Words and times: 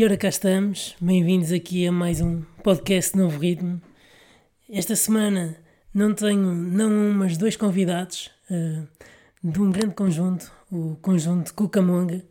E 0.00 0.04
ora 0.04 0.16
cá 0.16 0.30
estamos, 0.30 0.96
bem-vindos 0.98 1.52
aqui 1.52 1.86
a 1.86 1.92
mais 1.92 2.22
um 2.22 2.40
podcast 2.64 3.14
Novo 3.14 3.38
Ritmo. 3.38 3.82
Esta 4.66 4.96
semana 4.96 5.58
não 5.92 6.14
tenho 6.14 6.54
não 6.54 6.90
um, 6.90 7.12
mas 7.12 7.36
dois 7.36 7.54
convidados 7.54 8.30
uh, 8.50 8.88
de 9.44 9.60
um 9.60 9.70
grande 9.70 9.94
conjunto, 9.94 10.50
o 10.72 10.96
conjunto 11.02 11.52
Cucamonga. 11.52 12.24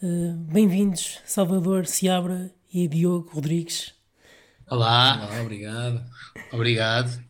Uh, 0.00 0.34
bem-vindos 0.52 1.18
Salvador 1.24 1.86
Seabra 1.86 2.52
e 2.72 2.86
Diogo 2.86 3.30
Rodrigues. 3.32 3.92
Olá, 4.70 5.26
Olá 5.28 5.42
obrigado. 5.42 6.04
Obrigado. 6.52 7.20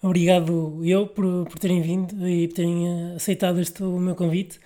Obrigado 0.00 0.80
eu 0.82 1.08
por, 1.08 1.44
por 1.44 1.58
terem 1.58 1.82
vindo 1.82 2.26
e 2.26 2.48
por 2.48 2.54
terem 2.54 3.14
aceitado 3.16 3.60
este 3.60 3.82
o 3.82 3.98
meu 3.98 4.14
convite. 4.14 4.58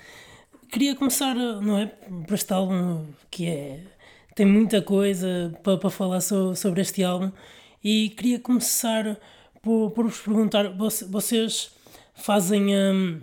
Queria 0.71 0.95
começar, 0.95 1.35
não 1.35 1.77
é, 1.77 1.87
por 1.87 2.35
este 2.35 2.53
álbum 2.53 3.05
que 3.33 3.47
é 3.47 3.98
tem 4.39 4.47
muita 4.47 4.81
coisa 4.81 5.53
para, 5.65 5.77
para 5.77 5.91
falar 5.91 6.21
so, 6.21 6.55
sobre 6.55 6.81
este 6.81 7.03
álbum 7.03 7.33
e 7.83 8.11
queria 8.11 8.39
começar 8.39 9.19
por, 9.61 9.91
por 9.91 10.05
vos 10.05 10.21
perguntar, 10.21 10.73
vocês 11.11 11.73
fazem 12.15 12.69
um, 12.77 13.21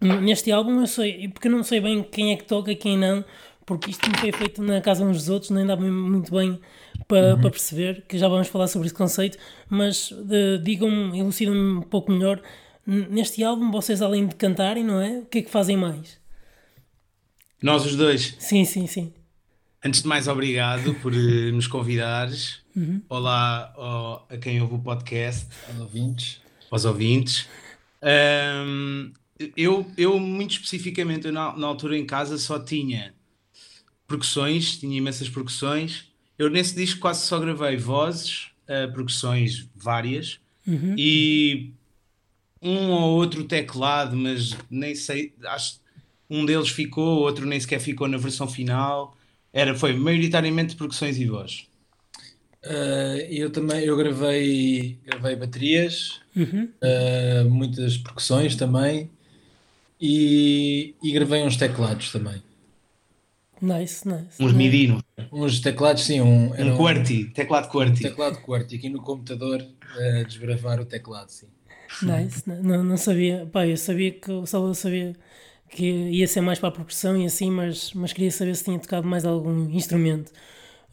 neste 0.00 0.50
álbum, 0.50 0.80
eu 0.80 0.86
sei, 0.86 1.28
porque 1.28 1.48
eu 1.48 1.52
não 1.52 1.62
sei 1.62 1.78
bem 1.78 2.02
quem 2.02 2.32
é 2.32 2.36
que 2.36 2.44
toca 2.44 2.72
e 2.72 2.76
quem 2.76 2.96
não, 2.96 3.22
porque 3.66 3.90
isto 3.90 4.08
não 4.10 4.18
foi 4.18 4.32
feito 4.32 4.62
na 4.62 4.80
casa 4.80 5.04
uns 5.04 5.18
dos 5.18 5.28
outros, 5.28 5.50
nem 5.50 5.66
dá 5.66 5.76
muito 5.76 6.32
bem 6.32 6.58
para, 7.06 7.34
uhum. 7.34 7.40
para 7.42 7.50
perceber, 7.50 8.04
que 8.08 8.16
já 8.16 8.26
vamos 8.26 8.48
falar 8.48 8.68
sobre 8.68 8.86
esse 8.86 8.96
conceito, 8.96 9.36
mas 9.68 10.10
digam-me, 10.62 11.18
elucidam-me 11.18 11.80
um 11.80 11.82
pouco 11.82 12.10
melhor, 12.10 12.40
neste 12.86 13.44
álbum 13.44 13.70
vocês 13.70 14.00
além 14.00 14.26
de 14.26 14.34
cantarem, 14.36 14.82
não 14.82 15.02
é? 15.02 15.18
O 15.18 15.26
que 15.26 15.38
é 15.38 15.42
que 15.42 15.50
fazem 15.50 15.76
mais? 15.76 16.18
Nós 17.62 17.84
os 17.84 17.94
dois? 17.94 18.36
Sim, 18.38 18.64
sim, 18.64 18.86
sim. 18.86 19.12
Antes 19.86 20.02
de 20.02 20.08
mais, 20.08 20.26
obrigado 20.26 20.94
por 20.96 21.12
uh, 21.12 21.52
nos 21.52 21.68
convidares. 21.68 22.58
Uhum. 22.74 23.00
Olá 23.08 23.72
ao, 23.76 24.26
a 24.28 24.36
quem 24.36 24.60
ouve 24.60 24.74
o 24.74 24.78
podcast. 24.80 25.46
Aos 25.68 25.78
ouvintes. 25.78 26.40
Aos 26.68 26.84
ouvintes. 26.84 27.48
Um, 28.02 29.12
eu, 29.56 29.88
eu, 29.96 30.18
muito 30.18 30.50
especificamente, 30.50 31.28
eu, 31.28 31.32
na, 31.32 31.56
na, 31.56 31.68
altura 31.68 31.96
em 31.96 32.04
casa 32.04 32.36
só 32.36 32.58
tinha 32.58 33.14
percussões, 34.08 34.76
tinha 34.76 34.98
imensas 34.98 35.28
percussões. 35.28 36.08
Eu 36.36 36.50
nesse 36.50 36.74
disco 36.74 36.98
quase 36.98 37.24
só 37.24 37.38
gravei 37.38 37.76
vozes, 37.76 38.48
uh, 38.64 38.92
percussões 38.92 39.68
várias 39.72 40.40
uhum. 40.66 40.96
e 40.98 41.70
um 42.60 42.90
ou 42.90 43.12
outro 43.12 43.44
teclado, 43.44 44.16
mas 44.16 44.56
nem 44.68 44.96
sei, 44.96 45.32
acho 45.44 45.78
um 46.28 46.44
deles 46.44 46.70
ficou, 46.70 47.20
outro 47.20 47.46
nem 47.46 47.60
sequer 47.60 47.78
ficou 47.78 48.08
na 48.08 48.16
versão 48.16 48.48
final. 48.48 49.15
Era, 49.56 49.74
foi 49.74 49.94
maioritariamente 49.94 50.76
percussões 50.76 51.16
e 51.16 51.24
voz. 51.24 51.66
Uh, 52.62 53.16
eu 53.30 53.48
também 53.48 53.84
eu 53.84 53.96
gravei, 53.96 54.98
gravei 55.06 55.34
baterias, 55.34 56.20
uhum. 56.36 56.68
uh, 56.82 57.48
muitas 57.48 57.96
percussões 57.96 58.54
também 58.54 59.08
e, 59.98 60.94
e 61.02 61.10
gravei 61.10 61.42
uns 61.42 61.56
teclados 61.56 62.12
também. 62.12 62.42
Nice, 63.62 64.06
nice. 64.06 64.36
Uns 64.38 64.52
midino. 64.52 65.02
Uns 65.32 65.60
teclados, 65.60 66.04
sim. 66.04 66.20
Um, 66.20 66.52
um 66.52 66.76
QWERTY, 66.76 67.30
teclado 67.32 67.70
QWERTY. 67.70 68.00
Um 68.00 68.10
teclado 68.10 68.42
QWERTY, 68.42 68.76
aqui 68.76 68.88
no 68.90 69.00
computador, 69.00 69.62
uh, 69.62 70.24
desbravar 70.26 70.82
o 70.82 70.84
teclado, 70.84 71.30
sim. 71.30 71.46
Nice, 72.02 72.42
não, 72.46 72.84
não 72.84 72.98
sabia. 72.98 73.48
Pá, 73.50 73.66
eu 73.66 73.78
sabia 73.78 74.10
que 74.10 74.30
o 74.30 74.44
Salvador 74.44 74.74
sabia 74.74 75.16
que 75.70 75.84
ia 75.84 76.26
ser 76.26 76.40
mais 76.40 76.58
para 76.58 76.68
a 76.68 76.72
progressão 76.72 77.16
e 77.16 77.26
assim, 77.26 77.50
mas, 77.50 77.92
mas 77.92 78.12
queria 78.12 78.30
saber 78.30 78.54
se 78.54 78.64
tinha 78.64 78.78
tocado 78.78 79.06
mais 79.06 79.24
algum 79.24 79.68
instrumento. 79.70 80.30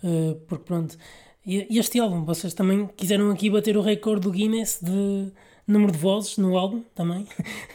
Uh, 0.03 0.35
porque 0.47 0.65
pronto. 0.65 0.97
E, 1.45 1.67
e, 1.69 1.79
este 1.79 1.99
álbum, 1.99 2.23
vocês 2.23 2.53
também 2.53 2.87
quiseram 2.95 3.29
aqui 3.31 3.49
bater 3.49 3.77
o 3.77 3.81
recorde 3.81 4.21
do 4.21 4.31
Guinness 4.31 4.79
de 4.81 5.31
número 5.67 5.91
de 5.91 5.97
vozes 5.97 6.37
no 6.37 6.57
álbum 6.57 6.83
também. 6.95 7.27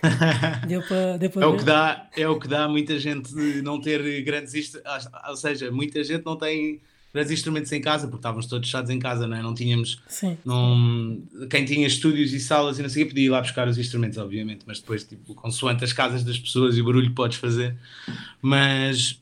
deu 0.67 0.83
para, 0.83 1.17
deu 1.17 1.31
para 1.31 1.43
é, 1.43 1.47
o 1.47 1.57
que 1.57 1.65
dá, 1.65 2.09
é 2.17 2.29
o 2.29 2.39
que 2.39 2.49
dá 2.49 2.69
muita 2.69 2.99
gente 2.99 3.35
não 3.63 3.81
ter 3.81 4.23
grandes. 4.23 4.73
Ou 5.29 5.37
seja, 5.37 5.71
muita 5.71 6.03
gente 6.05 6.25
não 6.25 6.37
tem 6.37 6.81
grandes 7.13 7.33
instrumentos 7.33 7.73
em 7.73 7.81
casa, 7.81 8.07
porque 8.07 8.19
estávamos 8.19 8.47
todos 8.47 8.69
fechados 8.69 8.91
em 8.91 8.99
casa, 8.99 9.27
não 9.27 9.37
é? 9.37 9.43
Não 9.43 9.55
tínhamos. 9.55 10.01
Sim. 10.09 10.37
Não, 10.45 11.23
quem 11.51 11.65
tinha 11.65 11.87
estúdios 11.87 12.33
e 12.33 12.41
salas 12.41 12.79
e 12.79 12.83
não 12.83 12.89
sei 12.89 13.03
o 13.03 13.07
que 13.07 13.13
podia 13.13 13.27
ir 13.27 13.31
lá 13.31 13.41
buscar 13.41 13.67
os 13.69 13.79
instrumentos, 13.79 14.19
obviamente, 14.19 14.65
mas 14.67 14.81
depois, 14.81 15.05
tipo, 15.05 15.35
consoante 15.35 15.85
as 15.85 15.93
casas 15.93 16.23
das 16.23 16.39
pessoas 16.39 16.77
e 16.77 16.81
o 16.81 16.85
barulho 16.85 17.09
que 17.09 17.15
podes 17.15 17.39
fazer. 17.39 17.77
Mas. 18.43 19.21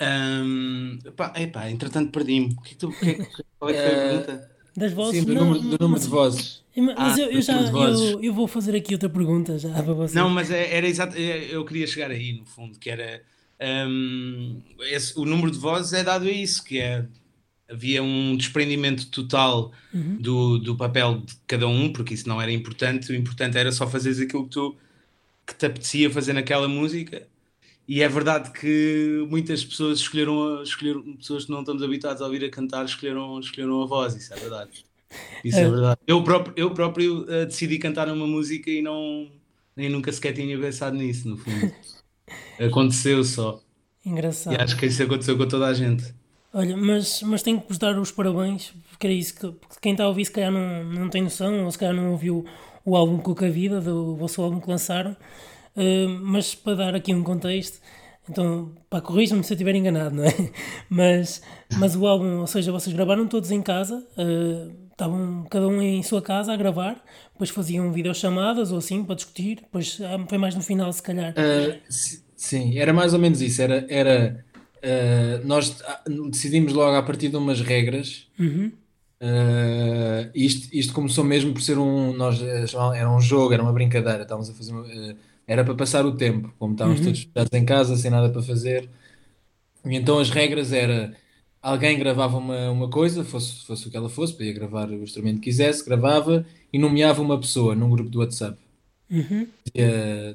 Um, 0.00 0.98
epá, 1.04 1.32
epá, 1.36 1.70
entretanto 1.70 2.12
perdi-me. 2.12 2.54
O 2.54 2.60
que, 2.60 2.76
tu, 2.76 2.90
que, 2.90 3.26
qual 3.58 3.70
é 3.70 3.74
que 3.74 3.80
foi 3.80 3.88
a 3.88 3.92
eh, 3.92 4.08
pergunta? 4.08 4.50
Das 4.76 4.92
vozes? 4.92 5.20
Sim, 5.20 5.26
do, 5.26 5.34
não, 5.34 5.44
número, 5.44 5.60
do 5.60 5.78
número 5.80 6.00
de 6.00 6.08
vozes. 6.08 6.62
Mas 6.76 7.18
ah, 7.18 7.20
eu, 7.20 7.32
eu 7.32 7.42
já 7.42 7.60
eu, 7.60 8.22
eu, 8.22 8.32
vou 8.32 8.46
fazer 8.46 8.76
aqui 8.76 8.94
outra 8.94 9.08
pergunta 9.08 9.58
já 9.58 9.70
para 9.70 9.92
vocês. 9.92 10.14
Não, 10.14 10.30
mas 10.30 10.50
é, 10.52 10.76
era 10.76 10.86
exato, 10.86 11.16
é, 11.16 11.48
eu 11.50 11.64
queria 11.64 11.86
chegar 11.88 12.12
aí 12.12 12.32
no 12.32 12.46
fundo, 12.46 12.78
que 12.78 12.88
era 12.88 13.20
um, 13.60 14.62
esse, 14.80 15.18
o 15.18 15.24
número 15.24 15.50
de 15.50 15.58
vozes 15.58 15.92
é 15.92 16.04
dado 16.04 16.26
a 16.26 16.30
isso, 16.30 16.64
que 16.64 16.78
é 16.78 17.06
havia 17.68 18.02
um 18.02 18.36
desprendimento 18.36 19.10
total 19.10 19.72
uhum. 19.92 20.16
do, 20.16 20.58
do 20.58 20.76
papel 20.76 21.18
de 21.18 21.34
cada 21.46 21.68
um, 21.68 21.92
porque 21.92 22.14
isso 22.14 22.28
não 22.28 22.40
era 22.40 22.50
importante, 22.50 23.12
o 23.12 23.14
importante 23.14 23.58
era 23.58 23.70
só 23.70 23.86
fazeres 23.86 24.20
aquilo 24.20 24.44
que 24.44 24.50
tu 24.50 24.76
que 25.46 25.54
te 25.54 25.64
apetecia 25.64 26.10
fazer 26.10 26.34
naquela 26.34 26.68
música. 26.68 27.26
E 27.86 28.02
é 28.02 28.08
verdade 28.08 28.50
que 28.50 29.26
muitas 29.30 29.64
pessoas 29.64 30.00
escolheram, 30.00 30.62
escolheram 30.62 31.16
pessoas 31.16 31.46
que 31.46 31.50
não 31.50 31.60
estamos 31.60 31.82
habituados 31.82 32.20
a 32.20 32.26
ouvir 32.26 32.44
a 32.44 32.50
cantar, 32.50 32.84
escolheram, 32.84 33.40
escolheram 33.40 33.82
a 33.82 33.86
voz, 33.86 34.14
isso 34.14 34.32
é 34.34 34.36
verdade. 34.36 34.84
Isso 35.42 35.56
é, 35.56 35.62
é 35.62 35.70
verdade. 35.70 36.00
Eu 36.06 36.22
próprio, 36.22 36.52
eu 36.54 36.70
próprio 36.72 37.22
uh, 37.22 37.46
decidi 37.46 37.78
cantar 37.78 38.10
uma 38.10 38.26
música 38.26 38.70
e 38.70 38.82
não 38.82 39.30
nem 39.74 39.88
nunca 39.88 40.12
sequer 40.12 40.34
tinha 40.34 40.58
pensado 40.58 40.98
nisso, 40.98 41.28
no 41.28 41.38
fundo. 41.38 41.72
Aconteceu 42.60 43.22
só. 43.24 43.60
Engraçado. 44.04 44.54
E 44.54 44.62
acho 44.62 44.76
que 44.76 44.86
isso 44.86 45.02
aconteceu 45.02 45.36
com 45.36 45.46
toda 45.46 45.66
a 45.66 45.74
gente. 45.74 46.14
Olha, 46.52 46.76
mas, 46.76 47.22
mas 47.22 47.42
tenho 47.42 47.60
que 47.60 47.68
vos 47.68 47.78
dar 47.78 47.98
os 47.98 48.10
parabéns, 48.10 48.72
porque 48.90 49.06
era 49.06 49.14
isso 49.14 49.34
que 49.34 49.54
quem 49.82 49.92
está 49.92 50.04
a 50.04 50.08
ouvir 50.08 50.24
se 50.24 50.32
calhar 50.32 50.50
não, 50.50 50.84
não 50.84 51.08
tem 51.10 51.22
noção, 51.22 51.64
ou 51.64 51.70
se 51.70 51.78
calhar 51.78 51.94
não 51.94 52.10
ouviu 52.10 52.44
o 52.84 52.96
álbum 52.96 53.18
Cuca 53.18 53.50
Vida, 53.50 53.80
do 53.80 54.16
vosso 54.16 54.40
álbum 54.40 54.58
que 54.58 54.68
lançaram, 54.68 55.12
uh, 55.12 56.08
mas 56.22 56.54
para 56.54 56.74
dar 56.74 56.94
aqui 56.94 57.14
um 57.14 57.22
contexto, 57.22 57.80
então, 58.30 58.72
pá, 58.88 59.00
corrijam-me 59.00 59.44
se 59.44 59.52
eu 59.52 59.56
estiver 59.56 59.74
enganado, 59.74 60.14
não 60.14 60.24
é? 60.24 60.34
Mas, 60.88 61.40
mas 61.78 61.96
o 61.96 62.06
álbum, 62.06 62.40
ou 62.40 62.46
seja, 62.46 62.70
vocês 62.70 62.94
gravaram 62.94 63.26
todos 63.26 63.50
em 63.50 63.62
casa, 63.62 64.06
uh, 64.18 64.87
estavam 64.98 65.46
cada 65.48 65.68
um 65.68 65.80
em 65.80 66.02
sua 66.02 66.20
casa 66.20 66.52
a 66.52 66.56
gravar, 66.56 67.00
depois 67.32 67.50
faziam 67.50 67.92
videochamadas 67.92 68.72
ou 68.72 68.78
assim 68.78 69.04
para 69.04 69.14
discutir, 69.14 69.60
depois 69.60 70.00
ah, 70.02 70.18
foi 70.28 70.38
mais 70.38 70.56
no 70.56 70.60
final, 70.60 70.92
se 70.92 71.00
calhar. 71.00 71.32
Uh, 71.32 71.78
sim, 72.36 72.76
era 72.76 72.92
mais 72.92 73.14
ou 73.14 73.20
menos 73.20 73.40
isso. 73.40 73.62
Era, 73.62 73.86
era 73.88 74.44
uh, 74.78 75.46
nós 75.46 75.80
decidimos 76.28 76.72
logo 76.72 76.96
a 76.96 77.02
partir 77.02 77.28
de 77.28 77.36
umas 77.36 77.60
regras. 77.60 78.26
Uhum. 78.38 78.72
Uh, 79.20 80.30
isto, 80.34 80.68
isto 80.72 80.92
começou 80.92 81.22
mesmo 81.22 81.52
por 81.52 81.62
ser 81.62 81.78
um. 81.78 82.12
Nós, 82.12 82.40
era 82.42 83.08
um 83.08 83.20
jogo, 83.20 83.54
era 83.54 83.62
uma 83.62 83.72
brincadeira. 83.72 84.22
Estávamos 84.22 84.50
a 84.50 84.52
fazer. 84.52 84.72
Uma, 84.72 84.84
era 85.46 85.64
para 85.64 85.74
passar 85.74 86.04
o 86.04 86.16
tempo, 86.16 86.52
como 86.58 86.72
estávamos 86.72 87.00
uhum. 87.06 87.14
todos 87.32 87.52
em 87.52 87.64
casa, 87.64 87.96
sem 87.96 88.10
nada 88.10 88.30
para 88.30 88.42
fazer. 88.42 88.88
E 89.84 89.96
então 89.96 90.18
as 90.18 90.28
regras 90.28 90.72
era 90.72 91.14
alguém 91.62 91.98
gravava 91.98 92.36
uma, 92.36 92.70
uma 92.70 92.88
coisa, 92.88 93.24
fosse, 93.24 93.64
fosse 93.66 93.88
o 93.88 93.90
que 93.90 93.96
ela 93.96 94.08
fosse, 94.08 94.34
podia 94.34 94.52
gravar 94.52 94.88
o 94.90 95.02
instrumento 95.02 95.36
que 95.36 95.44
quisesse, 95.50 95.84
gravava 95.84 96.46
e 96.72 96.78
nomeava 96.78 97.22
uma 97.22 97.38
pessoa 97.38 97.74
num 97.74 97.90
grupo 97.90 98.10
do 98.10 98.20
WhatsApp. 98.20 98.58
Uhum. 99.10 99.48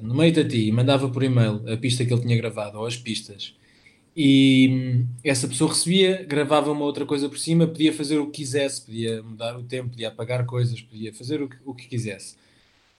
no 0.02 0.16
meio 0.16 0.32
de 0.32 0.46
ti, 0.46 0.72
mandava 0.72 1.08
por 1.08 1.22
e-mail 1.22 1.62
a 1.72 1.78
pista 1.78 2.04
que 2.04 2.12
ele 2.12 2.24
tinha 2.24 2.36
gravado, 2.38 2.80
ou 2.80 2.88
as 2.88 2.98
pistas. 2.98 3.54
E 4.16 4.70
hum, 4.70 5.08
essa 5.24 5.48
pessoa 5.48 5.72
recebia, 5.72 6.24
gravava 6.24 6.72
uma 6.72 6.86
outra 6.86 7.06
coisa 7.06 7.28
por 7.30 7.38
cima, 7.38 7.68
podia 7.68 7.92
fazer 7.94 8.20
o 8.20 8.28
que 8.28 8.40
quisesse, 8.40 8.86
podia 8.86 9.24
mudar 9.24 9.58
o 9.58 9.64
tempo, 9.64 9.90
podia 9.90 10.10
apagar 10.10 10.46
coisas, 10.46 10.82
podia 10.82 11.14
fazer 11.14 11.42
o 11.42 11.50
que, 11.50 11.58
o 11.66 11.74
que 11.74 11.88
quisesse. 11.88 12.36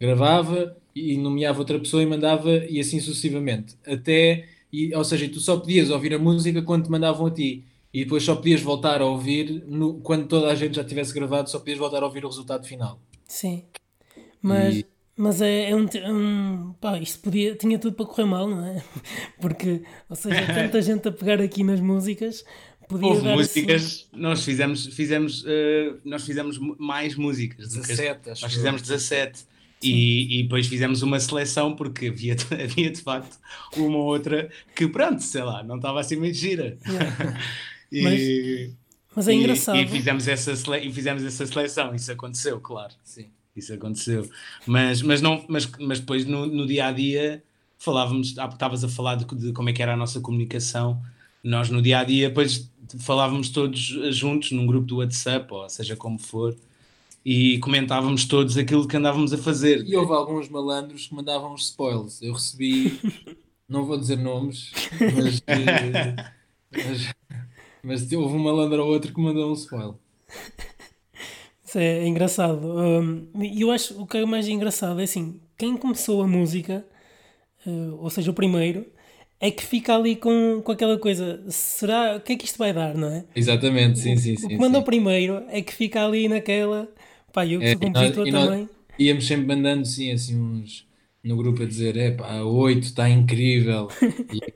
Gravava 0.01 0.77
e 0.95 1.17
nomeava 1.17 1.61
outra 1.61 1.79
pessoa 1.79 2.03
e 2.03 2.07
mandava, 2.07 2.51
e 2.69 2.81
assim 2.81 3.01
sucessivamente. 3.01 3.77
Até, 3.87 4.49
e, 4.73 4.95
ou 4.95 5.05
seja, 5.05 5.29
tu 5.29 5.41
só 5.41 5.57
podias 5.57 5.91
ouvir 5.91 6.15
a 6.15 6.19
música 6.19 6.63
quando 6.63 6.85
te 6.85 6.91
mandavam 6.91 7.27
a 7.27 7.31
ti 7.31 7.65
e 7.95 8.03
depois 8.03 8.25
só 8.25 8.35
podias 8.35 8.61
voltar 8.61 9.01
a 9.01 9.07
ouvir 9.07 9.63
no, 9.69 10.01
quando 10.01 10.27
toda 10.27 10.49
a 10.49 10.55
gente 10.57 10.75
já 10.75 10.83
tivesse 10.83 11.15
gravado, 11.15 11.49
só 11.49 11.61
podias 11.61 11.79
voltar 11.79 12.03
a 12.03 12.07
ouvir 12.07 12.25
o 12.25 12.29
resultado 12.29 12.67
final. 12.67 13.01
Sim, 13.29 13.63
mas, 14.43 14.79
e... 14.79 14.87
mas 15.17 15.41
é, 15.41 15.71
é 15.71 15.77
um, 15.77 15.87
um, 16.09 16.73
pá, 16.81 16.99
isto 16.99 17.21
podia, 17.21 17.55
tinha 17.55 17.79
tudo 17.79 17.95
para 17.95 18.05
correr 18.05 18.25
mal, 18.25 18.49
não 18.51 18.67
é? 18.67 18.83
Porque, 19.41 19.83
ou 20.11 20.17
seja, 20.17 20.45
tanta 20.53 20.83
gente 20.83 21.07
a 21.07 21.13
pegar 21.13 21.41
aqui 21.41 21.63
nas 21.63 21.79
músicas. 21.79 22.45
Podia 22.89 23.07
Houve 23.07 23.29
músicas, 23.29 23.83
assim... 23.83 24.21
nós 24.21 24.45
fizemos, 24.45 24.87
fizemos, 24.87 25.45
uh, 25.45 26.01
nós 26.05 26.25
fizemos 26.25 26.59
mais 26.59 27.15
músicas. 27.15 27.69
17, 27.69 28.29
nós 28.29 28.53
fizemos 28.53 28.83
17. 28.83 29.45
E, 29.81 30.41
e, 30.41 30.43
depois 30.45 30.67
fizemos 30.67 31.03
uma 31.03 31.21
seleção 31.21 31.77
porque 31.77 32.09
havia, 32.09 32.35
havia 32.61 32.91
de 32.91 33.01
facto 33.03 33.39
uma 33.77 33.99
ou 33.99 34.07
outra 34.07 34.51
que, 34.75 34.89
pronto, 34.89 35.23
sei 35.23 35.43
lá, 35.43 35.63
não 35.63 35.77
estava 35.77 36.01
assim 36.01 36.17
muito 36.17 36.37
gira. 36.37 36.77
Yeah. 36.89 37.39
E, 37.95 38.03
mas, 38.03 38.77
mas 39.17 39.29
é 39.29 39.33
e, 39.33 39.37
engraçado. 39.37 39.79
E 39.79 39.87
fizemos, 39.87 40.29
essa 40.29 40.57
sele, 40.57 40.89
e 40.89 40.93
fizemos 40.93 41.25
essa 41.25 41.47
seleção, 41.47 41.95
isso 41.95 42.11
aconteceu, 42.11 42.61
claro. 42.61 42.95
Sim. 43.03 43.27
Isso 43.55 43.73
aconteceu. 43.73 44.29
Mas, 44.67 45.01
mas, 45.01 45.23
não, 45.23 45.45
mas, 45.49 45.71
mas 45.79 46.01
depois 46.01 46.27
no, 46.27 46.47
no 46.47 46.67
dia 46.67 46.87
a 46.87 46.93
dia 46.93 47.43
falávamos, 47.79 48.29
estavas 48.29 48.83
a 48.83 48.89
falar 48.89 49.17
de, 49.17 49.25
de, 49.37 49.53
como 49.53 49.69
é 49.69 49.73
que 49.73 49.83
era 49.83 49.95
a 49.95 49.97
nossa 49.97 50.21
comunicação. 50.21 51.01
Nós 51.43 51.71
no 51.71 51.81
dia 51.81 52.01
a 52.01 52.05
dia, 52.05 52.29
depois 52.29 52.71
falávamos 52.99 53.51
todos 53.51 53.79
juntos 53.79 54.51
num 54.51 54.67
grupo 54.67 54.87
do 54.87 54.97
WhatsApp, 54.97 55.53
ou 55.53 55.69
seja 55.69 55.95
como 55.95 56.19
for, 56.19 56.57
e 57.25 57.59
comentávamos 57.59 58.25
todos 58.25 58.57
aquilo 58.57 58.89
que 58.89 58.97
andávamos 58.97 59.33
a 59.33 59.39
fazer. 59.39 59.85
E 59.87 59.95
houve 59.97 60.13
alguns 60.13 60.49
malandros 60.49 61.07
que 61.07 61.15
mandavam 61.15 61.55
os 61.55 61.67
spoilers. 61.67 62.21
Eu 62.23 62.33
recebi, 62.33 62.99
não 63.69 63.85
vou 63.85 63.99
dizer 63.99 64.17
nomes, 64.17 64.73
mas, 65.01 65.43
mas, 66.73 67.15
mas, 67.85 68.11
houve 68.13 68.35
um 68.35 68.39
malandro 68.39 68.83
ou 68.83 68.93
outro 68.93 69.13
que 69.13 69.21
mandou 69.21 69.51
um 69.51 69.55
spoiler. 69.55 69.95
Isso 71.65 71.79
é 71.79 72.07
engraçado. 72.07 72.63
E 73.41 73.61
eu 73.61 73.71
acho 73.71 74.01
o 74.01 74.07
que 74.07 74.19
é 74.19 74.27
mais 74.27 74.49
engraçado 74.49 75.01
é 75.01 75.05
assim: 75.05 75.41
quem 75.57 75.77
começou 75.77 76.23
a 76.23 76.27
música, 76.27 76.85
uh, 77.67 77.99
ou 78.01 78.11
seja, 78.11 78.31
o 78.31 78.35
primeiro, 78.35 78.87
é 79.41 79.51
que 79.51 79.63
fica 79.63 79.95
ali 79.95 80.17
com, 80.17 80.63
com 80.63 80.73
aquela 80.73 80.99
coisa: 80.99 81.43
será 81.49 82.17
o 82.17 82.21
que 82.21 82.33
é 82.33 82.37
que 82.37 82.45
isto 82.45 82.59
vai 82.59 82.73
dar, 82.73 82.95
não 82.95 83.09
é? 83.09 83.25
Exatamente, 83.35 83.99
sim, 83.99 84.17
sim, 84.17 84.37
sim. 84.37 84.47
O 84.47 84.49
que 84.49 84.57
manda 84.57 84.79
o 84.79 84.83
primeiro 84.83 85.45
é 85.49 85.61
que 85.61 85.75
fica 85.75 86.05
ali 86.05 86.29
naquela. 86.29 86.89
Pá, 87.33 87.45
eu 87.47 87.61
que 87.61 87.71
sou 87.71 87.81
compositor 87.81 88.31
também. 88.31 88.69
íamos 88.99 89.27
sempre 89.27 89.47
mandando 89.47 89.85
sim, 89.85 90.13
assim 90.13 90.41
uns 90.41 90.87
no 91.25 91.37
grupo 91.37 91.63
a 91.63 91.67
dizer: 91.67 91.97
é 91.97 92.11
pá, 92.11 92.39
a 92.39 92.45
8 92.45 92.83
está 92.83 93.09
incrível. 93.09 93.89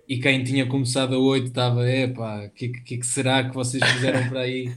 e, 0.06 0.14
e, 0.14 0.20
quem 0.20 0.44
tinha 0.44 0.66
começado 0.66 1.14
a 1.14 1.18
8 1.18 1.46
estava: 1.46 1.88
é 1.88 2.06
pá, 2.06 2.44
o 2.44 2.50
que, 2.50 2.68
que, 2.68 2.98
que 2.98 3.06
será 3.06 3.48
que 3.48 3.54
vocês 3.54 3.82
fizeram 3.92 4.28
para 4.28 4.40
aí? 4.40 4.70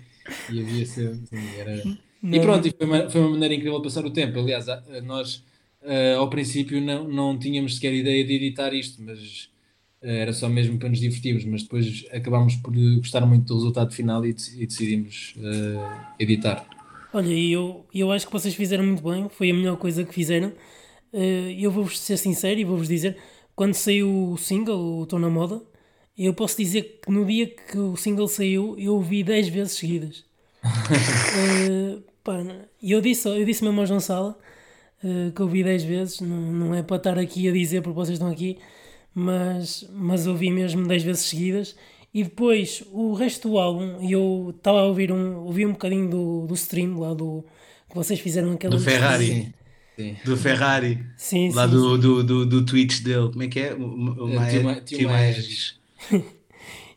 E 0.49 0.61
havia 0.61 0.85
sempre. 0.85 1.38
Era. 1.59 1.83
E 2.23 2.39
pronto, 2.39 2.67
e 2.67 2.71
foi, 2.71 2.88
uma, 2.88 3.09
foi 3.09 3.21
uma 3.21 3.31
maneira 3.31 3.53
incrível 3.53 3.79
de 3.79 3.83
passar 3.83 4.05
o 4.05 4.11
tempo. 4.11 4.39
Aliás, 4.39 4.65
nós 5.03 5.43
uh, 5.81 6.19
ao 6.19 6.29
princípio 6.29 6.79
não, 6.79 7.07
não 7.07 7.38
tínhamos 7.38 7.75
sequer 7.75 7.93
ideia 7.93 8.23
de 8.23 8.33
editar 8.33 8.73
isto, 8.73 9.01
mas 9.01 9.49
uh, 10.01 10.07
era 10.07 10.31
só 10.31 10.47
mesmo 10.47 10.77
para 10.77 10.89
nos 10.89 10.99
divertirmos. 10.99 11.43
Mas 11.45 11.63
depois 11.63 12.05
acabámos 12.11 12.55
por 12.57 12.71
gostar 12.97 13.25
muito 13.25 13.47
do 13.47 13.55
resultado 13.55 13.91
final 13.91 14.23
e, 14.25 14.29
e 14.29 14.65
decidimos 14.65 15.35
uh, 15.38 16.13
editar. 16.19 16.65
Olha, 17.11 17.33
eu, 17.33 17.85
eu 17.93 18.11
acho 18.11 18.27
que 18.27 18.31
vocês 18.31 18.55
fizeram 18.55 18.85
muito 18.85 19.03
bem, 19.03 19.27
foi 19.27 19.49
a 19.49 19.53
melhor 19.53 19.75
coisa 19.75 20.05
que 20.05 20.13
fizeram. 20.13 20.53
Eu 21.13 21.71
vou-vos 21.71 21.99
ser 21.99 22.17
sincero 22.17 22.59
e 22.59 22.63
vou-vos 22.63 22.87
dizer: 22.87 23.17
quando 23.55 23.73
saiu 23.73 24.31
o 24.31 24.37
single, 24.37 24.99
o 24.99 25.03
Estou 25.03 25.19
na 25.19 25.29
Moda, 25.29 25.61
eu 26.17 26.33
posso 26.33 26.57
dizer 26.57 26.99
que 27.03 27.11
no 27.11 27.25
dia 27.25 27.47
que 27.47 27.77
o 27.77 27.95
single 27.95 28.27
saiu, 28.27 28.75
eu 28.77 28.95
ouvi 28.95 29.23
10 29.23 29.47
vezes 29.49 29.73
seguidas. 29.73 30.23
uh, 30.63 32.03
e 32.81 32.91
eu 32.91 33.01
disse, 33.01 33.27
eu 33.27 33.43
disse 33.43 33.63
mesmo 33.63 33.79
ao 33.79 33.87
João 33.87 33.99
Sala 33.99 34.37
uh, 35.03 35.31
que 35.31 35.41
ouvi 35.41 35.63
10 35.63 35.83
vezes, 35.83 36.21
não, 36.21 36.37
não 36.37 36.75
é 36.75 36.83
para 36.83 36.97
estar 36.97 37.17
aqui 37.17 37.49
a 37.49 37.51
dizer 37.51 37.81
porque 37.81 37.95
vocês 37.95 38.15
estão 38.17 38.29
aqui, 38.29 38.59
mas, 39.13 39.87
mas 39.91 40.27
ouvi 40.27 40.51
mesmo 40.51 40.87
10 40.87 41.03
vezes 41.03 41.23
seguidas. 41.23 41.75
E 42.13 42.23
depois 42.23 42.83
o 42.91 43.13
resto 43.13 43.49
do 43.49 43.57
álbum, 43.57 43.97
eu 44.07 44.53
estava 44.55 44.79
a 44.79 44.85
ouvir 44.85 45.11
um, 45.11 45.45
ouvi 45.45 45.65
um 45.65 45.71
bocadinho 45.71 46.09
do, 46.09 46.45
do 46.45 46.53
stream 46.53 46.99
lá 46.99 47.13
do 47.13 47.43
que 47.89 47.95
vocês 47.95 48.19
fizeram 48.19 48.51
aquela. 48.51 48.75
Do 48.75 48.81
Ferrari. 48.81 49.53
Sim. 49.95 50.15
Do 50.23 50.38
Ferrari. 50.38 51.05
Sim, 51.17 51.51
lá 51.51 51.67
sim, 51.67 51.73
do, 51.73 51.95
sim. 51.95 52.01
Do, 52.01 52.23
do, 52.23 52.45
do 52.45 52.65
Twitch 52.65 53.01
dele. 53.01 53.29
Como 53.29 53.43
é 53.43 53.47
que 53.47 53.59
é? 53.59 53.73
O, 53.73 54.25
o, 54.25 54.39
é, 54.39 54.81
Tio 54.81 55.09
Maes. 55.09 55.79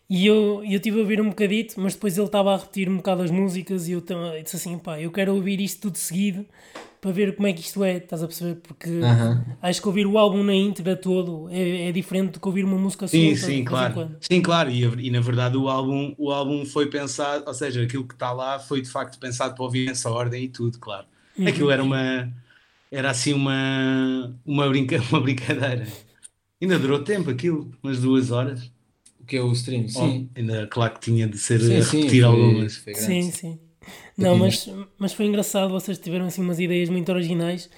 E 0.09 0.27
eu, 0.27 0.63
eu 0.69 0.79
tive 0.79 0.99
a 0.99 1.01
ouvir 1.01 1.21
um 1.21 1.31
bocadito, 1.31 1.81
mas 1.81 1.95
depois 1.95 2.17
ele 2.19 2.27
estava 2.27 2.55
a 2.55 2.59
repetir 2.59 2.89
um 2.89 2.99
bocado 2.99 3.23
as 3.23 3.31
músicas 3.31 3.89
e 3.89 3.93
eu, 3.93 4.05
eu 4.07 4.43
disse 4.43 4.57
assim, 4.57 4.79
pá, 4.79 5.01
eu 5.01 5.11
quero 5.11 5.35
ouvir 5.35 5.61
isto 5.61 5.81
tudo 5.81 5.97
seguido 5.97 6.45
para 7.01 7.11
ver 7.11 7.37
como 7.37 7.49
é 7.49 7.53
que 7.53 7.61
isto 7.61 7.83
é, 7.83 7.97
estás 7.97 8.23
a 8.23 8.27
perceber? 8.27 8.57
Porque 8.57 8.91
uh 8.91 9.03
-huh. 9.03 9.45
acho 9.63 9.81
que 9.81 9.89
ouvir 9.89 10.07
o 10.07 10.17
álbum 10.17 10.43
na 10.43 10.55
íntegra 10.55 10.95
todo 10.95 11.49
é, 11.51 11.89
é 11.89 11.93
diferente 11.93 12.33
do 12.33 12.41
que 12.41 12.47
ouvir 12.47 12.65
uma 12.65 12.79
música 12.79 13.09
sim, 13.09 13.35
solta. 13.35 13.53
Sim, 13.53 13.65
claro. 13.65 14.17
Sim, 14.21 14.41
claro. 14.43 14.71
E, 14.71 14.85
e, 15.07 15.11
na 15.11 15.21
verdade 15.21 15.57
o 15.57 15.69
álbum, 15.69 16.15
o 16.19 16.31
álbum 16.31 16.65
foi 16.65 16.87
pensado, 16.87 17.45
ou 17.47 17.55
seja, 17.55 17.83
aquilo 17.83 18.05
que 18.05 18.15
está 18.15 18.31
lá 18.33 18.59
foi 18.59 18.83
de 18.83 18.89
facto 18.89 19.19
pensado 19.19 19.55
para 19.55 19.65
ouvir 19.65 19.87
nessa 19.87 20.11
ordem 20.11 20.45
e 20.45 20.49
tudo, 20.49 20.79
claro. 20.79 21.07
Uhum. 21.37 21.49
Aquilo 21.49 21.71
era 21.71 21.83
uma 21.83 22.33
era 22.95 23.11
assim 23.11 23.33
uma, 23.33 24.39
uma, 24.47 24.69
brinca, 24.69 24.97
uma 25.11 25.21
brincadeira. 25.21 25.87
Ainda 26.63 26.79
durou 26.79 27.03
tempo 27.03 27.31
aquilo, 27.31 27.71
umas 27.83 28.01
duas 28.01 28.31
horas 28.31 28.73
que 29.27 29.37
é 29.37 29.43
o 29.43 29.53
stream, 29.53 29.89
sim. 29.89 30.29
Oh, 30.31 30.39
ainda 30.39 30.67
claro 30.67 30.95
que 30.95 31.01
tinha 31.01 31.27
de 31.27 31.39
ser 31.39 31.59
sim, 31.61 31.77
a 31.77 31.85
repetir 31.85 32.11
sim, 32.11 32.23
algumas. 32.23 32.77
Foi, 32.77 32.95
sim, 32.95 33.23
sim. 33.31 33.59
Não, 34.17 34.37
mas, 34.37 34.69
mas 34.99 35.13
foi 35.13 35.27
engraçado, 35.27 35.71
vocês 35.71 35.99
tiveram 35.99 36.27
assim 36.27 36.43
umas 36.43 36.59
ideias 36.59 36.89
muito 36.89 37.11
originais 37.11 37.69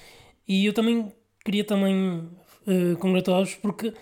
e 0.46 0.66
eu 0.66 0.72
também 0.72 1.12
queria 1.44 1.64
também 1.64 2.28
uh, 2.66 2.96
congratulá-los 2.98 3.54
porque 3.54 3.92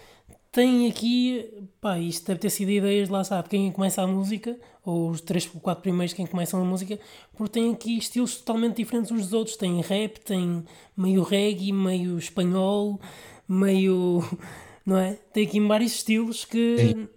tem 0.55 0.89
aqui, 0.89 1.47
pá, 1.81 1.99
isto 1.99 2.27
deve 2.27 2.41
ter 2.41 2.51
sido 2.51 2.71
ideias 2.71 3.09
lá, 3.09 3.25
sabe, 3.25 3.49
quem 3.49 3.71
começa 3.71 4.01
a 4.01 4.07
música, 4.07 4.57
ou 4.85 5.11
os 5.11 5.21
três 5.21 5.51
ou 5.53 5.61
quatro 5.61 5.83
primeiros 5.83 6.15
quem 6.15 6.27
começam 6.27 6.63
a 6.63 6.65
música, 6.65 6.99
porque 7.37 7.61
tem 7.61 7.73
aqui 7.73 7.99
estilos 7.99 8.37
totalmente 8.37 8.77
diferentes 8.77 9.11
uns 9.11 9.23
dos 9.23 9.33
outros, 9.33 9.57
tem 9.57 9.81
rap, 9.81 10.19
tem 10.21 10.65
meio 10.97 11.23
reggae, 11.23 11.73
meio 11.73 12.17
espanhol, 12.17 13.01
meio, 13.49 14.23
não 14.87 14.97
é? 14.97 15.19
Tem 15.33 15.47
aqui 15.47 15.61
vários 15.61 15.93
estilos 15.93 16.45
que... 16.45 16.79
Sim 16.79 17.09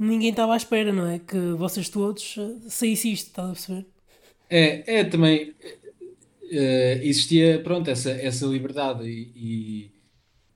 ninguém 0.00 0.30
estava 0.30 0.54
à 0.54 0.56
espera, 0.56 0.92
não 0.92 1.06
é? 1.06 1.18
Que 1.18 1.38
vocês 1.52 1.90
todos 1.90 2.36
eh, 2.38 2.68
saísse 2.68 3.12
isto, 3.12 3.26
estás 3.26 3.50
a 3.50 3.52
perceber? 3.52 3.86
É, 4.48 5.00
é 5.00 5.04
também 5.04 5.50
uh, 5.50 7.02
existia, 7.02 7.60
pronto, 7.62 7.90
essa, 7.90 8.10
essa 8.10 8.46
liberdade 8.46 9.04
e, 9.06 9.30
e, 9.36 9.90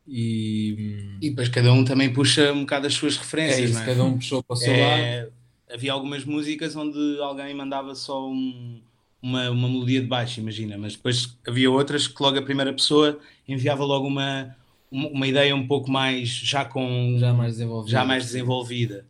e, 0.06 1.18
depois 1.20 1.48
cada 1.48 1.72
um 1.72 1.84
também 1.84 2.12
puxa 2.12 2.52
um 2.52 2.60
bocado 2.60 2.86
as 2.86 2.94
suas 2.94 3.16
referências, 3.16 3.58
é 3.58 3.64
isso, 3.64 3.78
é? 3.78 3.86
cada 3.86 4.04
um 4.04 4.14
puxou 4.14 4.42
para 4.42 4.54
o 4.54 4.56
seu 4.56 4.72
é, 4.72 5.20
lado. 5.20 5.32
Havia 5.72 5.92
algumas 5.92 6.24
músicas 6.24 6.76
onde 6.76 7.18
alguém 7.20 7.54
mandava 7.54 7.94
só 7.94 8.28
um, 8.28 8.80
uma, 9.22 9.50
uma 9.50 9.68
melodia 9.68 10.00
de 10.00 10.06
baixo, 10.06 10.40
imagina, 10.40 10.76
mas 10.76 10.94
depois 10.94 11.36
havia 11.46 11.70
outras 11.70 12.06
que 12.06 12.22
logo 12.22 12.38
a 12.38 12.42
primeira 12.42 12.72
pessoa 12.72 13.18
enviava 13.48 13.82
logo 13.82 14.06
uma, 14.06 14.54
uma, 14.90 15.26
ideia 15.26 15.56
um 15.56 15.66
pouco 15.66 15.90
mais 15.90 16.28
já 16.28 16.64
com 16.64 17.16
já 17.18 17.32
mais 17.32 17.54
desenvolvida. 17.54 17.90
Já 17.90 18.04
mais 18.04 18.24
desenvolvida. 18.24 19.06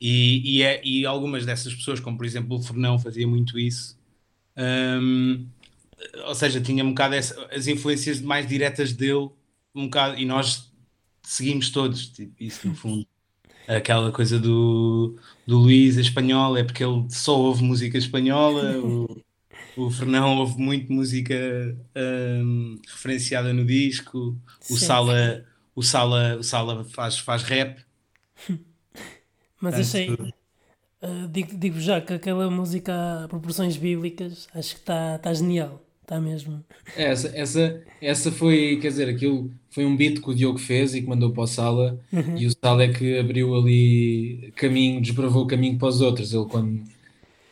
E, 0.00 0.58
e, 0.58 0.62
é, 0.62 0.80
e 0.84 1.04
algumas 1.04 1.44
dessas 1.44 1.74
pessoas, 1.74 1.98
como 1.98 2.16
por 2.16 2.24
exemplo 2.24 2.56
o 2.56 2.62
Fernão, 2.62 2.98
fazia 2.98 3.26
muito 3.26 3.58
isso. 3.58 3.98
Um, 4.56 5.46
ou 6.26 6.34
seja, 6.34 6.60
tinha 6.60 6.84
um 6.84 6.90
bocado 6.90 7.14
essa, 7.14 7.46
as 7.52 7.66
influências 7.66 8.20
mais 8.20 8.46
diretas 8.46 8.92
dele, 8.92 9.30
um 9.78 9.84
bocado, 9.84 10.18
e 10.18 10.24
nós 10.24 10.72
seguimos 11.22 11.70
todos, 11.70 12.08
tipo, 12.08 12.32
isso 12.42 12.66
no 12.68 12.74
fundo. 12.74 13.06
Aquela 13.68 14.12
coisa 14.12 14.38
do, 14.38 15.16
do 15.44 15.58
Luís 15.58 15.96
espanhol, 15.96 16.56
é 16.56 16.62
porque 16.62 16.84
ele 16.84 17.04
só 17.10 17.36
ouve 17.36 17.64
música 17.64 17.98
espanhola, 17.98 18.78
o, 18.78 19.24
o 19.76 19.90
Fernão 19.90 20.38
ouve 20.38 20.56
muito 20.56 20.92
música 20.92 21.34
um, 21.96 22.78
referenciada 22.86 23.52
no 23.52 23.64
disco, 23.64 24.38
o 24.70 24.76
Sala, 24.76 25.44
o 25.74 25.82
Sala, 25.82 26.36
o 26.36 26.44
Sala 26.44 26.84
faz, 26.84 27.18
faz 27.18 27.42
rap. 27.42 27.84
Mas 29.60 29.74
achei. 29.74 30.10
Uh, 30.10 31.28
digo, 31.30 31.56
digo 31.56 31.80
já 31.80 32.00
que 32.00 32.14
aquela 32.14 32.48
música 32.50 33.24
a 33.24 33.28
proporções 33.28 33.76
bíblicas 33.76 34.48
acho 34.54 34.74
que 34.74 34.80
está 34.80 35.18
tá 35.18 35.34
genial. 35.34 35.85
Está 36.06 36.20
mesmo. 36.20 36.64
Essa, 36.96 37.32
essa, 37.34 37.82
essa 38.00 38.30
foi, 38.30 38.78
quer 38.80 38.90
dizer, 38.90 39.08
aquilo 39.08 39.50
foi 39.70 39.84
um 39.84 39.96
beat 39.96 40.20
que 40.20 40.30
o 40.30 40.34
Diogo 40.34 40.56
fez 40.56 40.94
e 40.94 41.02
que 41.02 41.08
mandou 41.08 41.32
para 41.32 41.42
o 41.42 41.46
Sala 41.48 41.98
uhum. 42.12 42.38
e 42.38 42.46
o 42.46 42.50
Sala 42.62 42.84
é 42.84 42.92
que 42.92 43.18
abriu 43.18 43.52
ali 43.56 44.52
caminho, 44.54 45.02
desbravou 45.02 45.42
o 45.42 45.46
caminho 45.48 45.76
para 45.76 45.88
os 45.88 46.00
outros. 46.00 46.32
Ele 46.32 46.44
quando, 46.44 46.80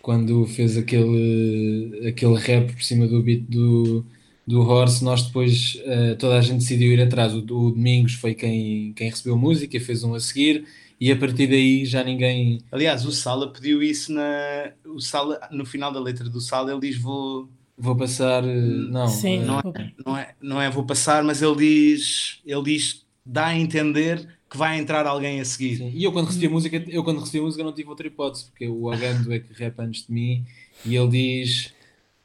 quando 0.01 0.47
fez 0.47 0.77
aquele, 0.77 2.09
aquele 2.09 2.37
rap 2.37 2.73
por 2.73 2.83
cima 2.83 3.09
do 3.09 3.21
beat 3.21 3.43
do, 3.49 4.07
do 4.47 4.61
Horse, 4.61 5.03
nós 5.03 5.23
depois 5.23 5.75
uh, 5.81 6.15
toda 6.17 6.39
a 6.39 6.41
gente 6.41 6.61
decidiu 6.61 6.93
ir 6.93 7.01
atrás. 7.01 7.35
O, 7.35 7.39
o 7.39 7.43
Domingos 7.73 8.15
foi 8.15 8.37
quem, 8.37 8.93
quem 8.93 9.11
recebeu 9.11 9.35
a 9.35 9.37
música, 9.39 9.81
fez 9.81 10.05
um 10.05 10.15
a 10.15 10.21
seguir 10.21 10.65
e 11.01 11.11
a 11.11 11.17
partir 11.17 11.49
daí 11.49 11.85
já 11.85 12.05
ninguém. 12.05 12.61
Aliás, 12.71 13.05
o 13.05 13.11
Sala 13.11 13.53
pediu 13.53 13.83
isso 13.83 14.13
na. 14.13 14.71
O 14.87 15.01
Sala, 15.01 15.41
no 15.51 15.67
final 15.67 15.93
da 15.93 15.99
letra 15.99 16.29
do 16.29 16.41
Sala, 16.41 16.71
ele 16.71 16.81
diz: 16.81 16.97
Vou. 16.97 17.49
Vou 17.77 17.97
passar. 17.97 18.45
Eh, 18.45 18.55
não, 18.55 19.09
Sim, 19.09 19.41
não, 19.41 19.59
é, 19.59 19.93
não, 20.05 20.17
é, 20.17 20.35
não 20.41 20.63
é 20.63 20.71
vou 20.71 20.85
passar, 20.85 21.25
mas 21.25 21.43
ele 21.43 21.57
diz. 21.57 22.41
Ele 22.47 22.63
diz. 22.63 23.05
dá 23.25 23.47
a 23.47 23.59
entender 23.59 24.29
que 24.49 24.57
vai 24.57 24.79
entrar 24.79 25.07
alguém 25.07 25.41
a 25.41 25.45
seguir. 25.45 25.79
Sim. 25.79 25.91
E 25.93 26.05
eu 26.05 26.13
quando 26.13 26.27
recebi 26.27 26.47
a 26.47 26.51
música, 26.51 26.85
eu 26.89 27.03
quando 27.03 27.21
recebi 27.21 27.39
a 27.39 27.43
música 27.43 27.65
não 27.65 27.73
tive 27.73 27.89
outra 27.89 28.07
hipótese, 28.07 28.47
porque 28.47 28.69
o 28.69 28.91
Agando 28.91 29.33
é 29.33 29.41
que 29.41 29.53
rap 29.53 29.79
antes 29.81 30.07
de 30.07 30.13
mim 30.13 30.45
e 30.85 30.97
ele 30.97 31.09
diz. 31.09 31.73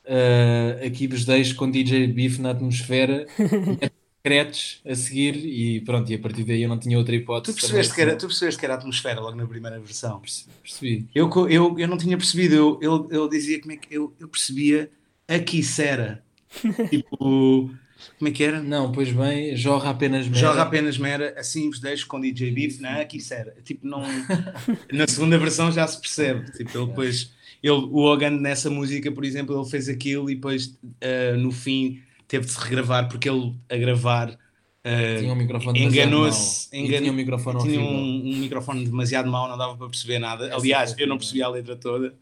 Uh, 0.05 0.87
aqui 0.87 1.05
vos 1.05 1.23
deixo 1.23 1.55
com 1.55 1.69
DJ 1.69 2.07
Beef 2.07 2.39
na 2.39 2.51
atmosfera. 2.51 3.27
scratch 4.19 4.79
a 4.85 4.95
seguir 4.95 5.35
e 5.45 5.81
pronto, 5.81 6.11
e 6.11 6.15
a 6.15 6.19
partir 6.19 6.43
daí 6.43 6.61
eu 6.61 6.69
não 6.69 6.77
tinha 6.77 6.97
outra 6.97 7.15
hipótese. 7.15 7.55
Tu 7.55 7.61
percebeste, 7.61 7.95
que 7.95 8.01
era, 8.01 8.15
tu 8.15 8.27
percebeste 8.27 8.59
que 8.59 8.65
era 8.65 8.75
a 8.75 8.77
atmosfera 8.77 9.19
logo 9.19 9.35
na 9.35 9.47
primeira 9.47 9.79
versão? 9.79 10.21
Percebi. 10.61 11.07
Eu, 11.15 11.29
eu, 11.49 11.79
eu 11.79 11.87
não 11.87 11.97
tinha 11.97 12.17
percebido, 12.17 12.55
eu, 12.55 12.79
eu, 12.81 13.07
eu 13.09 13.29
dizia 13.29 13.59
como 13.59 13.71
é 13.71 13.77
que 13.77 13.93
eu, 13.93 14.13
eu 14.19 14.27
percebia 14.27 14.91
a 15.29 15.39
Kissera. 15.39 16.23
tipo, 16.89 17.71
como 18.17 18.27
é 18.27 18.31
que 18.31 18.43
era? 18.43 18.61
Não, 18.61 18.91
pois 18.91 19.11
bem, 19.11 19.55
jorra 19.55 19.91
apenas 19.91 20.27
mera. 20.27 20.39
Jorra 20.39 20.61
apenas 20.63 20.97
mera, 20.97 21.35
assim 21.37 21.69
vos 21.69 21.79
deixo 21.79 22.07
com 22.07 22.19
DJ 22.19 22.51
Beef, 22.51 22.79
não 22.79 22.89
é? 22.89 23.05
Kissera. 23.05 23.55
Tipo, 23.63 23.87
não. 23.87 24.01
na 24.91 25.07
segunda 25.07 25.37
versão 25.37 25.71
já 25.71 25.85
se 25.87 25.99
percebe. 26.01 26.51
Tipo, 26.51 26.77
ele 26.77 26.87
depois. 26.87 27.31
Ele, 27.61 27.73
o 27.73 28.05
Hogan 28.05 28.31
nessa 28.31 28.69
música, 28.69 29.11
por 29.11 29.25
exemplo, 29.25 29.59
ele 29.59 29.69
fez 29.69 29.89
aquilo 29.89 30.29
e 30.29 30.35
depois 30.35 30.67
uh, 30.83 31.37
no 31.37 31.51
fim 31.51 32.01
teve 32.25 32.45
de 32.45 32.51
se 32.51 32.59
regravar 32.59 33.09
porque 33.09 33.27
ele 33.27 33.53
a 33.67 33.75
gravar 33.75 34.29
uh, 34.29 35.19
tinha 35.19 35.33
um 35.33 35.35
microfone 35.35 35.83
enganou-se 35.83 36.69
engan... 36.71 36.99
tinha 36.99 37.11
um 37.11 37.15
microfone 37.15 37.63
tinha 37.63 37.81
um, 37.81 38.33
um, 38.33 38.37
microfone 38.37 38.85
demasiado 38.85 39.29
mau 39.29 39.49
não 39.49 39.57
dava 39.57 39.75
para 39.75 39.89
perceber 39.89 40.19
nada 40.19 40.55
aliás 40.55 40.95
eu 40.97 41.07
não 41.07 41.17
percebia 41.17 41.47
a 41.47 41.49
letra 41.49 41.75
toda 41.75 42.13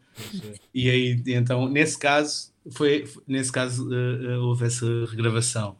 e 0.74 0.88
aí 0.90 1.22
então 1.26 1.68
nesse 1.68 1.98
caso 1.98 2.50
foi 2.70 3.08
nesse 3.26 3.52
caso 3.52 3.88
uh, 3.88 4.40
houve 4.42 4.66
essa 4.66 4.86
regravação 5.06 5.76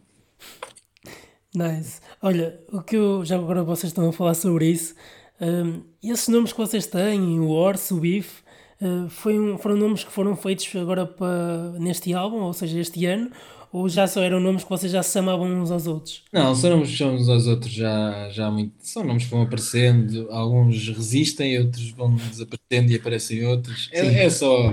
nice 1.54 2.00
olha 2.23 2.61
o 2.73 2.83
que 2.83 2.97
eu 2.97 3.25
já 3.25 3.37
agora 3.37 3.62
vocês 3.62 3.90
estão 3.90 4.09
a 4.09 4.12
falar 4.12 4.35
sobre 4.35 4.71
isso 4.71 4.95
um, 5.40 5.83
esses 6.02 6.28
nomes 6.28 6.52
que 6.52 6.59
vocês 6.59 6.87
têm 6.87 7.38
o 7.40 7.49
Orso 7.49 7.97
o 7.97 8.00
Bife 8.00 8.42
uh, 8.80 9.09
foi 9.09 9.38
um, 9.38 9.59
foram 9.59 9.76
nomes 9.76 10.04
que 10.04 10.12
foram 10.12 10.37
feitos 10.37 10.75
agora 10.76 11.07
para, 11.07 11.73
neste 11.78 12.12
álbum 12.12 12.38
ou 12.38 12.52
seja 12.52 12.80
este 12.80 13.07
ano 13.07 13.30
ou 13.73 13.88
já 13.88 14.07
só 14.07 14.23
eram 14.23 14.40
nomes 14.40 14.64
que 14.64 14.71
vocês 14.71 14.90
já 14.90 15.02
se 15.02 15.12
chamavam 15.12 15.47
uns 15.61 15.71
aos 15.71 15.87
outros? 15.87 16.23
Não, 16.33 16.54
são 16.54 16.71
nomes 16.71 16.88
que 16.88 16.97
chamamos 16.97 17.23
uns 17.23 17.28
aos 17.28 17.47
outros 17.47 17.73
já, 17.73 18.30
já 18.30 18.50
muito. 18.50 18.73
São 18.80 19.04
nomes 19.04 19.25
que 19.25 19.30
vão 19.30 19.42
aparecendo, 19.42 20.28
alguns 20.30 20.88
resistem, 20.88 21.59
outros 21.59 21.90
vão 21.90 22.14
desaparecendo 22.16 22.92
e 22.92 22.97
aparecem 22.97 23.47
outros. 23.47 23.90
É, 23.92 24.25
é, 24.25 24.30
só. 24.30 24.73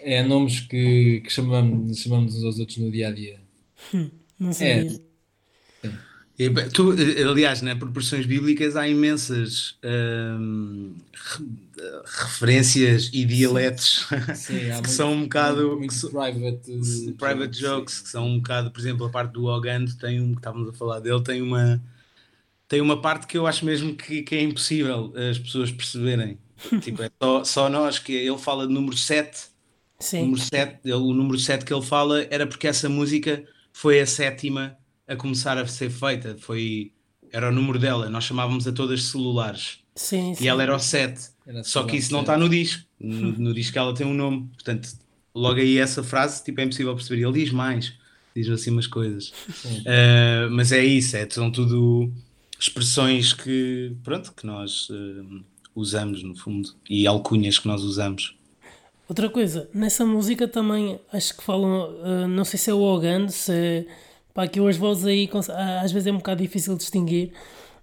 É 0.00 0.22
nomes 0.22 0.60
que, 0.60 1.20
que 1.20 1.30
chamamos, 1.30 1.98
chamamos 1.98 2.34
uns 2.34 2.44
aos 2.44 2.58
outros 2.58 2.78
no 2.78 2.90
dia 2.90 3.08
a 3.08 3.12
dia. 3.12 3.40
Hum, 3.94 4.10
não 4.38 4.52
sei. 4.52 5.00
É. 5.88 6.02
Tu, 6.72 6.94
aliás, 7.28 7.62
né, 7.62 7.74
por 7.74 7.80
proporções 7.80 8.26
bíblicas 8.26 8.74
há 8.74 8.88
imensas 8.88 9.76
hum, 9.84 10.94
referências 12.04 13.10
e 13.12 13.24
dialetos 13.24 14.06
Sim, 14.34 14.58
que 14.58 14.72
muito, 14.72 14.90
são 14.90 15.12
um 15.12 15.22
bocado 15.22 15.76
muito, 15.76 16.10
private, 16.10 17.14
private 17.18 17.58
jokes, 17.58 18.00
que 18.00 18.08
são 18.08 18.26
um 18.26 18.36
bocado, 18.38 18.70
por 18.70 18.80
exemplo, 18.80 19.06
a 19.06 19.10
parte 19.10 19.32
do 19.32 19.44
Ogando 19.44 19.94
tem 19.96 20.20
um 20.20 20.32
que 20.32 20.38
estávamos 20.38 20.70
a 20.70 20.72
falar 20.72 21.00
dele, 21.00 21.22
tem 21.22 21.42
uma 21.42 21.80
tem 22.66 22.80
uma 22.80 23.00
parte 23.02 23.26
que 23.26 23.36
eu 23.36 23.46
acho 23.46 23.66
mesmo 23.66 23.94
que, 23.94 24.22
que 24.22 24.34
é 24.34 24.42
impossível 24.42 25.12
as 25.30 25.38
pessoas 25.38 25.70
perceberem. 25.70 26.38
tipo, 26.80 27.02
é 27.02 27.10
só, 27.22 27.44
só 27.44 27.68
nós 27.68 27.98
que 27.98 28.14
ele 28.14 28.38
fala 28.38 28.66
de 28.66 28.72
número 28.72 28.96
7. 28.96 29.51
Sim. 30.02 30.22
Número 30.22 30.40
7 30.40 30.80
ele, 30.84 30.94
o 30.94 31.14
número 31.14 31.38
7 31.38 31.64
que 31.64 31.72
ele 31.72 31.82
fala 31.82 32.26
era 32.28 32.44
porque 32.44 32.66
essa 32.66 32.88
música 32.88 33.44
foi 33.72 34.00
a 34.00 34.06
sétima 34.06 34.76
a 35.06 35.14
começar 35.14 35.56
a 35.56 35.66
ser 35.66 35.90
feita. 35.90 36.36
Foi, 36.40 36.90
era 37.30 37.50
o 37.50 37.52
número 37.52 37.78
dela. 37.78 38.10
Nós 38.10 38.24
chamávamos 38.24 38.66
a 38.66 38.72
todas 38.72 39.04
celulares. 39.04 39.78
Sim, 39.94 40.34
sim. 40.34 40.44
E 40.44 40.48
ela 40.48 40.62
era 40.62 40.74
o 40.74 40.78
7. 40.78 41.30
Só 41.62 41.84
que 41.84 41.96
isso 41.96 42.12
não 42.12 42.22
está 42.22 42.36
no 42.36 42.48
disco. 42.48 42.82
No, 42.98 43.32
no, 43.32 43.54
disco 43.54 43.78
ela 43.78 43.94
tem 43.94 44.04
um 44.04 44.14
nome. 44.14 44.48
Portanto, 44.54 44.88
logo 45.32 45.60
aí 45.60 45.78
essa 45.78 46.02
frase 46.02 46.42
tipo, 46.42 46.60
é 46.60 46.64
impossível 46.64 46.94
perceber. 46.96 47.22
Ele 47.22 47.44
diz 47.44 47.52
mais. 47.52 47.92
Diz 48.34 48.48
assim 48.48 48.70
umas 48.70 48.88
coisas. 48.88 49.28
Uh, 49.28 50.50
mas 50.50 50.72
é 50.72 50.84
isso. 50.84 51.16
É, 51.16 51.28
são 51.30 51.50
tudo 51.50 52.12
expressões 52.58 53.32
que, 53.32 53.94
pronto, 54.02 54.32
que 54.32 54.46
nós 54.46 54.88
uh, 54.90 55.44
usamos 55.76 56.24
no 56.24 56.34
fundo. 56.34 56.74
E 56.90 57.06
alcunhas 57.06 57.58
que 57.58 57.68
nós 57.68 57.82
usamos. 57.82 58.36
Outra 59.08 59.28
coisa, 59.28 59.68
nessa 59.74 60.06
música 60.06 60.48
também 60.48 60.98
acho 61.12 61.36
que 61.36 61.42
falam, 61.42 61.90
uh, 61.90 62.28
não 62.28 62.44
sei 62.44 62.58
se 62.58 62.70
é 62.70 62.74
o 62.74 62.80
Hogan, 62.80 63.28
se 63.28 63.52
é 63.52 63.86
Pá, 64.34 64.46
que 64.46 64.58
as 64.66 64.76
vozes 64.76 65.04
aí 65.04 65.28
às 65.82 65.92
vezes 65.92 66.06
é 66.06 66.12
um 66.12 66.16
bocado 66.16 66.42
difícil 66.42 66.74
distinguir, 66.76 67.32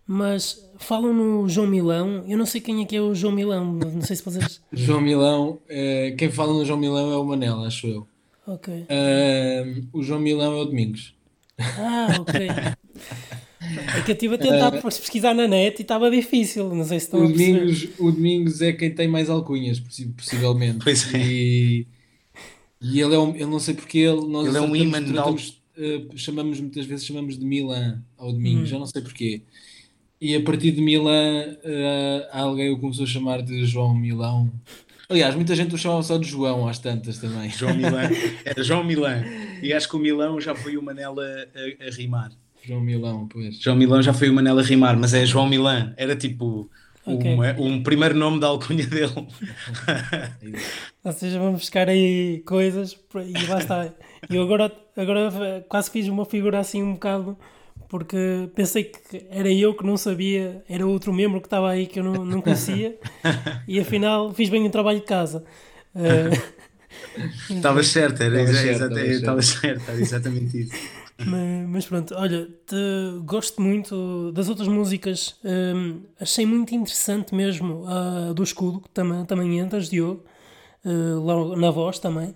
mas 0.05 0.67
falam 0.79 1.13
no 1.13 1.47
João 1.47 1.67
Milão. 1.67 2.23
Eu 2.27 2.38
não 2.38 2.45
sei 2.45 2.59
quem 2.59 2.81
é 2.81 2.85
que 2.85 2.95
é 2.95 3.01
o 3.01 3.13
João 3.13 3.33
Milão, 3.33 3.73
não 3.73 4.01
sei 4.01 4.15
se 4.15 4.25
vocês. 4.25 4.59
João 4.73 4.99
Milão, 4.99 5.59
é, 5.69 6.15
quem 6.17 6.31
fala 6.31 6.53
no 6.53 6.65
João 6.65 6.79
Milão 6.79 7.11
é 7.11 7.15
o 7.15 7.23
Manela, 7.23 7.67
acho 7.67 7.85
eu. 7.85 8.07
Ok. 8.47 8.73
Uh, 8.73 9.88
o 9.93 10.01
João 10.01 10.19
Milão 10.19 10.57
é 10.57 10.61
o 10.61 10.65
Domingos. 10.65 11.13
Ah, 11.59 12.15
ok. 12.19 12.47
É 13.97 14.01
que 14.01 14.11
eu 14.11 14.13
estive 14.13 14.35
a 14.35 14.38
tentar 14.38 14.73
uh, 14.73 14.81
pesquisar 14.81 15.33
na 15.33 15.47
net 15.47 15.79
e 15.79 15.81
estava 15.81 16.09
difícil, 16.09 16.73
não 16.73 16.85
sei 16.85 16.99
se 16.99 17.05
estão 17.05 17.23
o 17.23 17.27
Domingos, 17.27 17.88
O 17.99 18.11
Domingos 18.11 18.61
é 18.61 18.73
quem 18.73 18.91
tem 18.91 19.07
mais 19.07 19.29
alcunhas, 19.29 19.79
possivelmente. 20.15 20.79
Pois 20.83 21.13
é. 21.13 21.19
E, 21.19 21.88
e 22.81 23.01
ele 23.01 23.15
é 23.15 23.19
um, 23.19 23.35
eu 23.35 23.47
não 23.47 23.59
sei 23.59 23.73
porque 23.73 23.99
ele. 23.99 24.25
Nós 24.27 24.47
ele 24.47 24.57
é 24.57 24.61
um 24.61 24.75
imã 24.75 25.03
de 25.03 25.17
uh, 25.17 26.17
chamamos 26.17 26.59
muitas 26.59 26.85
vezes 26.85 27.05
chamamos 27.05 27.38
de 27.38 27.45
Milan 27.45 28.01
ao 28.17 28.31
domingo, 28.31 28.61
hum. 28.61 28.65
já 28.65 28.79
não 28.79 28.85
sei 28.85 29.01
porquê. 29.01 29.41
E 30.21 30.35
a 30.35 30.41
partir 30.41 30.71
de 30.71 30.81
Milan 30.81 31.55
uh, 31.63 32.27
alguém 32.31 32.71
o 32.71 32.79
começou 32.79 33.05
a 33.05 33.07
chamar 33.07 33.41
de 33.41 33.65
João 33.65 33.95
Milão. 33.95 34.51
Aliás, 35.07 35.33
muita 35.33 35.55
gente 35.55 35.73
o 35.73 35.77
chamava 35.77 36.03
só 36.03 36.17
de 36.17 36.27
João 36.27 36.67
às 36.67 36.77
tantas 36.77 37.17
também. 37.17 37.49
João 37.49 37.75
Milan, 37.75 38.09
era 38.45 38.63
João 38.63 38.83
Milan. 38.83 39.23
E 39.61 39.73
acho 39.73 39.89
que 39.89 39.95
o 39.95 39.99
Milão 39.99 40.39
já 40.39 40.53
foi 40.53 40.77
o 40.77 40.83
Manela 40.83 41.23
a, 41.55 41.88
a 41.88 41.89
rimar. 41.89 42.31
João 42.63 42.81
Milão, 42.81 43.27
pois. 43.27 43.59
João 43.59 43.75
Milão 43.75 44.01
já 44.01 44.13
foi 44.13 44.29
o 44.29 44.33
Manela 44.33 44.61
a 44.61 44.65
rimar, 44.65 44.97
mas 44.97 45.13
é 45.13 45.25
João 45.25 45.47
Milan. 45.47 45.93
Era 45.97 46.15
tipo 46.15 46.69
okay. 47.05 47.35
um, 47.35 47.65
um 47.65 47.83
primeiro 47.83 48.15
nome 48.15 48.39
da 48.39 48.47
alcunha 48.47 48.85
dele. 48.85 49.27
Ou 51.03 51.11
seja, 51.11 51.39
vamos 51.39 51.61
buscar 51.61 51.89
aí 51.89 52.43
coisas 52.45 52.97
e 53.15 53.47
lá 53.47 53.59
está. 53.59 53.93
E 54.29 54.35
eu 54.35 54.43
agora, 54.43 54.71
agora 54.95 55.65
quase 55.67 55.89
fiz 55.89 56.07
uma 56.07 56.25
figura 56.25 56.59
assim 56.59 56.83
um 56.83 56.93
bocado 56.93 57.37
porque 57.89 58.49
pensei 58.53 58.83
que 58.83 59.25
era 59.31 59.51
eu 59.51 59.73
que 59.73 59.83
não 59.83 59.97
sabia, 59.97 60.63
era 60.69 60.85
outro 60.85 61.11
membro 61.11 61.41
que 61.41 61.47
estava 61.47 61.71
aí 61.71 61.87
que 61.87 61.99
eu 61.99 62.03
não, 62.03 62.23
não 62.23 62.39
conhecia 62.39 62.95
e 63.67 63.79
afinal 63.79 64.31
fiz 64.31 64.47
bem 64.49 64.65
o 64.65 64.69
trabalho 64.69 64.99
de 64.99 65.05
casa. 65.05 65.43
Uh, 67.49 67.83
certo, 67.83 68.97
era 68.97 69.11
estavas 69.11 69.45
certo, 69.47 69.89
era 69.89 70.01
exatamente 70.01 70.61
isso. 70.61 70.73
Mas, 71.25 71.69
mas, 71.69 71.85
pronto, 71.85 72.15
olha, 72.15 72.45
te, 72.65 72.75
gosto 73.25 73.61
muito 73.61 74.31
das 74.31 74.47
outras 74.47 74.69
músicas, 74.69 75.38
um, 75.43 76.01
achei 76.19 76.45
muito 76.45 76.73
interessante 76.73 77.35
mesmo 77.35 77.85
a 77.88 78.31
do 78.31 78.41
escudo, 78.41 78.81
que 78.81 78.89
também, 78.89 79.25
também 79.25 79.59
entras, 79.59 79.89
Diogo, 79.89 80.23
uh, 80.85 81.19
lá 81.21 81.57
na 81.57 81.71
voz 81.71 81.99
também. 81.99 82.29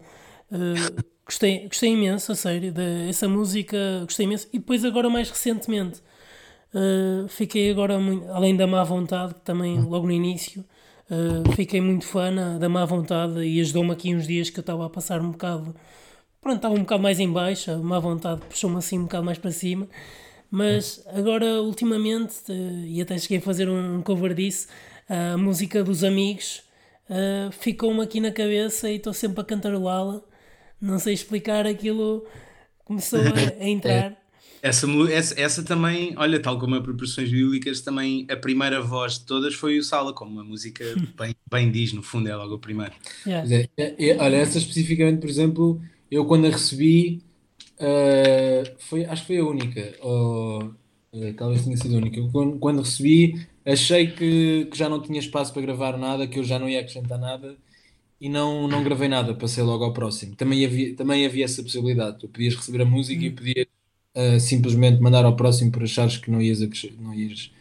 Uh, 0.51 1.03
gostei, 1.25 1.67
gostei 1.67 1.91
imenso, 1.93 2.33
a 2.33 2.35
sério, 2.35 2.73
dessa 2.73 3.27
música, 3.27 3.77
gostei 4.03 4.25
imenso. 4.25 4.49
E 4.51 4.59
depois, 4.59 4.83
agora 4.83 5.09
mais 5.09 5.29
recentemente, 5.29 6.01
uh, 6.73 7.27
fiquei 7.29 7.71
agora, 7.71 7.97
muito, 7.97 8.29
além 8.31 8.55
da 8.55 8.67
má 8.67 8.83
vontade, 8.83 9.33
que 9.35 9.41
também 9.41 9.79
logo 9.81 10.05
no 10.05 10.11
início, 10.11 10.65
uh, 11.09 11.51
fiquei 11.55 11.79
muito 11.79 12.05
fã 12.05 12.57
da 12.59 12.67
má 12.67 12.83
vontade 12.83 13.41
e 13.45 13.61
ajudou-me 13.61 13.91
aqui 13.91 14.13
uns 14.13 14.27
dias 14.27 14.49
que 14.49 14.59
eu 14.59 14.61
estava 14.61 14.85
a 14.85 14.89
passar 14.89 15.21
um 15.21 15.31
bocado. 15.31 15.73
Pronto, 16.43 16.57
estava 16.57 16.75
um 16.75 16.79
bocado 16.79 17.01
mais 17.01 17.19
em 17.19 17.31
baixo, 17.31 17.71
a 17.71 17.77
má 17.77 17.97
vontade 17.99 18.41
puxou-me 18.49 18.77
assim 18.77 18.99
um 18.99 19.03
bocado 19.03 19.25
mais 19.25 19.37
para 19.37 19.51
cima. 19.51 19.87
Mas 20.51 21.03
agora, 21.07 21.63
ultimamente, 21.63 22.35
uh, 22.49 22.85
e 22.85 23.01
até 23.01 23.17
cheguei 23.17 23.39
a 23.39 23.41
fazer 23.41 23.67
um 23.69 24.03
cover 24.03 24.35
disso, 24.35 24.67
a 25.09 25.37
música 25.37 25.83
dos 25.83 26.03
amigos 26.03 26.61
ficou-me 27.51 28.01
aqui 28.01 28.19
na 28.19 28.31
cabeça 28.31 28.89
e 28.89 28.95
estou 28.95 29.13
sempre 29.13 29.41
a 29.41 29.43
cantarolá-la 29.43 30.23
não 30.83 30.99
sei 30.99 31.13
explicar 31.13 31.65
aquilo, 31.65 32.25
começou 32.83 33.19
a, 33.21 33.63
a 33.63 33.63
entrar. 33.67 34.21
Essa, 34.61 34.87
essa, 35.11 35.41
essa, 35.41 35.63
também, 35.63 36.13
olha, 36.17 36.41
tal 36.41 36.59
como 36.59 36.75
a 36.75 36.81
proporções 36.81 37.29
bíblicas, 37.29 37.81
também 37.81 38.25
a 38.29 38.35
primeira 38.35 38.81
voz 38.81 39.19
de 39.19 39.25
todas 39.25 39.55
foi 39.55 39.77
o 39.77 39.83
Sala, 39.83 40.13
como 40.13 40.39
a 40.39 40.43
música 40.43 40.83
bem, 41.17 41.35
bem 41.49 41.71
diz, 41.71 41.93
no 41.93 42.03
fundo, 42.03 42.29
é 42.29 42.35
logo 42.35 42.55
a 42.55 42.59
primeira. 42.59 42.93
Yeah. 43.25 43.49
É, 43.49 43.69
é, 43.77 44.09
é, 44.09 44.17
olha, 44.17 44.37
essa 44.37 44.57
especificamente, 44.57 45.19
por 45.19 45.29
exemplo, 45.29 45.81
eu 46.13 46.25
quando 46.25 46.45
a 46.45 46.49
recebi, 46.49 47.23
uh, 47.79 48.75
foi, 48.79 49.03
acho 49.05 49.23
que 49.23 49.27
foi 49.27 49.37
a 49.39 49.45
única, 49.45 49.95
ou 50.01 50.63
uh, 51.11 51.33
talvez 51.35 51.63
tenha 51.63 51.75
sido 51.75 51.95
a 51.95 51.97
única. 51.97 52.19
Eu, 52.19 52.29
quando, 52.31 52.59
quando 52.59 52.81
recebi, 52.81 53.47
achei 53.65 54.07
que, 54.07 54.65
que 54.65 54.77
já 54.77 54.87
não 54.87 55.01
tinha 55.01 55.19
espaço 55.19 55.51
para 55.51 55.63
gravar 55.63 55.97
nada, 55.97 56.27
que 56.27 56.37
eu 56.37 56.43
já 56.43 56.59
não 56.59 56.69
ia 56.69 56.81
acrescentar 56.81 57.17
nada 57.17 57.55
e 58.21 58.29
não, 58.29 58.67
não 58.67 58.83
gravei 58.83 59.07
nada, 59.07 59.33
passei 59.33 59.63
logo 59.63 59.83
ao 59.83 59.91
próximo. 59.91 60.35
Também 60.35 60.63
havia, 60.63 60.95
também 60.95 61.25
havia 61.25 61.45
essa 61.45 61.63
possibilidade. 61.63 62.19
Tu 62.19 62.27
podias 62.27 62.55
receber 62.55 62.83
a 62.83 62.85
música 62.85 63.23
e 63.23 63.29
hum. 63.29 63.35
podias 63.35 63.67
uh, 64.15 64.39
simplesmente 64.39 65.01
mandar 65.01 65.25
ao 65.25 65.35
próximo 65.35 65.71
por 65.71 65.83
achares 65.83 66.17
que 66.17 66.29
não 66.29 66.41
ias, 66.41 66.59
não 66.99 67.13
ias, 67.13 67.51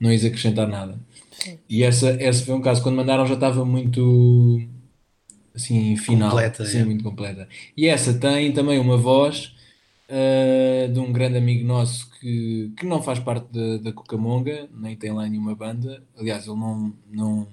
não 0.00 0.12
ias 0.12 0.24
acrescentar 0.24 0.66
nada. 0.66 0.98
Sim. 1.30 1.58
E 1.70 1.84
essa, 1.84 2.10
essa 2.20 2.44
foi 2.44 2.54
um 2.54 2.60
caso. 2.60 2.82
Quando 2.82 2.96
mandaram 2.96 3.24
já 3.24 3.34
estava 3.34 3.64
muito 3.64 4.60
assim, 5.54 5.96
final. 5.96 6.30
Completa, 6.30 6.62
assim, 6.62 6.80
é. 6.80 6.84
muito 6.84 7.04
completa. 7.04 7.48
E 7.76 7.86
essa 7.86 8.14
tem 8.14 8.52
também 8.52 8.78
uma 8.78 8.96
voz. 8.96 9.54
uh, 10.08 10.92
de 10.92 10.98
um 10.98 11.12
grande 11.12 11.38
amigo 11.38 11.66
nosso 11.66 12.10
que, 12.18 12.72
que 12.76 12.86
não 12.86 13.02
faz 13.02 13.18
parte 13.18 13.46
da, 13.52 13.78
da 13.78 13.92
Cucamonga, 13.92 14.68
nem 14.74 14.96
tem 14.96 15.12
lá 15.12 15.26
nenhuma 15.28 15.54
banda. 15.54 16.02
Aliás, 16.18 16.46
ele 16.46 16.56
não. 16.56 16.92
Não, 17.10 17.48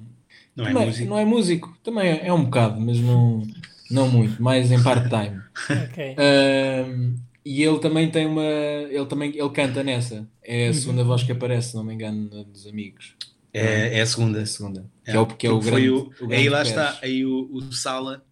não, 0.56 0.66
é, 0.66 0.74
músico. 0.74 1.10
não 1.10 1.18
é 1.18 1.26
músico, 1.26 1.78
também 1.84 2.10
é, 2.10 2.28
é, 2.28 2.34
um 2.34 2.44
bocado, 2.44 2.80
mas 2.80 3.00
não, 3.00 3.42
não 3.90 4.10
muito, 4.10 4.42
mais 4.42 4.72
em 4.72 4.82
part-time. 4.84 5.42
okay. 5.90 6.14
uh, 6.14 7.16
e 7.44 7.64
ele 7.64 7.80
também 7.80 8.10
tem 8.10 8.28
uma. 8.28 8.44
Ele 8.44 9.06
também 9.06 9.32
ele 9.36 9.50
canta 9.50 9.84
nessa. 9.84 10.28
É 10.44 10.66
a 10.66 10.68
uhum. 10.68 10.74
segunda 10.74 11.04
voz 11.04 11.24
que 11.24 11.32
aparece, 11.32 11.70
se 11.70 11.76
não 11.76 11.84
me 11.84 11.94
engano, 11.94 12.44
dos 12.46 12.68
amigos. 12.68 13.16
É, 13.54 14.00
é 14.00 14.02
a 14.02 14.06
segunda. 14.06 14.40
É 14.40 14.44
a 14.44 14.46
segunda. 14.46 14.86
É, 15.06 15.12
que 15.12 15.18
é 15.18 15.20
o, 15.20 15.26
que 15.26 15.48
é 15.48 15.50
o 15.50 15.60
grande, 15.60 15.90
o, 15.90 15.98
o 15.98 16.28
grande 16.28 16.36
Aí 16.36 16.50
lá 16.50 16.62
está, 16.62 17.00
aí 17.02 17.26
o, 17.26 17.50
o 17.52 17.72
Sala. 17.74 18.24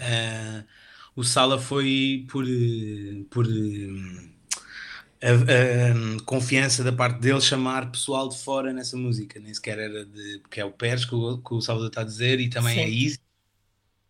Uh, 0.00 0.64
o 1.16 1.24
Sala 1.24 1.58
foi 1.58 2.26
por, 2.30 2.44
por 3.28 3.46
a, 5.22 5.32
a, 5.32 6.22
confiança 6.24 6.82
da 6.82 6.92
parte 6.92 7.20
dele 7.20 7.40
chamar 7.40 7.90
pessoal 7.90 8.28
de 8.28 8.38
fora 8.38 8.72
nessa 8.72 8.96
música, 8.96 9.38
nem 9.38 9.52
sequer 9.52 9.78
era 9.78 10.04
de. 10.04 10.38
porque 10.38 10.60
é 10.60 10.64
o 10.64 10.70
Pérez 10.70 11.04
que 11.04 11.14
o, 11.14 11.38
que 11.38 11.54
o 11.54 11.60
Salvador 11.60 11.88
está 11.88 12.00
a 12.00 12.04
dizer 12.04 12.40
e 12.40 12.48
também 12.48 12.74
Sim. 12.74 12.80
é 12.80 12.88
Easy. 12.88 13.18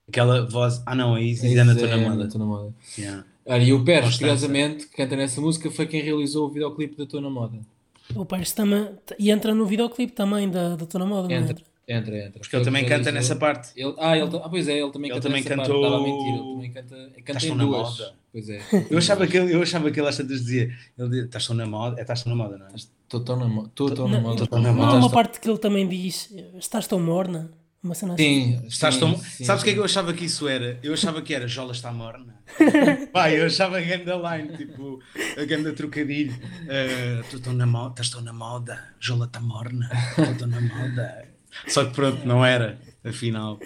Aquela 0.08 0.46
voz. 0.46 0.82
Ah, 0.86 0.94
não, 0.94 1.14
a 1.14 1.22
Easy 1.22 1.56
é 1.56 1.64
na 1.64 1.74
Tona 1.74 1.96
Moda. 1.96 2.38
Moda. 2.38 2.74
Yeah. 2.98 3.24
Olha, 3.46 3.62
e 3.62 3.72
o 3.72 3.84
Pérez, 3.84 4.16
curiosamente, 4.16 4.86
que 4.86 4.96
canta 4.96 5.16
nessa 5.16 5.40
música, 5.40 5.70
foi 5.70 5.86
quem 5.86 6.02
realizou 6.02 6.46
o 6.46 6.52
videoclipe 6.52 6.96
da 6.96 7.06
Tona 7.06 7.30
Moda. 7.30 7.58
O 8.14 8.24
Pérez 8.24 8.52
também. 8.52 8.90
E 9.18 9.30
entra 9.30 9.54
no 9.54 9.66
videoclipe 9.66 10.12
também 10.12 10.48
da, 10.48 10.76
da 10.76 10.86
Tona 10.86 11.06
Moda, 11.06 11.32
entra. 11.32 11.52
entra? 11.52 11.70
Entra, 11.88 12.18
entra. 12.18 12.40
Porque 12.40 12.54
ele 12.54 12.64
também 12.64 12.86
canta 12.86 13.10
nessa 13.10 13.34
parte. 13.34 13.72
Ele, 13.74 13.94
ah, 13.98 14.16
ele, 14.16 14.30
ah, 14.36 14.48
pois 14.48 14.68
é, 14.68 14.80
ele 14.80 14.92
também 14.92 15.10
ele 15.10 15.20
canta 15.20 15.28
também 15.28 15.42
cantou... 15.42 15.82
parte. 15.82 16.04
Mentir, 16.04 16.34
ele 16.34 16.54
também 16.54 16.72
canta, 16.72 17.10
canta 17.24 17.46
em 17.46 17.56
duas. 17.56 17.98
Moda. 17.98 18.14
Pois 18.32 18.48
é. 18.48 18.60
Eu 18.88 18.98
achava 18.98 19.26
que 19.26 19.36
ele, 19.36 19.54
eu 19.54 19.60
achava 19.62 19.90
que 19.90 19.98
ele 19.98 20.08
às 20.08 20.16
tantas 20.16 20.40
dizia, 20.40 20.72
ele 20.96 21.08
dizia, 21.08 21.24
estás 21.24 21.46
tão 21.46 21.56
na 21.56 21.66
moda, 21.66 21.98
é 21.98 22.02
estás 22.02 22.22
tão 22.22 22.30
na 22.34 22.44
moda, 22.44 22.58
não 22.58 22.66
é? 22.66 22.70
Estou 22.76 23.20
tão 23.20 23.36
na 23.36 23.48
moda, 23.48 23.68
estou 23.70 23.90
tão 23.90 24.08
na 24.08 24.20
moda. 24.20 24.46
Não 24.46 24.88
há 24.88 24.94
uma 24.94 25.10
parte 25.10 25.40
que 25.40 25.50
ele 25.50 25.58
também 25.58 25.88
diz, 25.88 26.32
estás 26.56 26.86
tão 26.86 27.00
morna. 27.00 27.50
Uma 27.82 27.94
cena 27.94 28.14
sim, 28.16 28.56
assim. 28.56 28.66
Estás 28.66 28.96
tão... 28.98 29.16
Sim, 29.16 29.44
Sabes 29.44 29.62
o 29.62 29.64
que 29.64 29.70
é 29.70 29.74
que 29.74 29.80
eu 29.80 29.84
achava 29.84 30.12
que 30.12 30.26
isso 30.26 30.46
era? 30.46 30.78
Eu 30.82 30.92
achava 30.92 31.22
que 31.22 31.34
era 31.34 31.48
Jola 31.48 31.72
está 31.72 31.90
morna. 31.90 32.38
Pai, 33.10 33.40
eu 33.40 33.46
achava 33.46 33.78
a 33.78 33.80
ganda 33.80 34.16
line, 34.16 34.54
tipo, 34.54 35.00
a 35.38 35.44
ganda 35.46 35.72
trocadilho. 35.72 36.34
Uh, 36.34 37.40
tão 37.40 37.54
na 37.54 37.64
moda, 37.64 37.90
estás 37.92 38.10
tão 38.10 38.20
na 38.20 38.34
moda, 38.34 38.78
Jola 39.00 39.24
está 39.24 39.40
morna, 39.40 39.88
estou 40.30 40.46
na 40.46 40.60
moda. 40.60 41.28
Só 41.66 41.86
que 41.86 41.94
pronto, 41.94 42.26
não 42.26 42.44
era, 42.44 42.78
afinal. 43.02 43.58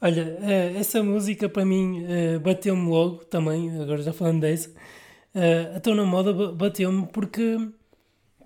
Olha, 0.00 0.38
eh, 0.42 0.74
essa 0.76 1.02
música 1.02 1.48
para 1.48 1.64
mim 1.64 2.04
eh, 2.08 2.38
bateu-me 2.38 2.88
logo 2.88 3.24
também, 3.24 3.70
agora 3.80 4.00
já 4.02 4.12
falando 4.12 4.42
dessa. 4.42 4.70
A 5.74 5.80
Tô 5.80 5.94
na 5.94 6.04
Moda 6.04 6.32
bateu-me 6.52 7.06
porque, 7.08 7.58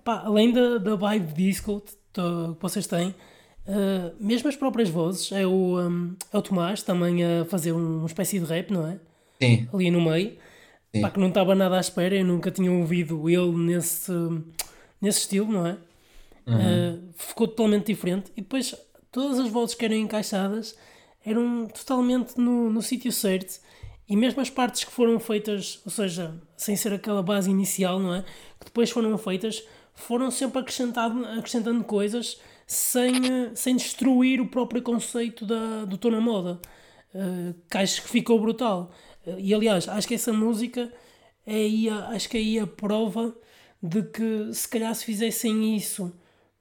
pá, 0.03 0.23
além 0.25 0.51
da, 0.51 0.77
da 0.77 0.95
vibe 0.95 1.33
disco 1.33 1.81
que 2.11 2.21
vocês 2.59 2.85
têm, 2.87 3.15
Uh, 3.65 4.15
mesmo 4.19 4.49
as 4.49 4.55
próprias 4.55 4.89
vozes, 4.89 5.31
é 5.31 5.45
o, 5.45 5.79
um, 5.79 6.15
é 6.33 6.37
o 6.37 6.41
Tomás 6.41 6.81
também 6.81 7.23
a 7.23 7.45
fazer 7.45 7.71
uma 7.71 8.05
espécie 8.05 8.39
de 8.39 8.45
rap, 8.45 8.71
não 8.71 8.87
é? 8.87 8.99
Sim. 9.39 9.67
Ali 9.73 9.91
no 9.91 10.01
meio. 10.01 10.37
Pá, 11.01 11.09
que 11.09 11.19
não 11.19 11.29
estava 11.29 11.55
nada 11.55 11.77
à 11.77 11.79
espera, 11.79 12.15
eu 12.15 12.25
nunca 12.25 12.51
tinha 12.51 12.69
ouvido 12.69 13.29
ele 13.29 13.55
nesse, 13.55 14.11
nesse 14.99 15.19
estilo, 15.19 15.49
não 15.49 15.65
é? 15.65 15.77
Uhum. 16.45 16.55
Uh, 16.57 17.13
ficou 17.15 17.47
totalmente 17.47 17.87
diferente. 17.87 18.31
E 18.35 18.41
depois 18.41 18.75
todas 19.11 19.39
as 19.39 19.49
vozes 19.49 19.75
que 19.75 19.85
eram 19.85 19.95
encaixadas 19.95 20.75
eram 21.25 21.67
totalmente 21.67 22.37
no, 22.37 22.69
no 22.69 22.81
sítio 22.81 23.11
certo. 23.11 23.61
E 24.07 24.17
mesmo 24.17 24.41
as 24.41 24.49
partes 24.49 24.83
que 24.83 24.91
foram 24.91 25.17
feitas, 25.19 25.79
ou 25.85 25.91
seja, 25.91 26.35
sem 26.57 26.75
ser 26.75 26.91
aquela 26.93 27.23
base 27.23 27.49
inicial, 27.49 27.97
não 27.99 28.13
é? 28.13 28.23
Que 28.59 28.65
depois 28.65 28.89
foram 28.89 29.17
feitas, 29.17 29.63
foram 29.93 30.29
sempre 30.29 30.59
acrescentado, 30.59 31.23
acrescentando 31.25 31.83
coisas 31.85 32.37
sem, 32.71 33.53
sem 33.53 33.75
destruir 33.75 34.39
o 34.39 34.47
próprio 34.47 34.81
conceito 34.81 35.45
da, 35.45 35.83
do 35.83 35.97
Tô 35.97 36.09
na 36.09 36.21
Moda. 36.21 36.57
Uh, 37.13 37.53
que 37.69 37.77
acho 37.77 38.01
que 38.01 38.07
ficou 38.07 38.39
brutal. 38.39 38.93
Uh, 39.27 39.37
e 39.37 39.53
aliás, 39.53 39.89
acho 39.89 40.07
que 40.07 40.13
essa 40.13 40.31
música 40.31 40.89
é 41.45 41.53
aí 41.53 41.89
a, 41.89 42.07
acho 42.11 42.29
que 42.29 42.37
é 42.37 42.39
aí 42.39 42.59
a 42.59 42.65
prova 42.65 43.35
de 43.83 44.03
que 44.03 44.53
se 44.53 44.69
calhar 44.69 44.95
se 44.95 45.03
fizessem 45.03 45.75
isso 45.75 46.13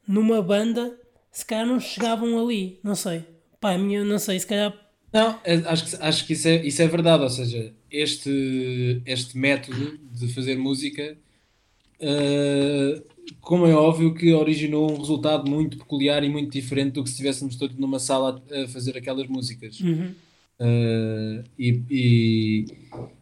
numa 0.04 0.42
banda, 0.42 0.98
se 1.30 1.46
calhar 1.46 1.64
não 1.64 1.78
chegavam 1.78 2.44
ali. 2.44 2.80
Não 2.82 2.96
sei. 2.96 3.24
Pá, 3.60 3.78
minha, 3.78 4.04
não 4.04 4.18
sei, 4.18 4.40
se 4.40 4.48
calhar. 4.48 4.74
Não, 5.12 5.38
é, 5.44 5.54
acho 5.64 5.84
que, 5.86 6.02
acho 6.02 6.26
que 6.26 6.32
isso, 6.32 6.48
é, 6.48 6.66
isso 6.66 6.82
é 6.82 6.88
verdade. 6.88 7.22
Ou 7.22 7.30
seja, 7.30 7.72
este, 7.88 9.00
este 9.06 9.38
método 9.38 9.96
de 10.10 10.26
fazer 10.34 10.58
música. 10.58 11.16
Uh, 12.00 13.00
como 13.40 13.66
é 13.66 13.74
óbvio 13.74 14.14
que 14.14 14.32
originou 14.32 14.90
um 14.90 14.98
resultado 14.98 15.48
muito 15.50 15.78
peculiar 15.78 16.22
e 16.24 16.28
muito 16.28 16.52
diferente 16.52 16.94
do 16.94 17.02
que 17.02 17.08
se 17.08 17.14
estivéssemos 17.14 17.56
todos 17.56 17.76
numa 17.76 17.98
sala 17.98 18.42
a 18.50 18.68
fazer 18.68 18.96
aquelas 18.96 19.28
músicas. 19.28 19.80
Uhum. 19.80 20.12
Uh, 20.60 21.42
e, 21.58 21.82
e, 21.90 22.64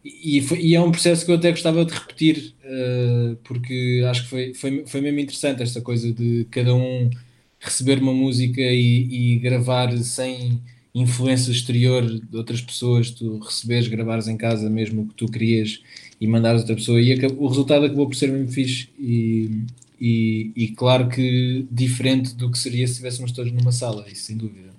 e, 0.03 0.41
foi, 0.41 0.59
e, 0.59 0.75
é 0.75 0.81
um 0.81 0.91
processo 0.91 1.25
que 1.25 1.31
eu 1.31 1.35
até 1.35 1.51
gostava 1.51 1.85
de 1.85 1.93
repetir, 1.93 2.53
uh, 2.65 3.37
porque 3.45 4.03
acho 4.09 4.23
que 4.23 4.29
foi, 4.29 4.53
foi, 4.53 4.83
foi 4.85 4.99
mesmo 4.99 5.19
interessante 5.19 5.63
esta 5.63 5.79
coisa 5.79 6.11
de 6.11 6.45
cada 6.51 6.75
um 6.75 7.09
receber 7.57 8.01
uma 8.01 8.13
música 8.13 8.61
e, 8.61 9.35
e 9.35 9.39
gravar 9.39 9.97
sem 9.99 10.61
influência 10.93 11.51
exterior 11.51 12.03
de 12.05 12.35
outras 12.35 12.61
pessoas, 12.61 13.09
tu 13.11 13.37
receberes, 13.39 13.87
gravares 13.87 14.27
em 14.27 14.35
casa 14.35 14.69
mesmo 14.69 15.03
o 15.03 15.07
que 15.07 15.13
tu 15.13 15.27
querias 15.27 15.81
e 16.19 16.27
mandares 16.27 16.61
outra 16.61 16.75
pessoa, 16.75 16.99
e 16.99 17.13
o 17.15 17.47
resultado 17.47 17.85
acabou 17.85 18.07
por 18.07 18.15
ser 18.15 18.29
mesmo 18.29 18.51
fixe. 18.51 18.89
E, 18.99 19.63
e, 19.99 20.53
e, 20.55 20.67
claro 20.69 21.09
que 21.09 21.67
diferente 21.69 22.33
do 22.35 22.49
que 22.49 22.57
seria 22.57 22.85
se 22.87 22.93
estivéssemos 22.93 23.31
todos 23.31 23.51
numa 23.51 23.71
sala, 23.71 24.07
isso 24.09 24.23
sem 24.23 24.37
dúvida. 24.37 24.69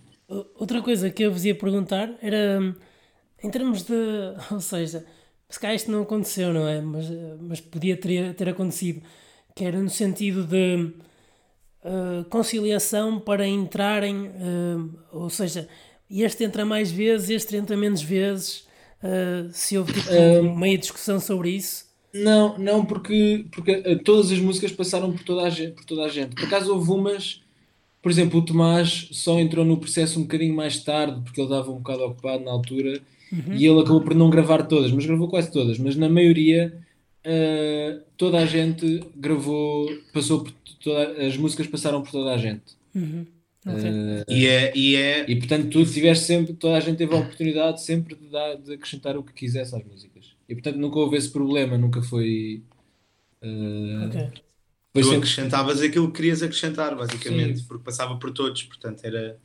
Outra 0.54 0.80
coisa 0.80 1.10
que 1.10 1.22
eu 1.24 1.32
vos 1.32 1.44
ia 1.44 1.54
perguntar 1.54 2.12
era 2.22 2.74
em 3.42 3.50
termos 3.50 3.82
de. 3.82 3.92
Ou 4.50 4.60
seja, 4.60 5.04
se 5.48 5.58
calhar 5.58 5.74
isto 5.74 5.90
não 5.90 6.02
aconteceu, 6.02 6.52
não 6.54 6.68
é? 6.68 6.80
Mas, 6.80 7.06
mas 7.40 7.60
podia 7.60 7.96
ter, 7.96 8.34
ter 8.34 8.48
acontecido, 8.48 9.02
que 9.54 9.64
era 9.64 9.78
no 9.80 9.90
sentido 9.90 10.44
de 10.46 10.92
uh, 11.84 12.24
conciliação 12.30 13.18
para 13.18 13.46
entrarem, 13.46 14.28
uh, 14.28 14.98
ou 15.12 15.28
seja, 15.28 15.68
este 16.10 16.44
entra 16.44 16.64
mais 16.64 16.90
vezes, 16.90 17.30
este 17.30 17.56
entra 17.56 17.76
menos 17.76 18.02
vezes. 18.02 18.68
Uh, 19.02 19.50
se 19.52 19.78
houve 19.78 19.94
tipo, 19.94 20.12
meia 20.56 20.76
discussão 20.76 21.18
sobre 21.18 21.50
isso. 21.50 21.89
Não, 22.12 22.58
não, 22.58 22.84
porque, 22.84 23.46
porque 23.52 23.70
eh, 23.70 23.96
todas 23.96 24.32
as 24.32 24.38
músicas 24.38 24.72
passaram 24.72 25.12
por 25.12 25.22
toda 25.22 25.42
a 25.42 25.50
gente. 25.50 25.72
Por, 25.72 25.84
toda 25.84 26.04
a 26.04 26.08
gente. 26.08 26.34
por 26.34 26.44
acaso 26.44 26.72
houve 26.72 26.90
umas, 26.90 27.40
por 28.02 28.10
exemplo, 28.10 28.40
o 28.40 28.44
Tomás 28.44 29.08
só 29.12 29.38
entrou 29.38 29.64
no 29.64 29.76
processo 29.76 30.18
um 30.18 30.22
bocadinho 30.22 30.54
mais 30.54 30.82
tarde, 30.82 31.20
porque 31.22 31.40
ele 31.40 31.48
estava 31.48 31.70
um 31.70 31.76
bocado 31.76 32.02
ocupado 32.04 32.44
na 32.44 32.50
altura, 32.50 33.00
uhum. 33.32 33.54
e 33.54 33.66
ele 33.66 33.80
acabou 33.80 34.00
por 34.00 34.14
não 34.14 34.28
gravar 34.28 34.64
todas, 34.64 34.90
mas 34.90 35.06
gravou 35.06 35.28
quase 35.28 35.52
todas. 35.52 35.78
Mas 35.78 35.94
na 35.96 36.08
maioria, 36.08 36.76
uh, 37.24 38.00
toda 38.16 38.38
a 38.38 38.46
gente 38.46 39.04
gravou, 39.16 39.88
passou 40.12 40.42
por 40.42 40.52
toda, 40.82 41.26
as 41.26 41.36
músicas 41.36 41.66
passaram 41.66 42.02
por 42.02 42.10
toda 42.10 42.34
a 42.34 42.38
gente. 42.38 42.76
Uhum. 42.94 43.26
Okay. 43.64 43.90
Uh, 43.90 44.24
e, 44.26 44.46
é, 44.46 44.72
e, 44.74 44.96
é... 44.96 45.30
e 45.30 45.36
portanto, 45.36 45.68
tu 45.68 45.84
tiveste 45.84 46.24
sempre, 46.24 46.54
toda 46.54 46.76
a 46.76 46.80
gente 46.80 46.96
teve 46.96 47.14
a 47.14 47.18
oportunidade 47.18 47.82
sempre 47.82 48.14
de, 48.14 48.26
dar, 48.28 48.56
de 48.56 48.72
acrescentar 48.72 49.16
o 49.16 49.22
que 49.22 49.34
quisesse 49.34 49.76
às 49.76 49.84
músicas. 49.84 50.09
E 50.50 50.54
portanto 50.54 50.76
nunca 50.76 50.98
houve 50.98 51.16
esse 51.16 51.30
problema, 51.30 51.78
nunca 51.78 52.02
foi. 52.02 52.64
Uh, 53.40 54.06
okay. 54.08 54.28
tu 54.92 55.02
sempre... 55.02 55.16
acrescentavas 55.18 55.80
aquilo 55.80 56.08
que 56.08 56.16
querias 56.16 56.42
acrescentar, 56.42 56.96
basicamente, 56.96 57.60
Sim. 57.60 57.64
porque 57.68 57.84
passava 57.84 58.16
por 58.16 58.32
todos, 58.32 58.64
portanto 58.64 59.04
era, 59.04 59.38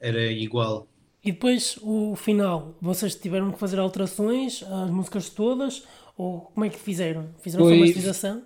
era 0.00 0.32
igual. 0.32 0.88
E 1.24 1.30
depois 1.30 1.78
o 1.80 2.16
final, 2.16 2.76
vocês 2.82 3.14
tiveram 3.14 3.52
que 3.52 3.58
fazer 3.60 3.78
alterações 3.78 4.64
às 4.64 4.90
músicas 4.90 5.30
todas? 5.30 5.84
Ou 6.18 6.40
como 6.40 6.66
é 6.66 6.68
que 6.68 6.78
fizeram? 6.78 7.30
Fizeram 7.40 7.64
foi... 7.64 7.74
uma 7.76 7.86
masterização? 7.86 8.42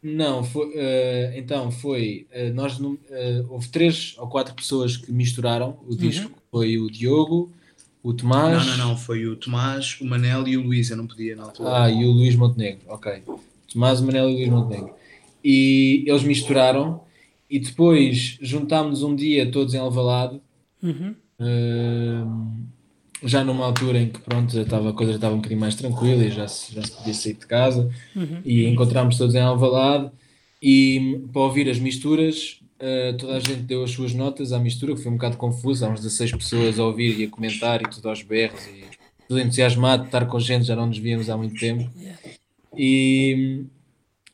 Não, 0.00 0.44
foi, 0.44 0.66
uh, 0.68 1.36
então 1.36 1.72
foi. 1.72 2.26
Uh, 2.32 2.54
nós, 2.54 2.78
uh, 2.78 2.98
houve 3.48 3.68
três 3.68 4.14
ou 4.16 4.28
quatro 4.28 4.54
pessoas 4.54 4.96
que 4.96 5.12
misturaram 5.12 5.78
o 5.86 5.96
disco. 5.96 6.28
Uhum. 6.28 6.34
Foi 6.52 6.78
o 6.78 6.88
Diogo, 6.88 7.52
o 8.02 8.12
Tomás. 8.12 8.66
Não, 8.66 8.76
não, 8.76 8.88
não. 8.88 8.96
Foi 8.96 9.26
o 9.26 9.36
Tomás, 9.36 9.98
o 10.00 10.04
Manel 10.04 10.46
e 10.48 10.56
o 10.56 10.62
Luís. 10.62 10.90
Eu 10.90 10.96
não 10.96 11.06
podia 11.06 11.36
na 11.36 11.44
altura. 11.44 11.84
Ah, 11.84 11.90
e 11.90 12.04
o 12.04 12.10
Luís 12.10 12.34
Montenegro. 12.34 12.82
Ok. 12.88 13.22
Tomás, 13.72 14.00
o 14.00 14.06
Manel 14.06 14.28
e 14.28 14.32
o 14.32 14.36
Luís 14.36 14.48
Montenegro. 14.48 14.94
E 15.44 16.04
eles 16.06 16.22
misturaram 16.22 17.00
e 17.48 17.58
depois 17.58 18.38
juntámos 18.40 19.02
um 19.02 19.14
dia 19.14 19.50
todos 19.50 19.74
em 19.74 19.78
Alvalade. 19.78 20.40
Uhum. 20.82 21.14
Uh, 21.40 22.62
já 23.24 23.44
numa 23.44 23.64
altura 23.64 24.00
em 24.00 24.08
que 24.08 24.20
pronto, 24.20 24.52
já 24.52 24.62
estava, 24.62 24.90
a 24.90 24.92
coisa 24.92 25.12
já 25.12 25.16
estava 25.16 25.34
um 25.34 25.38
bocadinho 25.38 25.60
mais 25.60 25.74
tranquila 25.74 26.24
e 26.24 26.30
já 26.30 26.48
se, 26.48 26.74
já 26.74 26.82
se 26.82 26.96
podia 26.96 27.14
sair 27.14 27.34
de 27.34 27.46
casa. 27.46 27.90
Uhum. 28.16 28.40
E 28.44 28.66
encontramos 28.66 29.16
todos 29.16 29.34
em 29.34 29.40
Alvalade 29.40 30.10
e 30.60 31.20
para 31.32 31.42
ouvir 31.42 31.68
as 31.68 31.78
misturas 31.78 32.60
Uh, 32.82 33.16
toda 33.16 33.36
a 33.36 33.38
gente 33.38 33.62
deu 33.62 33.84
as 33.84 33.92
suas 33.92 34.12
notas 34.12 34.52
à 34.52 34.58
mistura, 34.58 34.92
que 34.92 35.00
foi 35.00 35.12
um 35.12 35.14
bocado 35.14 35.36
confuso, 35.36 35.86
há 35.86 35.88
uns 35.88 36.00
16 36.00 36.32
pessoas 36.32 36.80
a 36.80 36.84
ouvir 36.84 37.16
e 37.20 37.24
a 37.24 37.30
comentar 37.30 37.80
e 37.80 37.88
tudo 37.88 38.08
aos 38.08 38.22
berros 38.22 38.66
e 38.66 38.84
tudo 39.28 39.38
entusiasmado 39.38 40.02
de 40.02 40.08
estar 40.08 40.26
com 40.26 40.40
gente, 40.40 40.64
já 40.64 40.74
não 40.74 40.86
nos 40.86 40.98
víamos 40.98 41.30
há 41.30 41.36
muito 41.36 41.54
tempo. 41.60 41.88
E 42.76 43.64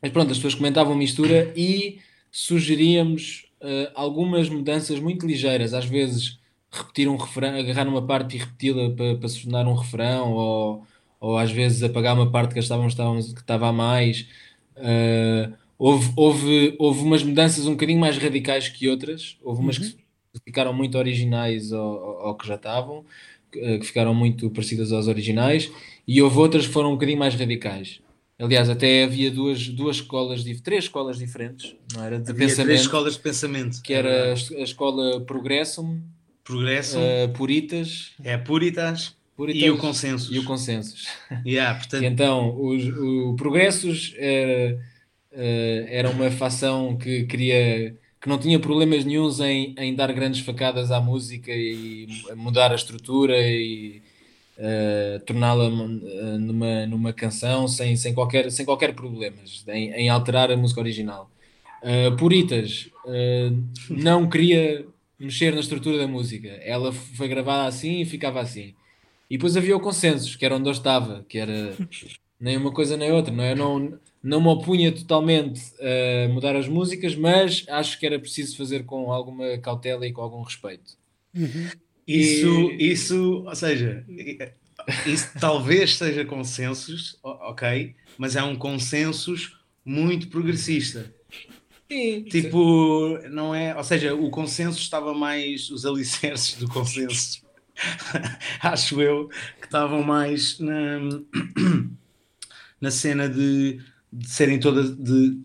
mas 0.01 0.11
pronto, 0.11 0.31
as 0.31 0.37
pessoas 0.37 0.55
comentavam 0.55 0.95
mistura 0.95 1.53
e 1.55 1.99
sugeríamos 2.31 3.45
uh, 3.61 3.91
algumas 3.93 4.49
mudanças 4.49 4.99
muito 4.99 5.27
ligeiras, 5.27 5.73
às 5.73 5.85
vezes 5.85 6.39
repetir 6.71 7.07
um 7.07 7.17
refrão, 7.17 7.55
agarrar 7.55 7.87
uma 7.87 8.01
parte 8.01 8.35
e 8.35 8.39
repeti-la 8.39 8.89
para, 8.91 9.27
se 9.27 9.43
tornar 9.43 9.67
um 9.67 9.75
refrão, 9.75 10.33
ou, 10.33 10.87
ou 11.19 11.37
às 11.37 11.51
vezes 11.51 11.83
apagar 11.83 12.15
uma 12.15 12.31
parte 12.31 12.53
que 12.53 12.59
estávamos 12.59 12.95
que 12.95 13.41
estava 13.41 13.67
a 13.67 13.73
mais. 13.73 14.27
Uh, 14.75 15.53
houve, 15.79 16.11
houve, 16.17 16.75
houve 16.77 17.01
umas 17.01 17.23
mudanças 17.23 17.65
um 17.65 17.71
bocadinho 17.71 17.99
mais 17.99 18.17
radicais 18.17 18.67
que 18.67 18.89
outras, 18.89 19.37
houve 19.41 19.61
umas 19.61 19.77
uhum. 19.77 19.89
que 19.89 20.41
ficaram 20.45 20.73
muito 20.73 20.97
originais 20.97 21.71
ao, 21.71 22.27
ao 22.27 22.37
que 22.37 22.45
já 22.45 22.55
estavam, 22.55 23.05
que 23.49 23.81
ficaram 23.81 24.13
muito 24.13 24.49
parecidas 24.51 24.91
aos 24.91 25.07
originais, 25.07 25.71
e 26.05 26.21
houve 26.21 26.37
outras 26.37 26.67
que 26.67 26.73
foram 26.73 26.89
um 26.89 26.93
bocadinho 26.93 27.17
mais 27.17 27.33
radicais. 27.33 28.01
Aliás, 28.37 28.69
até 28.69 29.03
havia 29.03 29.31
duas, 29.31 29.67
duas 29.67 29.97
escolas, 29.97 30.43
três 30.63 30.85
escolas 30.85 31.17
diferentes, 31.17 31.75
não 31.93 32.03
era? 32.03 32.19
De 32.19 32.29
havia 32.29 32.47
pensamento, 32.47 32.67
três 32.67 32.81
escolas 32.81 33.13
de 33.13 33.19
pensamento. 33.19 33.81
Que 33.81 33.93
era 33.93 34.33
a 34.33 34.61
escola 34.61 35.19
Progressum, 35.21 35.99
Progressum 36.43 36.99
uh, 36.99 37.29
Puritas. 37.33 38.11
É, 38.23 38.37
Puritas. 38.37 39.13
Puritas 39.35 39.61
e 39.61 39.69
o 39.69 39.77
Consensus. 39.77 40.35
E 40.35 40.39
o 40.39 40.45
Consensus. 40.45 41.07
Yeah, 41.45 41.77
portanto... 41.77 42.03
então, 42.03 42.61
os, 42.61 42.85
o 42.87 43.35
Progressos 43.35 44.13
era, 44.17 44.79
uh, 45.31 45.85
era 45.87 46.09
uma 46.09 46.29
facção 46.31 46.97
que 46.97 47.23
queria 47.23 47.95
que 48.21 48.27
não 48.27 48.37
tinha 48.37 48.59
problemas 48.59 49.05
nenhums 49.05 49.39
em, 49.39 49.73
em 49.77 49.95
dar 49.95 50.11
grandes 50.11 50.41
facadas 50.41 50.91
à 50.91 50.99
música 50.99 51.51
e 51.51 52.05
mudar 52.35 52.71
a 52.71 52.75
estrutura 52.75 53.37
e 53.37 54.01
uh, 54.57 55.19
torná-la 55.25 55.69
uh, 55.69 56.37
numa, 56.37 56.85
numa 56.85 57.13
canção 57.13 57.67
sem, 57.67 57.95
sem, 57.95 58.13
qualquer, 58.13 58.51
sem 58.51 58.65
qualquer 58.65 58.93
problemas, 58.93 59.63
em, 59.69 59.91
em 59.91 60.09
alterar 60.09 60.51
a 60.51 60.57
música 60.57 60.81
original. 60.81 61.31
Uh, 61.81 62.15
Puritas 62.17 62.89
não 63.89 64.29
queria 64.29 64.85
mexer 65.17 65.53
na 65.53 65.61
estrutura 65.61 65.97
da 65.97 66.07
música, 66.07 66.49
ela 66.61 66.91
foi 66.91 67.27
gravada 67.27 67.67
assim 67.67 68.01
e 68.01 68.05
ficava 68.05 68.41
assim. 68.41 68.73
E 69.29 69.37
depois 69.37 69.55
havia 69.55 69.77
o 69.77 69.79
consenso, 69.79 70.37
que 70.37 70.45
era 70.45 70.55
onde 70.55 70.67
eu 70.67 70.73
estava, 70.73 71.23
que 71.29 71.37
era 71.37 71.75
nem 72.39 72.57
uma 72.57 72.71
coisa 72.71 72.97
nem 72.97 73.11
outra, 73.11 73.33
não 73.33 73.43
é? 73.43 73.55
Não, 73.55 73.97
não 74.21 74.41
me 74.41 74.47
opunha 74.47 74.91
totalmente 74.91 75.61
a 75.79 76.29
mudar 76.29 76.55
as 76.55 76.67
músicas, 76.67 77.15
mas 77.15 77.65
acho 77.69 77.99
que 77.99 78.05
era 78.05 78.19
preciso 78.19 78.57
fazer 78.57 78.85
com 78.85 79.11
alguma 79.11 79.57
cautela 79.57 80.05
e 80.05 80.11
com 80.11 80.21
algum 80.21 80.41
respeito. 80.41 80.97
Uhum. 81.35 81.69
Isso, 82.07 82.71
e... 82.71 82.91
isso, 82.91 83.43
ou 83.45 83.55
seja, 83.55 84.03
isso 85.05 85.29
talvez 85.39 85.95
seja 85.95 86.25
consensos, 86.25 87.17
ok, 87.23 87.95
mas 88.17 88.35
é 88.35 88.43
um 88.43 88.55
consensus 88.55 89.55
muito 89.85 90.27
progressista. 90.27 91.13
Sim, 91.91 92.23
tipo, 92.23 93.19
sim. 93.21 93.29
não 93.29 93.53
é, 93.53 93.75
ou 93.75 93.83
seja, 93.83 94.13
o 94.13 94.29
consenso 94.29 94.79
estava 94.79 95.13
mais, 95.13 95.69
os 95.69 95.85
alicerces 95.85 96.55
do 96.55 96.67
consenso, 96.67 97.41
acho 98.61 99.01
eu, 99.01 99.29
que 99.59 99.65
estavam 99.65 100.03
mais 100.03 100.59
na, 100.59 100.99
na 102.79 102.91
cena 102.91 103.27
de, 103.27 103.79
de 104.11 104.29
serem 104.29 104.59
todas, 104.59 104.95
de, 104.95 105.39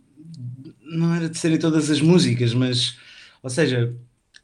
não 0.82 1.14
era 1.14 1.28
de 1.28 1.38
serem 1.38 1.58
todas 1.58 1.90
as 1.90 2.00
músicas, 2.00 2.54
mas, 2.54 2.96
ou 3.42 3.50
seja, 3.50 3.94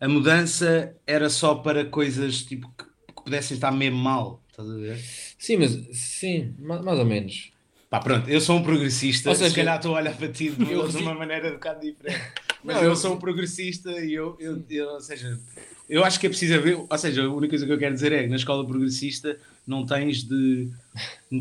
a 0.01 0.09
mudança 0.09 0.95
era 1.07 1.29
só 1.29 1.55
para 1.55 1.85
coisas 1.85 2.43
tipo 2.43 2.73
que, 2.77 2.85
que 2.85 3.23
pudessem 3.25 3.55
estar 3.55 3.71
mesmo 3.71 3.99
mal, 3.99 4.43
estás 4.49 4.69
a 4.69 4.75
ver? 4.75 4.99
Sim, 5.39 5.59
mas 5.59 5.73
sim, 5.93 6.55
mais, 6.59 6.99
ou 6.99 7.05
menos. 7.05 7.53
Pá, 7.89 7.99
pronto, 8.01 8.29
eu 8.29 8.41
sou 8.41 8.57
um 8.57 8.63
progressista, 8.63 9.31
ou 9.31 9.35
seja, 9.35 9.51
se 9.51 9.57
calhar 9.57 9.77
estou 9.77 9.97
a 9.97 10.01
olhar 10.01 10.17
para 10.17 10.29
ti 10.29 10.51
de, 10.51 10.63
eu, 10.73 10.87
de 10.87 10.97
uma 10.99 11.15
maneira 11.15 11.49
um 11.49 11.55
bocado 11.55 11.81
diferente. 11.81 12.21
Mas 12.63 12.77
não, 12.77 12.83
eu, 12.83 12.91
eu 12.91 12.97
sou 12.97 13.15
um 13.15 13.19
progressista 13.19 13.91
e 13.91 14.13
eu, 14.13 14.37
eu, 14.39 14.63
eu, 14.69 14.89
ou 14.91 15.01
seja, 15.01 15.41
eu 15.89 16.05
acho 16.05 16.21
que 16.21 16.27
é 16.27 16.29
preciso 16.29 16.55
haver, 16.55 16.77
ou 16.77 16.99
seja, 16.99 17.25
a 17.25 17.29
única 17.29 17.51
coisa 17.51 17.67
que 17.67 17.73
eu 17.73 17.79
quero 17.79 17.95
dizer 17.95 18.13
é 18.13 18.23
que 18.23 18.29
na 18.29 18.37
escola 18.37 18.67
progressista 18.67 19.39
não 19.71 19.87
tens 19.87 20.25
de, 20.25 20.69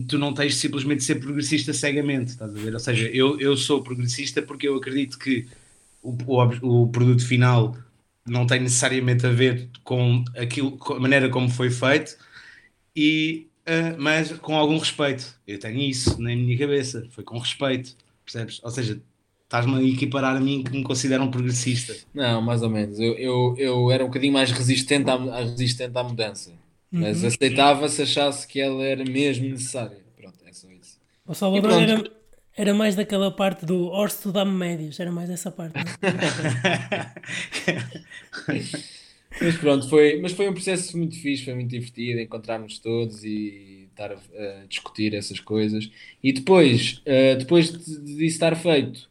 tu 0.08 0.18
não 0.18 0.34
tens 0.34 0.54
de 0.54 0.60
simplesmente 0.60 1.04
ser 1.04 1.16
progressista 1.16 1.74
cegamente, 1.74 2.32
estás 2.32 2.56
a 2.56 2.60
ver? 2.60 2.74
Ou 2.74 2.80
seja, 2.80 3.10
eu, 3.10 3.40
eu 3.40 3.58
sou 3.58 3.82
progressista 3.82 4.42
porque 4.42 4.68
eu 4.68 4.76
acredito 4.78 5.18
que 5.18 5.48
o, 6.02 6.16
o, 6.28 6.84
o 6.84 6.88
produto 6.88 7.26
final 7.26 7.76
não 8.26 8.46
tem 8.46 8.60
necessariamente 8.60 9.26
a 9.26 9.32
ver 9.32 9.68
com, 9.84 10.24
aquilo, 10.38 10.78
com 10.78 10.94
a 10.94 11.00
maneira 11.00 11.30
como 11.30 11.50
foi 11.50 11.72
feito, 11.72 12.16
e, 12.96 13.48
uh, 13.68 13.96
mas 13.98 14.32
com 14.34 14.56
algum 14.56 14.78
respeito. 14.78 15.36
Eu 15.48 15.60
tenho 15.60 15.80
isso 15.80 16.22
na 16.22 16.30
minha 16.30 16.58
cabeça, 16.58 17.08
foi 17.12 17.24
com 17.24 17.38
respeito, 17.40 17.96
percebes? 18.24 18.62
Ou 18.64 18.70
seja, 18.70 19.02
estás-me 19.44 19.76
a 19.76 19.84
equiparar 19.84 20.36
a 20.36 20.40
mim 20.40 20.64
que 20.64 20.72
me 20.72 20.84
considero 20.84 21.24
um 21.24 21.32
progressista. 21.32 21.96
Não, 22.14 22.40
mais 22.42 22.62
ou 22.62 22.70
menos. 22.70 23.00
Eu, 23.00 23.18
eu, 23.18 23.56
eu 23.58 23.92
era 23.92 24.04
um 24.04 24.08
bocadinho 24.08 24.34
mais 24.34 24.52
resistente 24.52 25.10
à, 25.10 25.16
resistente 25.42 25.98
à 25.98 26.04
mudança, 26.04 26.52
mas 26.92 27.22
uhum. 27.22 27.28
aceitava 27.28 27.88
se 27.88 28.02
achasse 28.02 28.48
que 28.48 28.60
ela 28.60 28.84
era 28.84 29.04
mesmo 29.04 29.48
necessária. 29.48 30.00
Pronto, 30.16 30.38
é 30.46 30.54
só 30.54 30.68
isso. 30.72 31.00
O 31.26 31.36
Salvador 31.36 31.82
era, 31.82 32.04
era 32.56 32.74
mais 32.74 32.96
daquela 32.96 33.32
parte 33.32 33.66
do 33.66 33.88
Orso 33.88 34.32
dá-me 34.32 34.52
médios, 34.52 35.00
era 35.00 35.12
mais 35.12 35.30
essa 35.30 35.52
parte. 35.52 35.76
mas 39.40 39.58
pronto, 39.58 39.88
foi, 39.88 40.20
mas 40.20 40.32
foi 40.32 40.50
um 40.50 40.54
processo 40.54 40.98
muito 40.98 41.16
fixe, 41.16 41.46
foi 41.46 41.54
muito 41.54 41.70
divertido, 41.70 42.20
encontrarmos 42.20 42.80
todos 42.80 43.24
e 43.24 43.88
estar 43.92 44.12
a, 44.12 44.16
a 44.16 44.66
discutir 44.68 45.14
essas 45.14 45.40
coisas. 45.40 45.90
E 46.24 46.34
depois, 46.34 47.02
uh, 47.06 47.38
depois 47.38 47.72
de, 47.72 47.78
disso 48.00 48.24
estar 48.24 48.56
feito, 48.56 49.10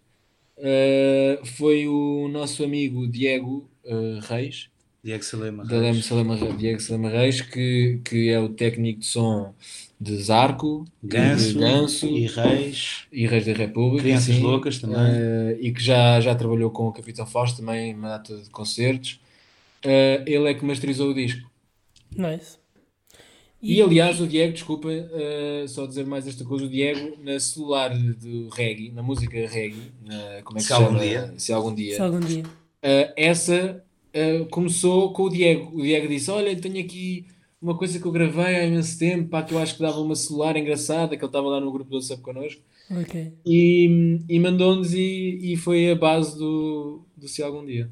uh, 0.59 1.47
foi 1.47 1.87
o 1.87 2.29
nosso 2.29 2.65
amigo 2.65 3.07
Diego 3.07 3.71
uh, 3.85 4.19
Reis. 4.21 4.69
Diego 5.03 5.25
Salema 5.25 5.65
Reis. 5.65 6.05
Salema, 6.05 6.37
Diego 6.37 6.81
Salema 6.81 7.09
Reis, 7.09 7.41
que, 7.41 8.01
que 8.05 8.29
é 8.31 8.41
o 8.41 8.49
técnico 8.49 9.01
de 9.01 9.07
som 9.07 9.55
de 10.01 10.17
Zarco, 10.23 10.85
Ganso, 11.03 11.53
de 11.53 11.59
Ganso 11.59 12.07
e 12.07 12.27
Reis, 12.27 13.07
e 13.13 13.27
Reis 13.27 13.47
da 13.47 13.53
República, 13.53 14.05
Crianças 14.05 14.35
sim, 14.35 14.43
Loucas 14.43 14.79
também, 14.79 14.99
uh, 14.99 15.59
e 15.61 15.73
que 15.73 15.83
já, 15.83 16.21
já 16.21 16.35
trabalhou 16.35 16.71
com 16.71 16.87
o 16.87 16.93
Capitão 16.93 17.27
Fausto 17.27 17.59
também 17.59 17.91
em 17.91 17.95
uma 17.95 18.09
data 18.09 18.37
de 18.37 18.49
concertos. 18.51 19.21
Uh, 19.85 20.23
ele 20.27 20.51
é 20.51 20.55
que 20.55 20.65
masterizou 20.65 21.11
o 21.11 21.15
disco. 21.15 21.49
Nice. 22.17 22.59
E, 23.61 23.77
e 23.77 23.83
aliás, 23.83 24.21
o 24.21 24.27
Diego, 24.27 24.53
desculpa, 24.53 24.89
uh, 24.89 25.69
só 25.69 25.85
dizer 25.87 26.07
mais 26.07 26.29
esta 26.29 26.45
coisa: 26.45 26.65
o 26.65 26.69
Diego, 26.69 27.17
na 27.21 27.41
celular 27.41 27.91
do 27.91 28.49
reggae, 28.51 28.93
na 28.93 29.03
música 29.03 29.37
reggae, 29.49 29.93
na, 30.05 30.43
como 30.43 30.59
é 30.59 30.61
que 30.61 30.69
se, 30.69 30.75
se 30.75 30.75
chama? 30.75 31.01
Dia. 31.01 31.35
Se 31.37 31.53
algum 31.53 31.75
dia. 31.75 31.97
Se 31.97 32.03
algum 32.03 32.21
dia. 32.21 32.45
essa 33.17 33.83
começou 34.51 35.13
com 35.13 35.25
o 35.25 35.31
Diego. 35.31 35.77
O 35.77 35.83
Diego 35.83 36.09
disse: 36.09 36.31
Olha, 36.31 36.55
tenho 36.57 36.81
aqui 36.81 37.27
uma 37.61 37.77
coisa 37.77 37.99
que 37.99 38.07
eu 38.07 38.13
gravei 38.13 38.57
há 38.57 38.65
imenso 38.65 38.99
tempo, 38.99 39.29
pá, 39.29 39.43
que 39.43 39.53
eu 39.53 39.59
acho 39.59 39.75
que 39.75 39.83
dava 39.83 40.01
uma 40.01 40.15
celular 40.15 40.57
engraçada, 40.57 41.17
que 41.17 41.23
ele 41.23 41.29
estava 41.29 41.49
lá 41.49 41.61
no 41.61 41.73
grupo 41.73 41.91
do 41.91 41.97
WhatsApp 41.97 42.23
connosco. 42.23 42.63
Okay. 43.03 43.33
E, 43.45 44.21
e 44.29 44.41
mandou-nos 44.41 44.95
e, 44.95 45.39
e 45.43 45.57
foi 45.57 45.91
a 45.91 45.95
base 45.95 46.39
do, 46.39 47.05
do 47.17 47.29
Se 47.29 47.43
Algum 47.43 47.65
Dia. 47.65 47.91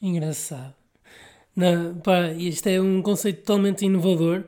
Engraçado. 0.00 0.74
Não, 1.54 1.94
pá, 1.96 2.32
isto 2.32 2.68
é 2.68 2.80
um 2.80 3.02
conceito 3.02 3.40
totalmente 3.40 3.84
inovador. 3.84 4.44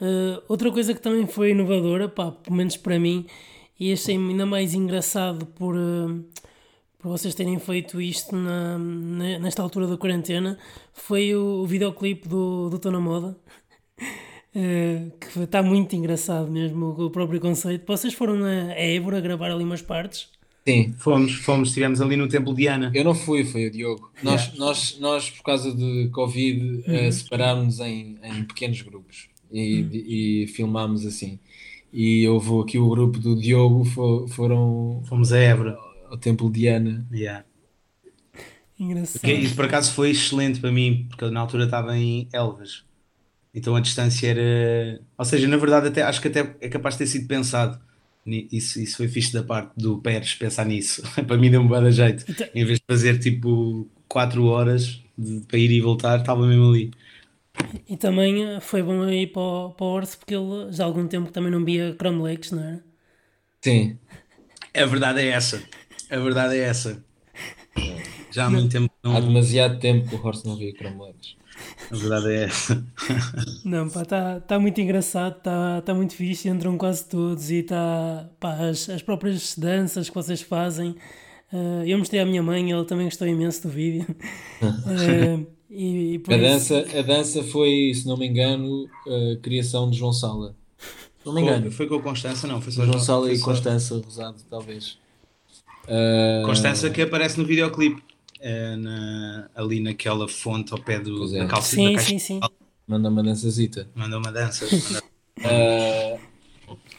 Uh, 0.00 0.42
outra 0.48 0.70
coisa 0.70 0.94
que 0.94 1.00
também 1.00 1.26
foi 1.26 1.50
inovadora, 1.50 2.08
pá, 2.08 2.30
pelo 2.30 2.56
menos 2.56 2.76
para 2.76 2.98
mim, 2.98 3.26
e 3.78 3.92
achei 3.92 4.16
ainda 4.16 4.46
mais 4.46 4.72
engraçado 4.72 5.44
por, 5.44 5.74
uh, 5.76 6.24
por 7.04 7.10
vocês 7.10 7.34
terem 7.34 7.58
feito 7.58 8.00
isto 8.00 8.34
na, 8.34 8.78
nesta 8.78 9.60
altura 9.60 9.86
da 9.86 9.94
quarentena, 9.94 10.58
foi 10.94 11.34
o, 11.34 11.60
o 11.60 11.66
videoclipe 11.66 12.26
do, 12.26 12.70
do 12.70 12.78
Tô 12.78 12.90
na 12.90 12.98
Moda. 12.98 13.36
Uh, 14.56 15.12
que 15.20 15.40
está 15.40 15.62
muito 15.62 15.94
engraçado 15.94 16.50
mesmo 16.50 16.96
o 16.98 17.10
próprio 17.10 17.38
conceito. 17.38 17.84
Vocês 17.86 18.14
foram 18.14 18.42
a 18.42 18.72
Évora 18.72 19.20
gravar 19.20 19.50
ali 19.50 19.62
umas 19.62 19.82
partes? 19.82 20.30
Sim, 20.66 20.94
fomos, 20.98 21.34
fomos, 21.34 21.68
estivemos 21.68 22.00
ali 22.00 22.16
no 22.16 22.26
Templo 22.26 22.54
de 22.54 22.68
Ana. 22.68 22.90
Eu 22.94 23.04
não 23.04 23.14
fui, 23.14 23.44
foi 23.44 23.66
o 23.66 23.70
Diogo. 23.70 24.10
Nós, 24.22 24.40
yeah. 24.40 24.58
nós, 24.58 24.98
nós 24.98 25.28
por 25.28 25.42
causa 25.42 25.74
de 25.74 26.08
Covid, 26.10 26.88
uhum. 26.88 27.08
uh, 27.08 27.12
separámos 27.12 27.80
em, 27.80 28.18
em 28.22 28.44
pequenos 28.44 28.80
grupos 28.80 29.28
e, 29.52 29.82
uhum. 29.82 29.90
e 29.92 30.46
filmámos 30.46 31.04
assim. 31.04 31.38
E 31.92 32.26
houve 32.26 32.62
aqui 32.62 32.78
o 32.78 32.88
grupo 32.88 33.18
do 33.18 33.36
Diogo, 33.36 33.84
for, 33.84 34.26
foram. 34.26 35.02
Fomos 35.06 35.34
a 35.34 35.38
Évora. 35.38 35.76
Ao 36.14 36.18
Templo 36.18 36.48
de 36.48 36.68
Ana. 36.68 37.04
Yeah. 37.12 37.44
Engraçado. 38.78 39.20
Porque, 39.20 39.32
isso 39.32 39.56
por 39.56 39.64
acaso 39.64 39.92
foi 39.92 40.10
excelente 40.10 40.60
para 40.60 40.70
mim, 40.70 41.06
porque 41.08 41.28
na 41.28 41.40
altura 41.40 41.64
estava 41.64 41.98
em 41.98 42.28
Elvas. 42.32 42.84
Então 43.52 43.74
a 43.74 43.80
distância 43.80 44.28
era. 44.28 45.00
Ou 45.18 45.24
seja, 45.24 45.48
na 45.48 45.56
verdade, 45.56 45.88
até, 45.88 46.02
acho 46.02 46.20
que 46.20 46.28
até 46.28 46.54
é 46.60 46.68
capaz 46.68 46.94
de 46.94 46.98
ter 46.98 47.06
sido 47.08 47.26
pensado. 47.26 47.80
Isso, 48.24 48.80
isso 48.80 48.96
foi 48.96 49.08
fixe 49.08 49.32
da 49.32 49.42
parte 49.42 49.72
do 49.76 49.98
Pérez 49.98 50.34
pensar 50.34 50.64
nisso. 50.64 51.02
para 51.26 51.36
mim 51.36 51.50
deu-me 51.50 51.68
bem 51.68 51.90
jeito. 51.90 52.24
Então... 52.28 52.46
Em 52.54 52.64
vez 52.64 52.78
de 52.78 52.84
fazer 52.86 53.18
tipo 53.18 53.90
4 54.06 54.44
horas 54.44 55.02
de, 55.18 55.40
para 55.48 55.58
ir 55.58 55.72
e 55.72 55.80
voltar, 55.80 56.20
estava 56.20 56.46
mesmo 56.46 56.70
ali. 56.70 56.92
E 57.88 57.96
também 57.96 58.44
eh, 58.44 58.60
foi 58.60 58.84
bom 58.84 59.08
ir 59.08 59.32
para 59.32 59.42
o, 59.42 59.70
para 59.70 59.84
o 59.84 59.88
Orso 59.88 60.16
porque 60.18 60.36
ele 60.36 60.70
já 60.70 60.84
há 60.84 60.86
algum 60.86 61.08
tempo 61.08 61.32
também 61.32 61.50
não 61.50 61.64
via 61.64 61.92
Chrome 61.98 62.22
Lakes, 62.22 62.52
não 62.52 62.62
é? 62.62 62.80
Sim. 63.60 63.98
A 64.76 64.86
verdade 64.86 65.20
é 65.20 65.28
essa. 65.28 65.62
A 66.14 66.18
verdade 66.20 66.54
é 66.54 66.60
essa. 66.60 67.04
Já 68.30 68.46
há 68.46 68.50
muito 68.50 68.70
tempo 68.70 68.92
não... 69.02 69.16
Há 69.16 69.20
demasiado 69.20 69.80
tempo 69.80 70.08
que 70.08 70.14
o 70.14 70.24
Horst 70.24 70.44
não 70.44 70.54
via 70.54 70.72
Cramoleques. 70.72 71.34
A 71.90 71.96
verdade 71.96 72.28
é 72.28 72.44
essa. 72.44 72.86
Não, 73.64 73.88
pá, 73.88 74.02
está 74.02 74.40
tá 74.40 74.58
muito 74.58 74.80
engraçado, 74.80 75.38
está 75.38 75.82
tá 75.82 75.92
muito 75.92 76.14
fixe, 76.14 76.48
entram 76.48 76.78
quase 76.78 77.04
todos 77.08 77.50
e 77.50 77.56
está, 77.56 78.30
pá, 78.38 78.54
as, 78.68 78.88
as 78.88 79.02
próprias 79.02 79.58
danças 79.58 80.08
que 80.08 80.14
vocês 80.14 80.40
fazem. 80.40 80.90
Uh, 81.52 81.84
eu 81.84 81.98
mostrei 81.98 82.20
à 82.20 82.26
minha 82.26 82.42
mãe, 82.42 82.70
ela 82.70 82.84
também 82.84 83.06
gostou 83.06 83.26
imenso 83.26 83.62
do 83.62 83.68
vídeo. 83.70 84.06
uh, 84.62 85.46
e, 85.68 86.20
e 86.28 86.32
a, 86.32 86.36
dança, 86.36 86.78
isso... 86.80 86.96
a 86.96 87.02
dança 87.02 87.42
foi, 87.42 87.92
se 87.92 88.06
não 88.06 88.16
me 88.16 88.28
engano, 88.28 88.88
a 89.06 89.40
criação 89.42 89.90
de 89.90 89.98
João 89.98 90.12
Sala. 90.12 90.54
Não 91.26 91.32
me 91.32 91.42
engano. 91.42 91.72
Foi 91.72 91.88
com 91.88 91.96
a 91.96 92.02
Constança, 92.02 92.46
não? 92.46 92.60
Foi 92.60 92.72
só 92.72 92.84
João 92.84 93.00
Sala 93.00 93.32
e 93.32 93.38
Constança 93.40 94.00
Rosado, 94.04 94.38
talvez. 94.48 95.02
Uh... 95.84 96.44
Constança 96.46 96.90
que 96.90 97.02
aparece 97.02 97.38
no 97.38 97.44
videoclipe. 97.44 98.02
É 98.40 98.76
na, 98.76 99.48
ali 99.54 99.80
naquela 99.80 100.28
fonte 100.28 100.72
ao 100.72 100.78
pé 100.78 101.00
do, 101.00 101.34
é. 101.34 101.38
da 101.38 101.46
calça 101.46 101.76
sim, 101.76 101.94
da. 101.94 102.00
Sim, 102.00 102.18
sim. 102.18 102.40
Manda 102.86 103.08
uma 103.08 103.22
dançazita. 103.22 103.88
Manda 103.94 104.18
uma 104.18 104.30
dança. 104.30 104.66
uh, 105.40 106.18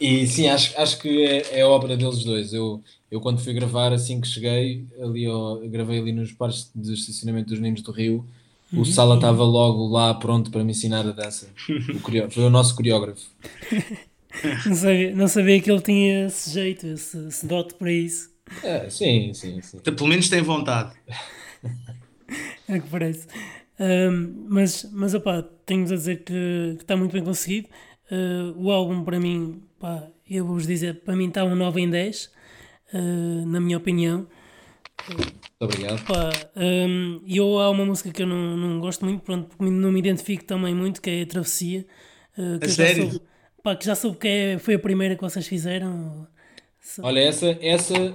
e 0.00 0.26
sim, 0.26 0.48
acho, 0.48 0.76
acho 0.80 0.98
que 0.98 1.24
é, 1.24 1.60
é 1.60 1.64
obra 1.64 1.96
deles 1.96 2.24
dois. 2.24 2.52
Eu, 2.52 2.82
eu 3.10 3.20
quando 3.20 3.40
fui 3.40 3.52
gravar, 3.52 3.92
assim 3.92 4.20
que 4.20 4.26
cheguei, 4.26 4.84
ali 5.00 5.28
ó, 5.28 5.58
gravei 5.68 6.00
ali 6.00 6.12
nos 6.12 6.32
parques 6.32 6.70
de 6.74 6.94
estacionamento 6.94 7.50
dos 7.50 7.60
Meninos 7.60 7.82
do 7.82 7.92
Rio, 7.92 8.26
o 8.72 8.78
uhum. 8.78 8.84
Sala 8.84 9.14
estava 9.14 9.44
logo 9.44 9.86
lá 9.86 10.12
pronto 10.14 10.50
para 10.50 10.64
me 10.64 10.72
ensinar 10.72 11.06
a 11.06 11.12
dança. 11.12 11.48
O 11.68 12.30
foi 12.30 12.44
o 12.44 12.50
nosso 12.50 12.74
coreógrafo. 12.74 13.22
não, 14.66 14.74
sabia, 14.74 15.14
não 15.14 15.28
sabia 15.28 15.60
que 15.60 15.70
ele 15.70 15.80
tinha 15.80 16.26
esse 16.26 16.50
jeito, 16.50 16.86
esse, 16.88 17.16
esse 17.28 17.46
dote 17.46 17.74
para 17.74 17.92
isso. 17.92 18.35
É, 18.62 18.88
sim, 18.88 19.32
sim, 19.34 19.60
sim. 19.60 19.78
Pelo 19.78 20.06
menos 20.06 20.28
tem 20.28 20.42
vontade. 20.42 20.92
é 22.68 22.78
que 22.78 22.88
parece. 22.88 23.26
Um, 23.78 24.46
mas, 24.48 24.88
mas 24.92 25.14
opá, 25.14 25.42
tenho-vos 25.64 25.92
a 25.92 25.96
dizer 25.96 26.24
que, 26.24 26.76
está 26.80 26.96
muito 26.96 27.12
bem 27.12 27.22
conseguido. 27.22 27.68
Uh, 28.10 28.54
o 28.56 28.70
álbum, 28.70 29.04
para 29.04 29.20
mim, 29.20 29.62
pá, 29.78 30.08
eu 30.28 30.44
vou-vos 30.44 30.66
dizer, 30.66 31.02
para 31.02 31.16
mim 31.16 31.28
está 31.28 31.44
um 31.44 31.54
9 31.54 31.80
em 31.80 31.90
10, 31.90 32.24
uh, 32.24 32.30
ah, 32.94 33.46
na 33.46 33.60
minha 33.60 33.76
opinião. 33.76 34.26
Muito 35.08 35.32
obrigado. 35.60 36.04
Pá, 36.04 36.30
um, 36.56 37.20
eu 37.26 37.58
há 37.58 37.70
uma 37.70 37.84
música 37.84 38.10
que 38.10 38.22
eu 38.22 38.26
não, 38.26 38.56
não 38.56 38.80
gosto 38.80 39.04
muito, 39.04 39.22
pronto, 39.22 39.48
porque 39.48 39.64
não 39.64 39.92
me 39.92 39.98
identifico 39.98 40.44
também 40.44 40.74
muito, 40.74 41.02
que 41.02 41.10
é 41.10 41.22
a 41.22 41.26
Travessia. 41.26 41.86
Uh, 42.38 42.58
que 42.58 42.68
sério? 42.68 43.04
Já 43.04 43.10
soube, 43.10 43.26
pá, 43.62 43.76
que 43.76 43.86
já 43.86 43.94
soube 43.94 44.18
que 44.18 44.28
é, 44.28 44.58
foi 44.58 44.74
a 44.74 44.78
primeira 44.78 45.16
que 45.16 45.22
vocês 45.22 45.46
fizeram. 45.46 46.26
Olha, 47.02 47.20
essa, 47.20 47.58
essa 47.60 48.14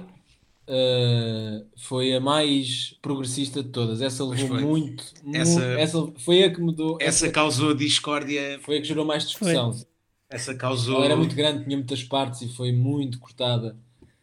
Uh, 0.72 1.66
foi 1.76 2.14
a 2.14 2.20
mais 2.20 2.96
progressista 3.02 3.62
de 3.62 3.68
todas. 3.68 4.00
Essa 4.00 4.24
levou 4.24 4.58
muito, 4.58 5.04
essa, 5.34 5.60
muito, 5.60 5.78
essa 5.78 6.12
foi 6.16 6.44
a 6.44 6.50
que 6.50 6.62
mudou. 6.62 6.96
Essa, 6.98 7.26
essa, 7.26 7.30
causou 7.30 7.74
discórdia. 7.74 8.58
Foi 8.62 8.78
a 8.78 8.80
que 8.80 8.88
gerou 8.88 9.04
mais 9.04 9.26
discussão. 9.26 9.74
Foi. 9.74 9.86
Essa 10.30 10.54
causou. 10.54 10.96
Ela 10.96 11.04
era 11.04 11.16
muito 11.16 11.36
grande, 11.36 11.64
tinha 11.64 11.76
muitas 11.76 12.02
partes 12.02 12.40
e 12.40 12.48
foi 12.48 12.72
muito 12.72 13.18
cortada. 13.18 13.76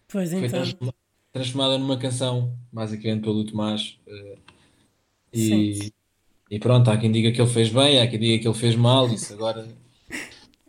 Pois 0.08 0.32
foi 0.32 0.44
então. 0.44 0.92
transformada 1.32 1.78
numa 1.78 2.00
canção, 2.00 2.52
basicamente 2.74 3.22
pelo 3.22 3.44
Tomás. 3.44 4.00
Uh, 4.08 4.40
e, 5.32 5.94
e 6.50 6.58
pronto, 6.58 6.90
há 6.90 6.98
quem 6.98 7.12
diga 7.12 7.32
que 7.32 7.40
ele 7.40 7.52
fez 7.52 7.70
bem, 7.70 8.02
há 8.02 8.08
quem 8.08 8.20
diga 8.20 8.42
que 8.42 8.48
ele 8.48 8.58
fez 8.58 8.76
mal. 8.76 9.08
Isso 9.08 9.32
agora 9.34 9.68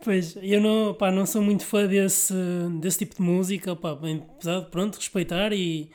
Pois, 0.03 0.35
eu 0.41 0.59
não, 0.59 0.93
pá, 0.95 1.11
não 1.11 1.25
sou 1.25 1.41
muito 1.41 1.63
fã 1.63 1.85
desse, 1.85 2.33
desse 2.79 2.99
tipo 2.99 3.15
de 3.15 3.21
música, 3.21 3.75
pá, 3.75 3.93
bem 3.93 4.23
pesado, 4.39 4.65
pronto, 4.71 4.95
respeitar 4.95 5.53
e, 5.53 5.91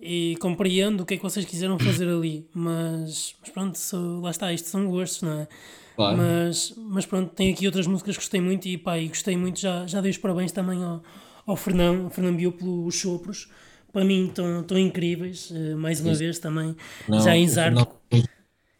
e 0.00 0.36
compreendo 0.40 1.02
o 1.02 1.06
que 1.06 1.14
é 1.14 1.16
que 1.18 1.22
vocês 1.22 1.44
quiseram 1.44 1.78
fazer 1.78 2.08
ali, 2.08 2.48
mas, 2.54 3.34
mas 3.40 3.50
pronto, 3.50 3.76
sou, 3.76 4.20
lá 4.20 4.30
está, 4.30 4.52
isto 4.52 4.68
são 4.68 4.86
gostos, 4.86 5.22
não 5.22 5.40
é? 5.40 5.48
Claro. 5.96 6.16
Mas, 6.16 6.74
mas 6.78 7.04
pronto, 7.04 7.34
tem 7.34 7.52
aqui 7.52 7.66
outras 7.66 7.86
músicas 7.86 8.16
que 8.16 8.22
gostei 8.22 8.40
muito 8.40 8.66
e 8.68 8.78
pá, 8.78 8.98
e 8.98 9.08
gostei 9.08 9.36
muito, 9.36 9.60
já, 9.60 9.86
já 9.86 10.00
dei 10.00 10.10
os 10.10 10.18
parabéns 10.18 10.50
também 10.52 10.82
ao, 10.82 11.02
ao 11.46 11.56
Fernão, 11.56 12.04
ao 12.04 12.10
Fernão 12.10 12.34
Bio 12.34 12.52
pelos 12.52 12.98
Sopros, 12.98 13.50
para 13.92 14.04
mim 14.04 14.26
estão, 14.28 14.78
incríveis, 14.78 15.50
eh, 15.54 15.74
mais 15.74 16.00
uma 16.00 16.14
Sim. 16.14 16.20
vez 16.20 16.38
também, 16.38 16.76
não, 17.08 17.20
já 17.20 17.36
em 17.36 17.48
Zarco. 17.48 18.00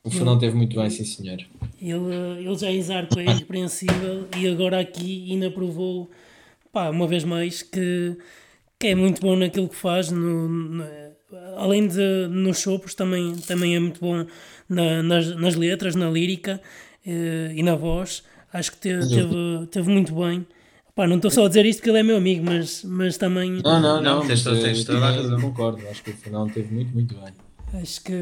O 0.06 0.10
Fernão 0.10 0.38
teve 0.38 0.56
muito 0.56 0.76
bem, 0.76 0.88
sim 0.88 1.04
senhor. 1.04 1.38
Ele, 1.82 2.46
ele 2.46 2.56
já 2.56 2.68
é 2.68 2.74
exarco, 2.74 3.18
é 3.18 3.24
irrepreensível 3.24 4.28
e 4.38 4.46
agora 4.46 4.80
aqui 4.80 5.32
ainda 5.32 5.50
provou, 5.50 6.08
pá, 6.72 6.90
uma 6.90 7.08
vez 7.08 7.24
mais, 7.24 7.62
que, 7.62 8.16
que 8.78 8.86
é 8.86 8.94
muito 8.94 9.20
bom 9.20 9.34
naquilo 9.34 9.68
que 9.68 9.74
faz. 9.74 10.10
No, 10.12 10.48
no 10.48 10.84
além 11.56 11.88
de 11.88 12.28
nos 12.28 12.58
sopros, 12.58 12.94
também, 12.94 13.34
também 13.48 13.74
é 13.74 13.80
muito 13.80 14.00
bom 14.00 14.24
na, 14.68 15.02
nas, 15.02 15.34
nas 15.36 15.54
letras, 15.56 15.96
na 15.96 16.08
lírica 16.08 16.60
eh, 17.04 17.52
e 17.54 17.62
na 17.62 17.74
voz. 17.74 18.22
Acho 18.52 18.72
que 18.72 18.78
teve, 18.78 19.08
teve, 19.08 19.66
teve 19.70 19.90
muito 19.90 20.14
bem. 20.14 20.46
Pá, 20.94 21.06
não 21.06 21.16
estou 21.16 21.30
só 21.30 21.44
a 21.44 21.48
dizer 21.48 21.66
isto 21.66 21.80
porque 21.80 21.90
ele 21.90 21.98
é 21.98 22.02
meu 22.02 22.16
amigo, 22.16 22.44
mas, 22.44 22.84
mas 22.84 23.18
também. 23.18 23.60
Não, 23.62 23.80
não, 23.80 24.00
não. 24.00 24.20
não 24.20 24.26
tens, 24.26 24.44
tens 24.44 24.84
toda 24.84 25.04
a 25.04 25.10
razão. 25.10 25.40
Concordo, 25.40 25.86
acho 25.88 26.02
que 26.02 26.10
o 26.10 26.14
Fernão 26.14 26.48
teve 26.48 26.72
muito, 26.72 26.94
muito 26.94 27.14
bem. 27.14 27.34
Acho 27.74 28.02
que, 28.02 28.14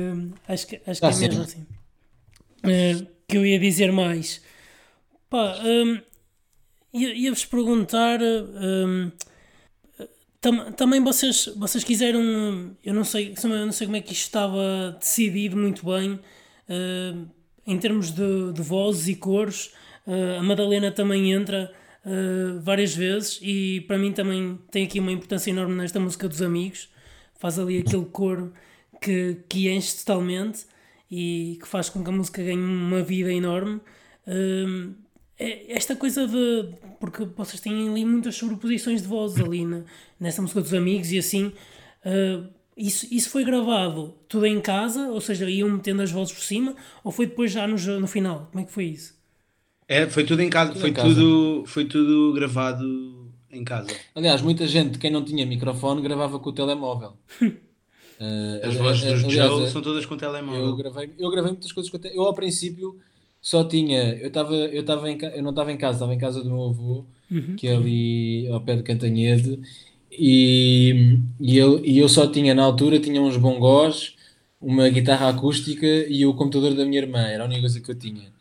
acho 0.49 0.67
que, 0.67 0.81
acho 0.87 1.01
que 1.01 1.07
ah, 1.07 1.11
é 1.11 1.13
sim. 1.13 1.29
mesmo 1.29 1.43
assim. 1.43 1.67
Uh, 2.65 3.07
que 3.27 3.37
eu 3.37 3.47
ia 3.47 3.59
dizer 3.59 3.93
mais? 3.93 4.43
Pá, 5.29 5.59
um, 5.65 6.01
ia-vos 6.93 7.45
perguntar. 7.45 8.21
Um, 8.23 9.11
tam, 10.41 10.73
também 10.73 11.03
vocês, 11.03 11.51
vocês 11.57 11.83
quiseram. 11.83 12.77
Eu 12.85 12.95
não, 12.95 13.05
sei, 13.05 13.35
eu 13.43 13.49
não 13.49 13.73
sei 13.73 13.87
como 13.87 13.97
é 13.97 14.01
que 14.01 14.13
isto 14.13 14.25
estava 14.25 14.97
decidido 15.01 15.57
muito 15.57 15.85
bem. 15.85 16.21
Uh, 16.69 17.27
em 17.67 17.79
termos 17.79 18.11
de, 18.11 18.53
de 18.53 18.63
vozes 18.63 19.09
e 19.09 19.17
cores, 19.17 19.73
uh, 20.07 20.39
a 20.39 20.43
Madalena 20.43 20.93
também 20.93 21.33
entra 21.33 21.73
uh, 22.05 22.61
várias 22.61 22.95
vezes 22.95 23.39
e 23.43 23.81
para 23.87 23.97
mim 23.97 24.13
também 24.13 24.59
tem 24.71 24.85
aqui 24.85 25.01
uma 25.01 25.13
importância 25.13 25.51
enorme 25.51 25.75
nesta 25.75 25.99
música 25.99 26.29
dos 26.29 26.43
amigos. 26.43 26.89
Faz 27.39 27.59
ali 27.59 27.79
aquele 27.79 28.05
coro 28.05 28.53
que, 29.01 29.39
que 29.49 29.71
enche 29.71 29.97
totalmente 29.97 30.67
e 31.11 31.59
que 31.61 31.69
faz 31.69 31.89
com 31.89 32.03
que 32.03 32.11
a 32.11 32.13
música 32.13 32.43
ganhe 32.43 32.63
uma 32.63 33.03
vida 33.03 33.33
enorme. 33.33 33.81
Um, 34.27 34.95
é 35.39 35.73
esta 35.73 35.97
coisa 35.97 36.27
de. 36.27 36.69
Porque 37.01 37.25
vocês 37.25 37.61
têm 37.61 37.89
ali 37.89 38.05
muitas 38.05 38.37
sobreposições 38.37 39.03
de 39.03 39.09
vozes 39.09 39.45
ali 39.45 39.65
na, 39.65 39.83
nessa 40.19 40.41
música 40.41 40.61
dos 40.61 40.75
amigos 40.75 41.13
e 41.13 41.19
assim. 41.19 41.53
Uh, 42.05 42.49
isso, 42.77 43.07
isso 43.11 43.31
foi 43.31 43.45
gravado 43.45 44.15
tudo 44.29 44.47
em 44.47 44.61
casa, 44.61 45.09
ou 45.09 45.21
seja, 45.21 45.49
iam 45.49 45.71
metendo 45.71 46.03
as 46.03 46.11
vozes 46.11 46.35
por 46.35 46.43
cima, 46.43 46.75
ou 47.05 47.13
foi 47.13 47.27
depois 47.27 47.53
já 47.53 47.69
no, 47.69 47.77
no 48.01 48.07
final? 48.09 48.49
Como 48.51 48.65
é 48.65 48.67
que 48.67 48.73
foi 48.73 48.87
isso? 48.87 49.15
É, 49.87 50.09
foi 50.09 50.25
tudo 50.25 50.43
em 50.43 50.51
casa, 50.51 50.73
tudo 50.73 50.81
foi, 50.81 50.91
em 50.91 50.93
casa. 50.93 51.09
Tudo, 51.09 51.65
foi 51.67 51.85
tudo 51.85 52.33
gravado 52.33 53.31
em 53.51 53.63
casa. 53.63 53.89
Aliás, 54.15 54.43
muita 54.43 54.67
gente, 54.67 54.99
quem 54.99 55.11
não 55.11 55.25
tinha 55.25 55.47
microfone, 55.47 56.03
gravava 56.03 56.41
com 56.41 56.51
o 56.51 56.53
telemóvel. 56.53 57.13
Uh, 58.25 58.67
As 58.67 58.75
vozes 58.77 59.23
dos 59.23 59.33
Joe 59.33 59.69
são 59.69 59.83
todas 59.83 60.07
com 60.07 60.17
telemóvel. 60.17 60.67
Eu 60.67 60.77
gravei, 60.77 61.11
eu 61.19 61.31
gravei 61.31 61.51
muitas 61.53 61.73
coisas 61.73 61.91
com 61.91 61.99
telemóvel. 61.99 62.23
Eu, 62.23 62.29
ao 62.29 62.35
princípio, 62.35 62.99
só 63.41 63.65
tinha. 63.65 64.15
Eu, 64.15 64.31
tava, 64.31 64.55
eu, 64.55 64.85
tava 64.85 65.11
em, 65.11 65.19
eu 65.21 65.43
não 65.43 65.51
estava 65.51 65.71
em 65.73 65.77
casa, 65.77 65.97
estava 65.97 66.15
em 66.15 66.19
casa 66.19 66.43
do 66.43 66.51
meu 66.51 66.65
avô, 66.65 67.05
uhum. 67.31 67.57
que 67.57 67.69
é 67.69 67.77
ali 67.77 68.49
ao 68.49 68.61
pé 68.61 68.77
de 68.77 68.83
Cantanhede, 68.83 69.61
e, 70.11 71.19
e, 71.41 71.57
eu, 71.57 71.85
e 71.85 71.99
eu 71.99 72.09
só 72.09 72.27
tinha, 72.27 72.55
na 72.55 72.63
altura, 72.63 73.01
tinha 73.01 73.21
uns 73.21 73.37
bongós, 73.37 74.15
uma 74.61 74.89
guitarra 74.89 75.29
acústica 75.29 75.87
e 75.87 76.25
o 76.25 76.35
computador 76.35 76.75
da 76.75 76.85
minha 76.85 77.01
irmã, 77.03 77.21
era 77.21 77.43
a 77.43 77.47
única 77.47 77.61
coisa 77.61 77.81
que 77.81 77.91
eu 77.91 77.99
tinha. 77.99 78.33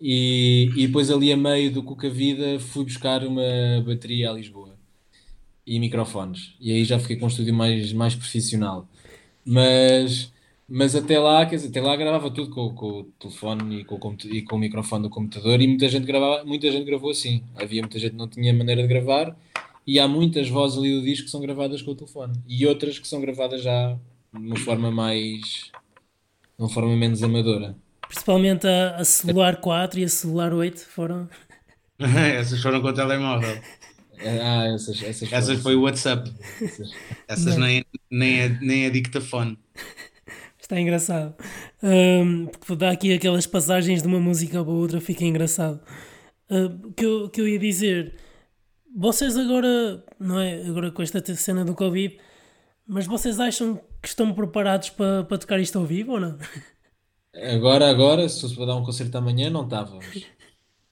E, 0.00 0.70
e 0.76 0.86
depois, 0.86 1.10
ali 1.10 1.32
a 1.32 1.36
meio 1.36 1.72
do 1.72 1.82
Cuca 1.82 2.10
Vida, 2.10 2.60
fui 2.60 2.84
buscar 2.84 3.24
uma 3.24 3.42
bateria 3.86 4.30
a 4.30 4.34
Lisboa 4.34 4.74
e 5.66 5.80
microfones. 5.80 6.54
E 6.60 6.72
aí 6.72 6.84
já 6.84 6.98
fiquei 6.98 7.16
com 7.16 7.24
um 7.24 7.28
estúdio 7.28 7.54
mais, 7.54 7.92
mais 7.92 8.14
profissional. 8.14 8.88
Mas, 9.44 10.32
mas 10.68 10.94
até 10.94 11.18
lá, 11.18 11.44
quer 11.44 11.56
dizer, 11.56 11.68
até 11.68 11.80
lá 11.80 11.94
gravava 11.96 12.30
tudo 12.30 12.50
com, 12.50 12.74
com 12.74 13.00
o 13.00 13.04
telefone 13.18 13.80
e 13.80 13.84
com 13.84 13.96
o, 13.96 14.16
e 14.24 14.42
com 14.42 14.56
o 14.56 14.58
microfone 14.58 15.02
do 15.02 15.10
computador 15.10 15.60
e 15.60 15.66
muita 15.66 15.88
gente, 15.88 16.06
gravava, 16.06 16.44
muita 16.44 16.70
gente 16.70 16.84
gravou 16.84 17.10
assim. 17.10 17.42
Havia 17.54 17.82
muita 17.82 17.98
gente 17.98 18.12
que 18.12 18.18
não 18.18 18.28
tinha 18.28 18.52
maneira 18.54 18.82
de 18.82 18.88
gravar 18.88 19.36
e 19.86 19.98
há 19.98 20.08
muitas 20.08 20.48
vozes 20.48 20.78
ali 20.78 20.98
do 20.98 21.04
disco 21.04 21.26
que 21.26 21.30
são 21.30 21.40
gravadas 21.40 21.82
com 21.82 21.90
o 21.90 21.94
telefone 21.94 22.34
e 22.48 22.66
outras 22.66 22.98
que 22.98 23.06
são 23.06 23.20
gravadas 23.20 23.62
já 23.62 23.98
de 24.32 24.46
uma 24.46 24.56
forma 24.56 24.90
mais. 24.90 25.40
de 25.40 26.58
uma 26.58 26.68
forma 26.68 26.96
menos 26.96 27.22
amadora. 27.22 27.76
Principalmente 28.08 28.66
a, 28.66 28.96
a 28.96 29.04
celular 29.04 29.56
4 29.56 30.00
e 30.00 30.04
a 30.04 30.08
celular 30.08 30.52
8 30.52 30.80
foram. 30.86 31.28
Essas 31.98 32.62
foram 32.62 32.80
com 32.80 32.88
o 32.88 32.92
telemóvel. 32.92 33.60
Ah, 34.20 34.66
essas, 34.74 35.02
essas, 35.02 35.32
essas 35.32 35.60
foi 35.60 35.74
o 35.74 35.82
WhatsApp. 35.82 36.32
Essas, 36.60 36.90
essas 37.28 37.56
nem, 37.56 37.84
nem, 38.10 38.40
é, 38.40 38.48
nem 38.60 38.84
é 38.84 38.90
dictafone. 38.90 39.58
Está 40.60 40.80
engraçado. 40.80 41.34
Um, 41.82 42.46
porque 42.46 42.76
dá 42.76 42.90
aqui 42.90 43.12
aquelas 43.12 43.46
passagens 43.46 44.00
de 44.00 44.08
uma 44.08 44.18
música 44.18 44.64
para 44.64 44.72
outra, 44.72 45.00
fica 45.00 45.24
engraçado. 45.24 45.80
O 46.48 46.56
uh, 46.56 46.92
que, 46.92 47.04
eu, 47.04 47.28
que 47.28 47.40
eu 47.40 47.48
ia 47.48 47.58
dizer, 47.58 48.14
vocês 48.96 49.36
agora, 49.36 50.02
não 50.18 50.40
é? 50.40 50.62
Agora 50.66 50.90
com 50.90 51.02
esta 51.02 51.22
cena 51.34 51.64
do 51.64 51.74
Covid, 51.74 52.16
mas 52.86 53.06
vocês 53.06 53.38
acham 53.40 53.78
que 54.00 54.08
estão 54.08 54.32
preparados 54.32 54.90
para, 54.90 55.24
para 55.24 55.38
tocar 55.38 55.60
isto 55.60 55.78
ao 55.78 55.84
vivo 55.84 56.12
ou 56.12 56.20
não? 56.20 56.38
Agora, 57.34 57.90
agora, 57.90 58.28
se 58.28 58.40
fosse 58.40 58.54
para 58.54 58.66
dar 58.66 58.76
um 58.76 58.84
concerto 58.84 59.18
amanhã, 59.18 59.50
não 59.50 59.64
estávamos. 59.64 60.06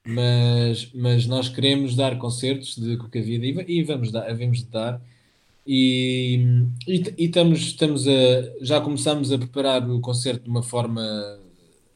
Mas, 0.05 0.89
mas 0.93 1.25
nós 1.27 1.47
queremos 1.47 1.95
dar 1.95 2.17
concertos 2.17 2.75
de 2.77 2.97
qualquer 2.97 3.21
vida 3.21 3.45
e, 3.45 3.79
e 3.79 3.83
vamos 3.83 4.11
dar, 4.11 4.29
havemos 4.29 4.59
de 4.59 4.65
dar. 4.65 5.01
E, 5.65 6.45
e, 6.85 7.03
e 7.17 7.25
estamos, 7.25 7.59
estamos 7.59 8.07
a, 8.07 8.11
já 8.61 8.81
começamos 8.81 9.31
a 9.31 9.37
preparar 9.37 9.89
o 9.89 10.01
concerto 10.01 10.43
de 10.43 10.49
uma 10.49 10.61
forma 10.61 11.01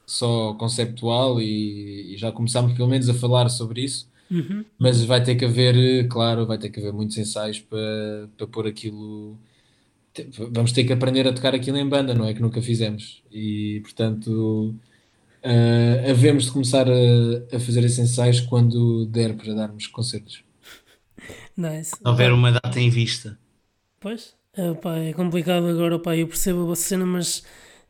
só 0.05 0.53
conceptual 0.53 1.41
e, 1.41 2.13
e 2.13 2.17
já 2.17 2.31
começámos 2.31 2.73
pelo 2.73 2.87
menos 2.87 3.09
a 3.09 3.13
falar 3.13 3.49
sobre 3.49 3.81
isso. 3.83 4.09
Uhum. 4.31 4.63
Mas 4.77 5.03
vai 5.03 5.21
ter 5.23 5.35
que 5.35 5.45
haver, 5.45 6.07
claro, 6.07 6.45
vai 6.45 6.57
ter 6.57 6.69
que 6.69 6.79
haver 6.79 6.93
muitos 6.93 7.17
ensaios 7.17 7.59
para, 7.59 8.29
para 8.37 8.47
pôr 8.47 8.67
aquilo. 8.67 9.37
Vamos 10.51 10.71
ter 10.71 10.83
que 10.83 10.93
aprender 10.93 11.27
a 11.27 11.33
tocar 11.33 11.53
aquilo 11.53 11.77
em 11.77 11.87
banda, 11.87 12.13
não 12.13 12.25
é? 12.25 12.33
Que 12.33 12.41
nunca 12.41 12.61
fizemos. 12.61 13.21
E 13.31 13.81
portanto, 13.83 14.73
uh, 15.43 16.09
havemos 16.09 16.45
de 16.45 16.51
começar 16.51 16.87
a, 16.87 17.55
a 17.55 17.59
fazer 17.59 17.83
esses 17.83 17.99
ensaios 17.99 18.41
quando 18.41 19.05
der 19.05 19.35
para 19.35 19.53
darmos 19.53 19.87
concertos. 19.87 20.43
Nice. 21.55 21.91
Se 21.91 22.07
houver 22.07 22.31
uma 22.31 22.51
data 22.51 22.79
em 22.79 22.89
vista. 22.89 23.37
Pois, 23.99 24.35
é, 24.53 24.73
pá, 24.73 24.97
é 24.97 25.13
complicado 25.13 25.67
agora, 25.67 25.99
pá, 25.99 26.15
eu 26.15 26.27
percebo 26.27 26.61
a 26.61 26.65
vossa 26.65 26.83
cena, 26.83 27.05
mas 27.05 27.43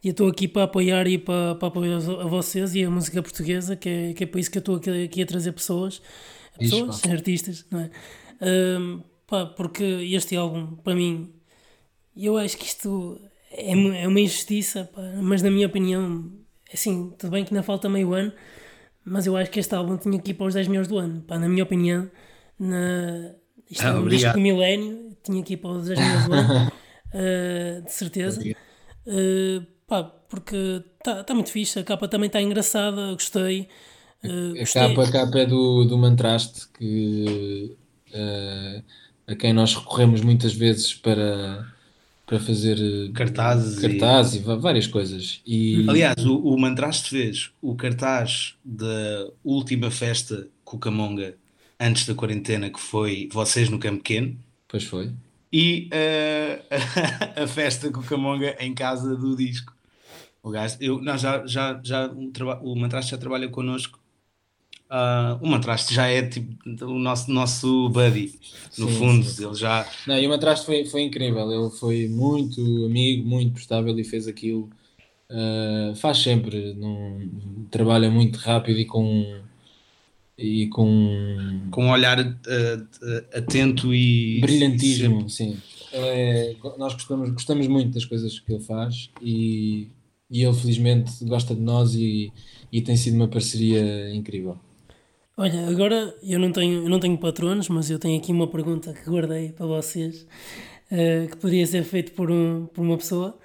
eu 0.04 0.12
estou 0.12 0.28
aqui 0.28 0.48
para 0.48 0.64
apoiar 0.64 1.08
e 1.08 1.18
para, 1.18 1.56
para 1.56 1.68
apoiar 1.68 1.98
a 1.98 2.28
vocês 2.28 2.76
e 2.76 2.84
a 2.84 2.90
música 2.90 3.22
portuguesa, 3.22 3.76
que 3.76 3.90
é, 3.90 4.14
que 4.14 4.24
é 4.24 4.28
para 4.28 4.40
isso 4.40 4.52
que 4.52 4.58
eu 4.58 4.62
estou 4.62 4.76
aqui, 4.76 5.04
aqui 5.04 5.22
a 5.22 5.26
trazer 5.26 5.52
pessoas, 5.52 6.02
pessoas, 6.58 6.98
Isso, 6.98 7.12
artistas, 7.12 7.66
não 7.70 7.82
é? 7.82 7.90
Um, 8.80 9.02
pá, 9.26 9.46
porque 9.46 9.84
este 9.84 10.36
álbum, 10.36 10.76
para 10.78 10.96
mim, 10.96 11.34
eu 12.16 12.38
acho 12.38 12.58
que 12.58 12.66
isto 12.66 13.20
é, 13.52 13.72
é 13.72 14.08
uma 14.08 14.20
injustiça, 14.20 14.90
pá, 14.94 15.02
mas 15.22 15.42
na 15.42 15.52
minha 15.52 15.68
opinião, 15.68 16.32
assim, 16.74 17.14
tudo 17.18 17.32
bem 17.32 17.44
que 17.44 17.54
ainda 17.54 17.64
falta 17.64 17.90
meio 17.90 18.14
ano, 18.14 18.32
mas 19.04 19.26
eu 19.26 19.38
acho 19.38 19.50
que 19.50 19.60
este 19.60 19.74
álbum 19.74 19.98
tinha 19.98 20.20
que 20.20 20.32
ir 20.32 20.34
para 20.34 20.48
os 20.48 20.54
10 20.54 20.68
melhores 20.68 20.88
do 20.88 20.98
ano, 20.98 21.22
pá, 21.22 21.40
na 21.40 21.48
minha 21.48 21.64
opinião, 21.64 22.10
na, 22.60 23.34
isto 23.70 23.86
ah, 23.86 23.90
é 23.90 23.94
um 23.94 24.08
disco 24.08 24.34
do 24.34 24.40
milénio, 24.40 25.18
tinha 25.24 25.44
que 25.44 25.54
ir 25.54 25.58
para 25.58 25.72
os 25.72 25.88
10 25.88 26.00
melhores 26.00 26.26
do 26.26 26.34
ano, 26.34 26.72
uh, 27.14 27.82
de 27.86 27.92
certeza. 27.92 28.42
Uh, 29.06 29.66
pá, 29.86 30.04
porque 30.04 30.84
está 30.98 31.24
tá 31.24 31.34
muito 31.34 31.52
fixe, 31.52 31.80
a 31.80 31.84
capa 31.84 32.08
também 32.08 32.28
está 32.28 32.42
engraçada, 32.42 33.14
gostei. 33.14 33.68
Uh, 34.24 34.62
a, 34.62 34.66
Capa, 34.66 35.04
a 35.04 35.12
capa 35.12 35.40
é 35.40 35.46
do, 35.46 35.86
do 35.86 35.98
Mantraste, 35.98 36.68
que, 36.78 37.78
a 39.28 39.36
quem 39.36 39.54
nós 39.54 39.76
recorremos 39.76 40.22
muitas 40.22 40.54
vezes 40.54 40.94
para, 40.94 41.66
para 42.28 42.42
fazer 42.42 42.78
cartazes, 43.14 43.80
cartazes 43.80 44.34
e... 44.34 44.38
e 44.40 44.56
várias 44.58 44.86
coisas. 44.86 45.42
E... 45.46 45.86
Aliás, 45.90 46.26
o, 46.26 46.38
o 46.38 46.60
Mantraste 46.60 47.10
fez 47.10 47.52
o 47.62 47.74
cartaz 47.74 48.56
da 48.64 49.30
última 49.46 49.90
festa 49.90 50.46
Cucamonga 50.66 51.36
antes 51.80 52.06
da 52.06 52.14
quarentena, 52.14 52.70
que 52.70 52.82
foi 52.82 53.30
Vocês 53.32 53.70
no 53.70 53.80
Campo 53.80 54.04
Pequeno. 54.04 54.38
Pois 54.68 54.84
foi. 54.84 55.10
E 55.54 55.90
uh, 55.94 57.44
a 57.44 57.48
festa 57.48 57.90
Cucamonga 57.90 58.58
em 58.60 58.74
casa 58.74 59.16
do 59.16 59.34
disco. 59.34 59.74
O 60.44 60.50
gajo, 60.50 60.76
eu, 60.82 61.02
nós 61.02 61.22
já, 61.22 61.48
já, 61.48 61.80
já 61.82 62.08
o, 62.08 62.74
o 62.74 62.76
Mantraste 62.76 63.12
já 63.12 63.18
trabalha 63.18 63.48
connosco. 63.48 63.98
Uh, 64.90 65.44
o 65.44 65.48
Mantraste 65.48 65.94
já 65.94 66.08
é 66.08 66.22
tipo 66.24 66.56
o 66.86 66.98
nosso, 66.98 67.30
nosso 67.30 67.90
buddy, 67.90 68.34
no 68.78 68.88
sim, 68.90 68.96
fundo. 68.96 69.26
Sim. 69.26 69.46
Ele 69.46 69.56
já. 69.56 69.86
Não, 70.08 70.18
e 70.18 70.26
o 70.26 70.30
Mantraste 70.30 70.66
foi, 70.66 70.86
foi 70.86 71.02
incrível. 71.02 71.52
Ele 71.52 71.70
foi 71.72 72.08
muito 72.08 72.62
amigo, 72.86 73.28
muito 73.28 73.54
prestável 73.54 73.98
e 74.00 74.04
fez 74.04 74.28
aquilo. 74.28 74.70
Uh, 75.30 75.94
faz 75.96 76.20
sempre, 76.20 76.74
num, 76.74 77.68
trabalha 77.70 78.10
muito 78.10 78.38
rápido 78.38 78.80
e 78.80 78.86
com 78.86 79.42
e 80.38 80.68
com 80.68 81.68
com 81.70 81.86
um 81.86 81.92
olhar 81.92 82.20
uh, 82.20 83.38
atento 83.38 83.94
e 83.94 84.40
brilhantismo, 84.40 85.30
sim. 85.30 85.58
É, 85.92 86.56
nós 86.78 86.94
gostamos, 86.94 87.30
gostamos 87.32 87.68
muito 87.68 87.94
das 87.94 88.06
coisas 88.06 88.40
que 88.40 88.54
ele 88.54 88.64
faz 88.64 89.10
e 89.22 89.90
e 90.30 90.44
ele 90.44 90.54
felizmente 90.54 91.24
gosta 91.26 91.56
de 91.56 91.62
nós 91.62 91.96
e, 91.96 92.32
e 92.72 92.82
tem 92.82 92.96
sido 92.96 93.16
uma 93.16 93.28
parceria 93.28 94.14
incrível. 94.14 94.58
Olha, 95.40 95.70
agora 95.70 96.16
eu 96.24 96.40
não 96.40 96.52
tenho, 96.52 96.84
eu 96.86 96.90
não 96.90 97.00
tenho 97.00 97.16
patronos, 97.16 97.70
mas 97.70 97.92
eu 97.92 98.00
tenho 98.00 98.20
aqui 98.20 98.32
uma 98.32 98.48
pergunta 98.48 98.92
que 98.92 99.08
guardei 99.08 99.52
para 99.52 99.68
vocês, 99.68 100.28
uh, 100.92 101.30
que 101.30 101.38
poderia 101.38 101.68
ser 101.68 101.84
feito 101.84 102.14
por, 102.14 102.32
um, 102.32 102.66
por 102.66 102.82
uma 102.82 102.98
pessoa, 102.98 103.38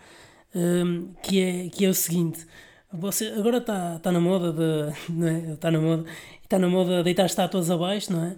um, 0.54 1.10
eh, 1.14 1.20
que, 1.22 1.40
é, 1.42 1.68
que 1.68 1.84
é 1.84 1.88
o 1.90 1.94
seguinte. 1.94 2.46
Você, 2.94 3.26
agora 3.36 3.58
está 3.58 3.98
tá 3.98 4.10
na 4.10 4.20
moda 4.20 4.52
de, 4.52 4.96
não 5.12 5.28
é? 5.28 5.52
Está 5.52 5.70
na 5.70 5.80
moda, 5.80 6.04
está 6.42 6.58
na 6.58 6.68
moda 6.68 7.02
deitar 7.02 7.26
estátuas 7.26 7.70
abaixo, 7.70 8.10
não 8.10 8.24
é? 8.24 8.36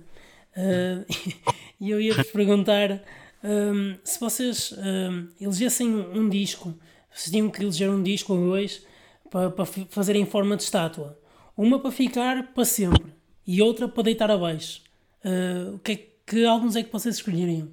Uh, 0.57 1.07
e 1.81 1.91
eu 1.91 2.01
ia-vos 2.01 2.27
perguntar 2.33 3.05
um, 3.45 3.97
se 4.03 4.19
vocês 4.19 4.73
um, 4.73 5.29
elegessem 5.41 5.89
um 5.89 6.29
disco 6.29 6.75
vocês 7.15 7.31
tinham 7.31 7.49
que 7.49 7.63
eleger 7.63 7.89
um 7.89 8.03
disco 8.03 8.35
ou 8.35 8.47
dois 8.49 8.85
para, 9.31 9.49
para 9.49 9.65
fazer 9.65 10.17
em 10.17 10.27
forma 10.27 10.57
de 10.57 10.65
estátua. 10.65 11.17
Uma 11.57 11.79
para 11.79 11.93
ficar 11.93 12.53
para 12.53 12.65
sempre 12.65 13.15
e 13.47 13.63
outra 13.63 13.89
para 13.89 14.05
deitar 14.05 14.31
abaixo. 14.31 14.83
Uh, 15.25 15.79
que, 15.79 15.93
é, 15.93 16.09
que 16.27 16.45
álbuns 16.45 16.77
é 16.77 16.83
que 16.83 16.93
vocês 16.93 17.17
escolheriam? 17.17 17.69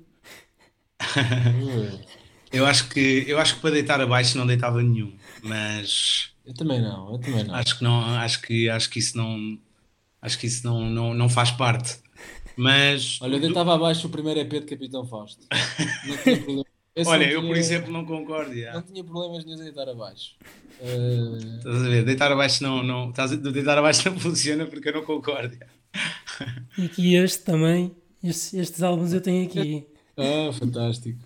eu 2.51 2.65
acho 2.65 2.89
que 2.89 3.25
eu 3.27 3.39
acho 3.39 3.55
que 3.55 3.61
para 3.61 3.71
deitar 3.71 3.99
abaixo 3.99 4.37
não 4.37 4.45
deitava 4.45 4.81
nenhum, 4.81 5.13
mas 5.41 6.31
eu 6.45 6.53
também 6.53 6.81
não, 6.81 7.13
eu 7.13 7.19
também 7.19 7.43
não. 7.43 7.55
Acho 7.55 7.77
que 7.77 7.83
não, 7.83 8.03
acho 8.17 8.41
que 8.41 8.69
acho 8.69 8.89
que 8.89 8.99
isso 8.99 9.17
não 9.17 9.57
acho 10.21 10.37
que 10.37 10.47
isso 10.47 10.65
não, 10.65 10.89
não, 10.89 11.13
não 11.13 11.29
faz 11.29 11.51
parte. 11.51 11.99
Mas 12.55 13.19
Olha, 13.21 13.35
eu 13.35 13.39
deitava 13.39 13.73
abaixo 13.73 14.07
o 14.07 14.09
primeiro 14.09 14.39
EP 14.39 14.51
de 14.51 14.61
Capitão 14.61 15.05
Fausto. 15.05 15.47
Não 16.05 16.17
tinha 16.17 16.35
problema. 16.37 16.65
Eu 16.95 17.07
Olha, 17.07 17.23
eu 17.31 17.41
por 17.41 17.55
exemplo 17.55 17.91
não 17.91 18.05
concordo. 18.05 18.53
Já. 18.53 18.73
Não 18.73 18.81
tinha 18.81 19.03
problemas 19.03 19.45
nenhum 19.45 19.59
em 19.59 19.63
deitar 19.63 19.87
abaixo. 19.87 20.35
Uh... 20.81 21.37
Estás 21.57 21.75
a 21.75 21.89
ver? 21.89 22.03
Deitar 22.03 22.31
abaixo 22.31 22.63
não, 22.63 22.83
não, 22.83 23.09
estás 23.09 23.31
a, 23.31 23.35
deitar 23.35 23.77
abaixo 23.77 24.09
não 24.09 24.17
funciona 24.19 24.65
porque 24.65 24.89
eu 24.89 24.93
não 24.93 25.03
concordo. 25.03 25.55
E 26.77 26.85
aqui 26.85 27.15
este 27.15 27.43
também, 27.43 27.95
estes, 28.21 28.53
estes 28.53 28.83
álbuns 28.83 29.13
eu 29.13 29.21
tenho 29.21 29.45
aqui. 29.45 29.87
Ah, 30.17 30.51
fantástico. 30.51 31.17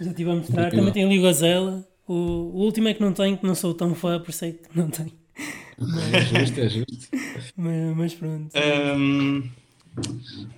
Já 0.00 0.10
estive 0.10 0.30
a 0.30 0.34
mostrar. 0.36 0.70
Também 0.70 0.92
tem 0.92 1.04
ali 1.04 1.18
o 1.18 1.22
Gazela. 1.22 1.86
O, 2.06 2.14
o 2.14 2.62
último 2.62 2.88
é 2.88 2.94
que 2.94 3.02
não 3.02 3.12
tenho, 3.12 3.36
que 3.36 3.44
não 3.44 3.56
sou 3.56 3.74
tão 3.74 3.92
fã, 3.94 4.20
por 4.20 4.30
isso 4.30 4.44
é 4.44 4.52
que 4.52 4.68
não 4.74 4.88
tenho. 4.88 5.12
Mas, 5.76 6.14
é 6.14 6.20
justo, 6.20 6.60
é 6.60 6.68
justo. 6.68 7.08
Mas, 7.56 7.96
mas 7.96 8.14
pronto. 8.14 8.50
Um, 8.96 9.50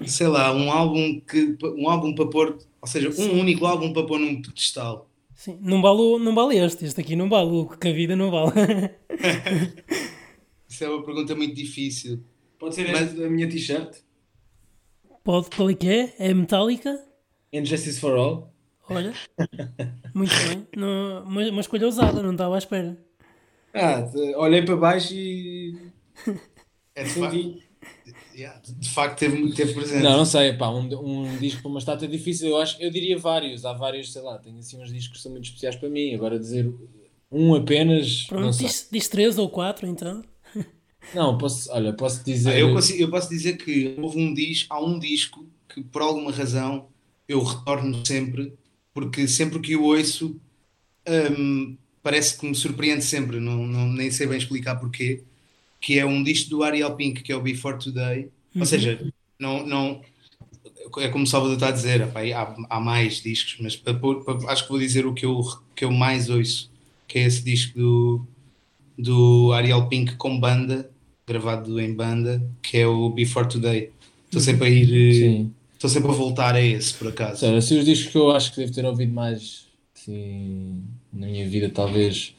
sei 0.07 0.29
lá, 0.29 0.53
um 0.53 0.71
álbum 0.71 1.19
que 1.21 1.57
um 1.63 1.89
álbum 1.89 2.15
para 2.15 2.27
pôr 2.27 2.59
ou 2.87 2.93
seja, 2.93 3.11
Sim. 3.11 3.31
um 3.31 3.41
único 3.41 3.67
álbum 3.67 3.93
para 3.93 4.07
pôr 4.07 4.21
num 4.21 4.41
pedestal. 4.41 5.11
Sim, 5.35 5.59
não 5.61 5.83
vale, 5.83 6.19
não 6.23 6.35
vale 6.35 6.57
este, 6.57 6.85
este 6.85 7.01
aqui 7.01 7.17
não 7.17 7.29
vale, 7.29 7.51
o 7.51 7.67
que 7.67 7.89
a 7.89 7.93
vida 7.93 8.15
não 8.15 8.31
vale. 8.31 8.53
Isso 10.69 10.85
é 10.85 10.89
uma 10.89 11.05
pergunta 11.05 11.35
muito 11.35 11.55
difícil. 11.55 12.23
Pode 12.59 12.77
ser 12.77 12.91
Mas... 12.93 13.21
a 13.21 13.29
minha 13.29 13.49
t-shirt? 13.49 13.99
Pode, 15.25 15.51
qual 15.51 15.69
é 15.69 15.75
que 15.75 15.89
é? 15.89 16.15
É 16.19 16.33
metálica? 16.33 17.05
Injustice 17.53 17.99
for 17.99 18.17
All. 18.17 18.55
Olha, 18.89 19.13
muito 20.15 20.33
bem. 20.49 20.67
Não, 20.77 21.25
uma, 21.25 21.43
uma 21.51 21.61
escolha 21.61 21.87
ousada, 21.87 22.23
não 22.23 22.33
estava 22.33 22.55
à 22.55 22.59
espera. 22.59 22.97
Ah, 23.75 24.09
olhei 24.37 24.63
para 24.63 24.77
baixo 24.77 25.13
e. 25.13 25.77
É 26.95 27.05
de, 27.05 27.63
Yeah, 28.35 28.61
de 28.65 28.91
facto 28.91 29.19
teve, 29.19 29.53
teve 29.55 29.75
presente. 29.75 30.03
Não, 30.03 30.19
não 30.19 30.25
sei, 30.25 30.53
pá, 30.53 30.69
um, 30.69 30.89
um 31.01 31.39
disco 31.39 31.63
para 31.63 31.71
uma 31.71 31.79
estátua 31.79 32.07
é 32.07 32.11
difícil, 32.11 32.51
eu 32.51 32.59
acho, 32.59 32.81
eu 32.81 32.91
diria 32.91 33.19
vários, 33.19 33.65
há 33.65 33.73
vários, 33.73 34.13
sei 34.13 34.23
lá, 34.23 34.39
tenho 34.39 34.59
assim 34.59 34.81
uns 34.81 34.93
discos 34.93 35.17
que 35.17 35.23
são 35.23 35.33
muito 35.33 35.47
especiais 35.47 35.75
para 35.75 35.89
mim, 35.89 36.15
agora 36.15 36.39
dizer 36.39 36.73
um 37.31 37.55
apenas. 37.55 38.25
Pronto, 38.25 38.57
diz, 38.57 38.89
diz 38.91 39.09
três 39.09 39.39
ou 39.39 39.49
quatro 39.49 39.87
então. 39.87 40.23
Não, 41.15 41.39
posso, 41.39 41.71
olha, 41.73 41.93
posso 41.93 42.25
dizer. 42.25 42.51
Ah, 42.51 42.59
eu, 42.59 42.73
consigo, 42.73 43.03
eu 43.03 43.11
posso 43.11 43.29
dizer 43.29 43.57
que 43.57 43.97
houve 43.99 44.21
um 44.21 44.35
disco, 44.35 44.73
há 44.75 44.85
um 44.85 44.99
disco 44.99 45.47
que 45.69 45.83
por 45.83 46.03
alguma 46.03 46.31
razão 46.31 46.89
eu 47.29 47.43
retorno 47.43 48.05
sempre, 48.07 48.53
porque 48.93 49.27
sempre 49.27 49.61
que 49.61 49.77
o 49.77 49.85
ouço 49.85 50.41
hum, 51.39 51.77
parece 52.03 52.39
que 52.39 52.47
me 52.47 52.55
surpreende 52.55 53.05
sempre, 53.05 53.41
não, 53.41 53.67
não, 53.67 53.89
nem 53.89 54.11
sei 54.11 54.27
bem 54.27 54.39
explicar 54.39 54.77
porquê 54.77 55.23
que 55.87 56.01
é 56.01 56.05
um 56.05 56.21
disco 56.21 56.51
do 56.51 56.65
Ariel 56.65 56.97
Pink, 56.97 57.23
que 57.23 57.31
é 57.31 57.37
o 57.37 57.41
Before 57.41 57.79
Today. 57.79 58.23
Uhum. 58.53 58.63
Ou 58.63 58.67
seja, 58.67 59.01
não, 59.39 59.65
não, 59.65 60.03
é 60.99 61.07
como 61.07 61.23
o 61.23 61.27
Salvador 61.29 61.55
está 61.55 61.69
a 61.69 61.71
dizer, 61.71 62.03
há, 62.03 62.57
há 62.69 62.81
mais 62.81 63.23
discos, 63.23 63.59
mas 63.61 63.77
para, 63.77 63.95
para, 63.95 64.51
acho 64.51 64.65
que 64.65 64.69
vou 64.69 64.81
dizer 64.81 65.07
o 65.07 65.15
que 65.15 65.25
eu, 65.25 65.41
que 65.77 65.85
eu 65.85 65.93
mais 65.93 66.29
ouço, 66.29 66.73
que 67.07 67.21
é 67.21 67.23
esse 67.23 67.41
disco 67.45 67.79
do, 67.79 68.27
do 68.99 69.53
Ariel 69.53 69.87
Pink 69.87 70.17
com 70.17 70.41
banda, 70.41 70.91
gravado 71.25 71.81
em 71.81 71.95
banda, 71.95 72.45
que 72.61 72.79
é 72.79 72.87
o 72.89 73.09
Before 73.11 73.49
Today. 73.49 73.93
Estou 74.25 74.41
sempre 74.41 74.67
a 74.67 74.69
ir. 74.69 75.15
Sim. 75.15 75.53
estou 75.73 75.89
sempre 75.89 76.11
a 76.11 76.15
voltar 76.15 76.57
a 76.57 76.61
esse, 76.61 76.95
por 76.95 77.07
acaso. 77.07 77.39
Sério, 77.39 77.59
assim, 77.59 77.79
os 77.79 77.85
discos 77.85 78.11
que 78.11 78.19
eu 78.19 78.33
acho 78.33 78.51
que 78.51 78.57
devo 78.57 78.73
ter 78.73 78.85
ouvido 78.85 79.13
mais 79.13 79.67
assim, 79.95 80.83
na 81.13 81.29
minha 81.29 81.49
vida, 81.49 81.71
talvez 81.71 82.35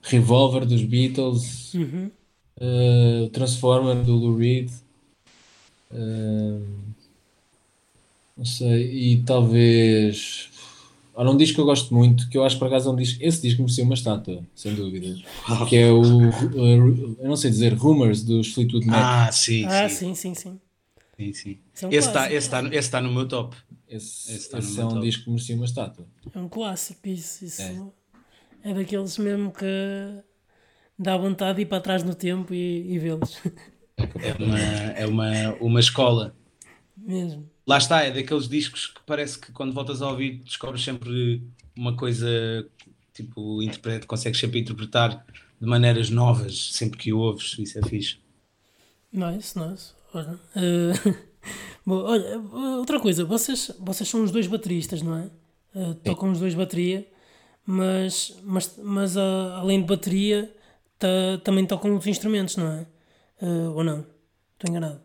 Revolver 0.00 0.64
dos 0.64 0.82
Beatles, 0.82 1.74
Uhum. 1.74 2.10
Uh, 2.60 3.28
Transformer 3.30 4.02
do 4.04 4.14
Lou 4.16 4.36
Reed, 4.36 4.70
uh, 5.90 6.64
não 8.36 8.44
sei, 8.44 9.12
e 9.12 9.22
talvez. 9.24 10.50
Olha, 11.14 11.30
um 11.30 11.36
disco 11.36 11.56
que 11.56 11.60
eu 11.60 11.64
gosto 11.64 11.92
muito, 11.92 12.28
que 12.28 12.38
eu 12.38 12.44
acho 12.44 12.56
por 12.60 12.68
acaso 12.68 12.88
é 12.88 12.92
um 12.92 12.96
disco. 12.96 13.18
Esse 13.20 13.42
disco 13.42 13.60
merecia 13.62 13.82
uma 13.82 13.94
estátua, 13.94 14.44
sem 14.54 14.72
dúvida. 14.74 15.16
Que 15.68 15.76
é 15.76 15.90
o. 15.90 16.28
uh, 16.28 17.16
eu 17.18 17.28
não 17.28 17.36
sei 17.36 17.50
dizer, 17.50 17.74
Rumors 17.74 18.22
dos 18.22 18.54
Fleetwood 18.54 18.86
Mac. 18.86 19.00
Ah, 19.02 19.32
sim, 19.32 19.64
Ah, 19.64 19.88
sim. 19.88 20.14
sim, 20.14 20.34
sim, 20.34 20.34
sim. 20.34 20.60
sim, 21.34 21.58
é 21.82 21.96
Esse 21.96 22.08
está 22.08 22.32
esse 22.32 22.48
tá, 22.48 22.62
no- 22.62 22.72
esse 22.72 22.90
tá 22.90 23.00
no 23.00 23.12
meu 23.12 23.26
top. 23.26 23.56
esse 23.88 24.32
esse 24.32 24.48
tá 24.48 24.58
esse 24.58 24.68
no 24.68 24.74
é 24.74 24.78
meu 24.78 24.86
um 24.86 24.90
top. 24.94 25.02
disco 25.06 25.24
que 25.24 25.30
merecia 25.30 25.56
uma 25.56 25.64
estátua. 25.64 26.06
É 26.32 26.38
um 26.38 26.48
clássico, 26.48 27.08
isso. 27.08 27.44
isso 27.44 27.62
É. 28.62 28.70
é. 28.70 28.74
daqueles 28.74 29.18
mesmo 29.18 29.50
que 29.50 29.64
dá 30.98 31.16
vontade 31.16 31.56
de 31.56 31.62
ir 31.62 31.66
para 31.66 31.80
trás 31.80 32.02
no 32.02 32.14
tempo 32.14 32.52
e, 32.52 32.92
e 32.92 32.98
vê-los. 32.98 33.40
É 33.96 34.34
uma, 34.38 34.60
é 34.60 35.06
uma, 35.06 35.54
uma 35.60 35.80
escola. 35.80 36.34
mesmo. 36.96 37.48
Lá 37.66 37.78
está, 37.78 38.02
é 38.02 38.10
daqueles 38.10 38.48
discos 38.48 38.86
que 38.86 39.00
parece 39.06 39.38
que 39.38 39.52
quando 39.52 39.72
voltas 39.72 40.00
a 40.00 40.08
ouvir 40.08 40.38
descobres 40.44 40.82
sempre 40.82 41.42
uma 41.76 41.94
coisa, 41.94 42.28
tipo, 43.12 43.62
interpreta, 43.62 44.06
consegues 44.06 44.40
sempre 44.40 44.58
interpretar 44.60 45.24
de 45.60 45.66
maneiras 45.66 46.08
novas, 46.10 46.72
sempre 46.72 46.98
que 46.98 47.12
o 47.12 47.18
ouves, 47.18 47.56
isso 47.58 47.78
é 47.78 47.82
fixe. 47.82 48.18
Nice, 49.12 49.58
nice. 49.58 49.92
Olha, 50.14 50.38
eh, 50.56 51.14
bom, 51.84 52.02
olha, 52.04 52.38
outra 52.78 52.98
coisa, 52.98 53.24
vocês, 53.24 53.70
vocês 53.78 54.08
são 54.08 54.22
os 54.22 54.30
dois 54.30 54.46
bateristas, 54.46 55.02
não 55.02 55.16
é? 55.16 55.30
Eh, 55.74 55.94
tocam 56.04 56.32
os 56.32 56.40
dois 56.40 56.54
bateria, 56.54 57.06
mas, 57.66 58.34
mas, 58.44 58.78
mas 58.82 59.16
ah, 59.16 59.58
além 59.60 59.80
de 59.80 59.86
bateria, 59.86 60.54
ta- 60.98 61.38
também 61.44 61.66
tocam 61.66 61.90
outros 61.92 62.08
instrumentos, 62.08 62.56
não 62.56 62.70
é? 62.72 62.86
Eh, 63.40 63.68
ou 63.74 63.84
não? 63.84 64.04
Estou 64.54 64.70
enganado. 64.70 65.00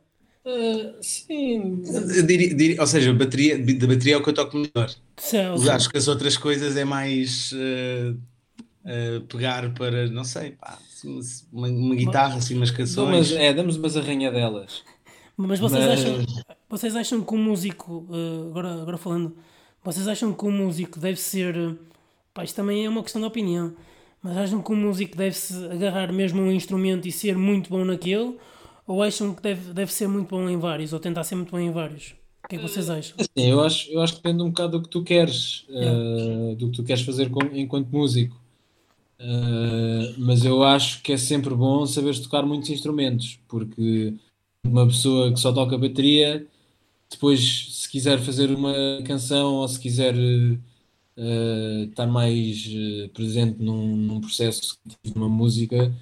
Uh, 0.46 1.02
sim, 1.02 1.82
Eu 2.18 2.26
diria- 2.28 2.54
diria- 2.54 2.82
ou 2.82 2.88
seja, 2.88 3.14
bateria, 3.14 3.58
de 3.58 3.88
bateria 3.88 4.16
é 4.16 4.18
o 4.18 4.24
que 4.24 4.30
eu 4.30 4.34
toco 4.34 4.58
melhor. 4.58 4.94
Seja, 5.18 5.74
Acho 5.74 5.90
que 5.90 5.98
as 5.98 6.08
outras 6.10 6.36
coisas 6.36 6.76
é 6.76 6.84
mais 6.84 7.54
eh, 7.56 8.14
eh, 8.86 9.22
pegar 9.30 9.74
para, 9.74 10.08
não 10.10 10.26
sei, 10.26 10.52
pá, 10.52 10.78
uma, 11.54 11.68
uma 11.70 11.96
guitarra, 11.96 12.38
assim, 12.38 12.56
umas 12.58 12.72
canções. 12.72 13.32
umas- 13.32 13.32
é, 13.42 13.54
damos 13.54 13.78
umas 13.78 13.96
arranhadelas. 13.96 14.84
Mas 15.38 15.60
vocês 15.62 15.86
Mas- 15.86 16.00
acham, 16.02 16.26
vocês 16.70 16.96
acham 16.96 17.24
que 17.24 17.34
um 17.34 17.38
músico, 17.42 18.06
agora, 18.50 18.82
agora 18.82 18.98
falando, 18.98 19.36
vocês 19.84 20.08
acham 20.10 20.34
que 20.34 20.46
um 20.46 20.52
músico 20.52 21.00
deve 21.00 21.20
ser, 21.22 21.56
pá, 22.34 22.44
isto 22.44 22.56
também 22.56 22.86
é 22.86 22.90
uma 22.90 23.02
questão 23.02 23.22
de 23.22 23.28
opinião, 23.28 23.74
mas 24.24 24.38
acham 24.38 24.62
que 24.62 24.72
um 24.72 24.76
músico 24.76 25.18
deve-se 25.18 25.54
agarrar 25.68 26.12
mesmo 26.14 26.42
a 26.42 26.46
um 26.46 26.52
instrumento 26.52 27.08
e 27.08 27.12
ser 27.12 27.38
muito 27.38 27.70
bom 27.70 27.86
naquele, 27.86 28.38
ou 28.88 29.04
acham 29.04 29.34
que 29.36 29.42
deve, 29.42 29.74
deve 29.74 29.94
ser 29.94 30.08
muito 30.08 30.30
bom 30.30 30.50
em 30.50 30.58
vários, 30.58 30.94
ou 30.94 31.00
tentar 31.00 31.24
ser 31.24 31.36
muito 31.36 31.52
bom 31.52 31.60
em 31.60 31.72
vários? 31.72 32.16
O 32.46 32.48
que 32.50 32.56
é 32.56 32.60
que 32.60 32.68
vocês 32.68 32.90
acham? 32.90 33.16
Assim, 33.20 33.50
eu 33.50 33.62
acho, 33.62 33.92
eu 33.92 34.02
acho 34.02 34.14
que 34.16 34.22
depende 34.24 34.44
um 34.44 34.50
bocado 34.50 34.78
do 34.78 34.84
que 34.84 34.90
tu 34.90 35.04
queres, 35.04 35.66
uh, 35.70 36.56
do 36.56 36.70
que 36.70 36.78
tu 36.78 36.84
queres 36.84 37.04
fazer 37.04 37.30
com- 37.30 37.46
enquanto 37.54 37.90
músico. 37.90 38.36
Uh, 39.20 40.14
mas 40.18 40.44
eu 40.44 40.64
acho 40.64 41.02
que 41.02 41.14
é 41.14 41.18
sempre 41.18 41.54
bom 41.56 41.86
saberes 41.86 42.20
tocar 42.20 42.44
muitos 42.46 42.70
instrumentos, 42.70 43.40
porque 43.48 44.14
uma 44.66 44.86
pessoa 44.86 45.32
que 45.32 45.40
só 45.40 45.54
toca 45.54 45.78
bateria, 45.78 46.46
depois, 47.10 47.68
se 47.72 47.90
quiser 47.90 48.20
fazer 48.20 48.52
uma 48.52 48.74
canção 49.06 49.56
ou 49.56 49.68
se 49.68 49.80
quiser 49.80 50.16
uh, 50.16 50.60
estar 51.16 52.08
mais 52.08 52.66
uh, 52.68 53.10
presente 53.10 53.62
num, 53.62 53.96
num 53.96 54.22
processo 54.22 54.78
de 55.04 55.14
uma 55.16 55.30
música, 55.30 55.94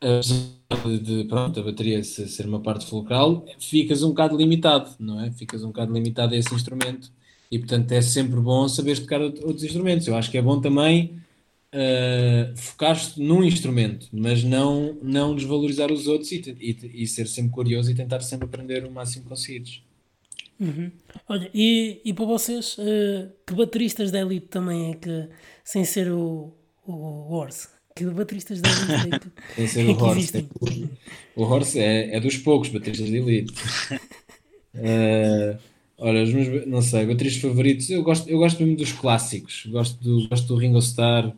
apesar 0.00 0.98
de, 1.02 1.24
pronto, 1.24 1.60
a 1.60 1.62
bateria 1.62 2.02
se- 2.04 2.28
ser 2.28 2.46
uma 2.46 2.60
parte 2.60 2.86
fulcral, 2.86 3.44
ficas 3.58 4.02
um 4.02 4.08
bocado 4.10 4.36
limitado, 4.36 4.90
não 4.98 5.20
é? 5.20 5.30
Ficas 5.32 5.62
um 5.64 5.68
bocado 5.68 5.92
limitado 5.92 6.34
a 6.34 6.38
esse 6.38 6.54
instrumento 6.54 7.10
e, 7.50 7.58
portanto, 7.58 7.92
é 7.92 8.02
sempre 8.02 8.40
bom 8.40 8.68
saberes 8.68 9.00
tocar 9.00 9.20
out- 9.22 9.40
outros 9.44 9.64
instrumentos. 9.64 10.06
Eu 10.06 10.16
acho 10.16 10.30
que 10.30 10.38
é 10.38 10.42
bom 10.42 10.60
também 10.60 11.20
uh, 11.74 12.56
focar-te 12.58 13.20
num 13.22 13.44
instrumento, 13.44 14.08
mas 14.12 14.44
não, 14.44 14.98
não 15.02 15.36
desvalorizar 15.36 15.92
os 15.92 16.08
outros 16.08 16.32
e, 16.32 16.42
e 16.60 17.04
e 17.04 17.08
ser 17.08 17.28
sempre 17.28 17.52
curioso 17.52 17.92
e 17.92 17.96
tentar 17.96 18.20
sempre 18.22 18.46
aprender 18.46 18.86
o 18.86 18.92
máximo 18.92 19.24
que 19.24 19.30
conseguires. 19.30 19.83
Uhum. 20.60 20.90
Olha, 21.28 21.50
e, 21.52 22.00
e 22.04 22.12
para 22.12 22.24
vocês, 22.24 22.76
eh, 22.78 23.28
que 23.46 23.54
bateristas 23.54 24.10
da 24.10 24.20
elite 24.20 24.46
também 24.46 24.92
é 24.92 24.94
que, 24.94 25.28
sem 25.64 25.84
ser 25.84 26.10
o, 26.12 26.52
o 26.86 26.92
Horse, 27.34 27.68
que 27.94 28.04
bateristas 28.06 28.60
da 28.60 28.68
elite 28.70 29.16
é 29.16 29.18
que, 29.18 29.28
Sem 29.56 29.66
ser 29.66 29.88
é 29.88 29.92
o 29.92 29.96
que 29.96 30.02
Horst. 30.02 30.18
existem? 30.18 30.50
O 31.36 31.42
Horst 31.44 31.76
é, 31.76 32.16
é 32.16 32.20
dos 32.20 32.36
poucos 32.38 32.68
bateristas 32.68 33.08
de 33.08 33.16
elite. 33.16 33.52
Eh, 34.76 35.56
olha, 35.98 36.24
os 36.24 36.32
meus, 36.32 36.66
não 36.66 36.82
sei, 36.82 37.06
bateristas 37.06 37.42
favoritos, 37.42 37.88
eu 37.90 38.02
gosto, 38.02 38.28
eu 38.28 38.38
gosto 38.38 38.60
mesmo 38.60 38.76
dos 38.76 38.90
clássicos, 38.90 39.66
gosto 39.66 40.02
do, 40.02 40.28
gosto 40.28 40.48
do 40.48 40.56
Ringo 40.56 40.78
Starr, 40.80 41.32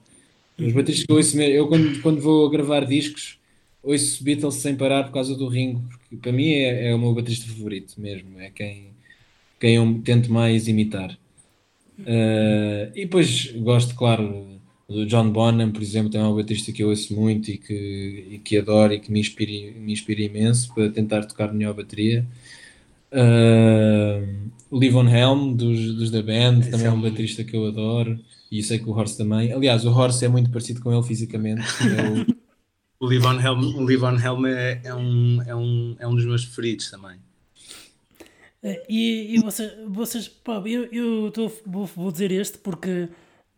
os 0.58 0.72
bateristas 0.72 1.04
que 1.04 1.12
eu 1.12 1.16
ouço 1.16 1.36
mesmo, 1.36 1.54
eu 1.54 1.68
quando, 1.68 2.00
quando 2.00 2.20
vou 2.20 2.48
gravar 2.48 2.86
discos, 2.86 3.38
ouço 3.82 4.24
Beatles 4.24 4.54
sem 4.54 4.74
parar 4.74 5.04
por 5.04 5.12
causa 5.12 5.36
do 5.36 5.46
Ringo, 5.48 5.82
porque 6.00 6.16
para 6.16 6.32
mim 6.32 6.48
é, 6.48 6.88
é 6.88 6.94
o 6.94 6.98
meu 6.98 7.12
baterista 7.14 7.46
favorito 7.46 8.00
mesmo, 8.00 8.40
é 8.40 8.50
quem, 8.50 8.95
quem 9.60 9.76
eu 9.76 10.02
tento 10.04 10.32
mais 10.32 10.68
imitar. 10.68 11.18
Eh, 12.04 12.92
e 12.94 13.04
depois 13.04 13.52
gosto, 13.52 13.94
claro, 13.94 14.46
do 14.88 15.06
John 15.06 15.30
Bonham, 15.30 15.72
por 15.72 15.82
exemplo, 15.82 16.10
também 16.10 16.26
é 16.26 16.30
um 16.30 16.36
baterista 16.36 16.72
que 16.72 16.82
eu 16.82 16.88
ouço 16.90 17.14
muito 17.14 17.50
e 17.50 17.58
que, 17.58 17.74
e 18.32 18.38
que 18.38 18.58
adoro 18.58 18.92
e 18.94 19.00
que 19.00 19.10
me 19.12 19.20
inspira, 19.20 19.78
me 19.78 19.92
inspira 19.92 20.22
imenso 20.22 20.72
para 20.74 20.90
tentar 20.90 21.24
tocar 21.26 21.52
melhor 21.52 21.70
a 21.70 21.74
bateria. 21.74 22.26
Uh, 23.12 24.50
o 24.70 24.78
Livon 24.78 25.08
Helm, 25.08 25.54
dos, 25.56 25.94
dos 25.94 26.10
da 26.10 26.22
band, 26.22 26.60
Esse 26.60 26.70
também 26.70 26.86
é 26.86 26.90
é 26.90 26.92
um 26.92 27.00
baterista 27.00 27.44
que 27.44 27.56
eu 27.56 27.66
adoro 27.66 28.18
e 28.50 28.62
sei 28.62 28.78
que 28.78 28.88
o 28.88 28.92
Horst 28.92 29.16
também. 29.16 29.52
Aliás, 29.52 29.84
o 29.84 29.90
Horst 29.90 30.22
é 30.22 30.28
muito 30.28 30.50
parecido 30.50 30.80
com 30.82 30.92
ele 30.92 31.02
fisicamente. 31.02 31.62
É 31.88 32.02
o- 32.02 32.26
Livon 33.02 33.40
Helm, 33.40 33.76
o 33.76 33.86
Livon 33.86 34.16
Helm 34.18 34.46
é, 34.46 34.80
é 34.84 34.94
um, 34.94 35.42
é, 35.42 35.54
um, 35.54 35.96
é 35.98 36.06
um 36.08 36.14
dos 36.14 36.24
meus 36.26 36.44
preferidos 36.44 36.90
também. 36.90 37.18
Eh, 38.62 38.84
E, 38.88 39.34
e 39.34 39.38
vocês, 39.38 39.72
vocês 39.88 40.28
pá, 40.28 40.62
eu, 40.66 40.84
eu 40.92 41.30
tô, 41.32 41.48
vou, 41.66 41.86
vou 41.86 42.10
dizer 42.12 42.32
este 42.32 42.58
porque 42.58 43.08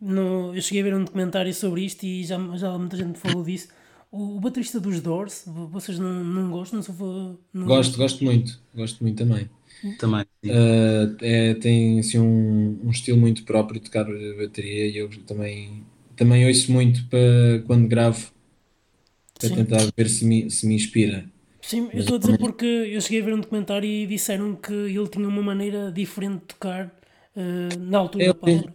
no, 0.01 0.55
eu 0.55 0.61
cheguei 0.63 0.81
a 0.83 0.85
ver 0.85 0.95
um 0.95 1.05
documentário 1.05 1.53
sobre 1.55 1.85
isto 1.85 2.05
e 2.05 2.25
já, 2.25 2.37
já 2.57 2.77
muita 2.79 2.97
gente 2.97 3.19
falou 3.19 3.45
disso. 3.45 3.69
O, 4.11 4.37
o 4.37 4.41
baterista 4.41 4.81
dos 4.81 5.01
Doors, 5.01 5.45
vo- 5.47 5.69
vocês 5.69 5.99
não, 5.99 6.25
não 6.25 6.51
gostam? 6.51 6.81
Não 6.81 7.39
não 7.53 7.67
gosto, 7.67 7.97
gosto 7.97 8.25
muito, 8.25 8.61
gosto 8.75 9.03
muito 9.03 9.19
também. 9.19 9.49
Também. 9.97 10.27
Uh, 10.45 11.17
é, 11.23 11.55
tem 11.55 12.01
assim, 12.01 12.19
um, 12.19 12.81
um 12.87 12.91
estilo 12.91 13.19
muito 13.19 13.45
próprio 13.45 13.81
de 13.81 13.87
tocar 13.91 14.05
bateria 14.39 14.87
e 14.89 14.97
eu 14.99 15.11
também, 15.27 15.85
também 16.17 16.47
ouço 16.47 16.73
muito 16.73 17.07
para 17.09 17.63
quando 17.67 17.89
gravo 17.89 18.33
para 19.41 19.51
Sim. 19.51 19.57
tentar 19.57 19.93
ver 19.97 20.09
se 20.09 20.25
me, 20.25 20.49
se 20.51 20.67
me 20.67 20.75
inspira. 20.75 21.29
Sim, 21.69 21.91
eu 21.93 22.01
estou 22.01 22.17
a 22.17 22.19
dizer 22.19 22.39
porque 22.39 22.65
eu 22.65 23.01
cheguei 23.01 23.21
a 23.21 23.25
ver 23.27 23.35
um 23.35 23.41
documentário 23.41 23.87
e 23.89 24.07
disseram 24.07 24.57
que 24.57 24.73
ele 24.73 25.09
tinha 25.09 25.29
uma 25.29 25.43
maneira 25.43 25.93
diferente 25.93 26.41
de 26.41 26.47
tocar 26.47 26.91
eh, 27.37 27.77
na 27.77 27.99
altura 27.99 28.25
Eu 28.25 28.33
da 28.33 28.35
palavra. 28.35 28.75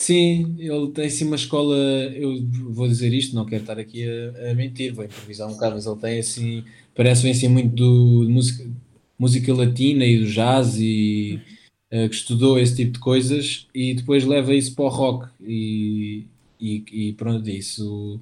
Sim, 0.00 0.54
ele 0.60 0.92
tem 0.92 1.06
assim 1.06 1.24
uma 1.26 1.34
escola, 1.36 1.76
eu 2.14 2.38
vou 2.70 2.86
dizer 2.86 3.12
isto, 3.12 3.34
não 3.34 3.44
quero 3.44 3.62
estar 3.62 3.78
aqui 3.80 4.04
a, 4.08 4.50
a 4.50 4.54
mentir, 4.54 4.94
vou 4.94 5.04
improvisar 5.04 5.48
um 5.48 5.54
bocado, 5.54 5.74
mas 5.74 5.86
ele 5.86 5.96
tem 6.00 6.18
assim, 6.20 6.64
parece 6.94 7.28
assim 7.28 7.48
muito 7.48 7.74
do, 7.74 8.24
de 8.24 8.32
música, 8.32 8.70
música 9.18 9.52
latina 9.52 10.04
e 10.06 10.18
do 10.20 10.26
jazz 10.26 10.76
e 10.78 11.42
eh, 11.90 12.08
que 12.08 12.14
estudou 12.14 12.58
esse 12.60 12.76
tipo 12.76 12.92
de 12.92 13.00
coisas 13.00 13.66
e 13.74 13.94
depois 13.94 14.24
leva 14.24 14.54
isso 14.54 14.74
para 14.74 14.84
o 14.84 14.88
rock 14.88 15.28
e, 15.42 16.26
e, 16.60 16.84
e 17.10 17.12
pronto, 17.14 17.48
isso 17.50 18.20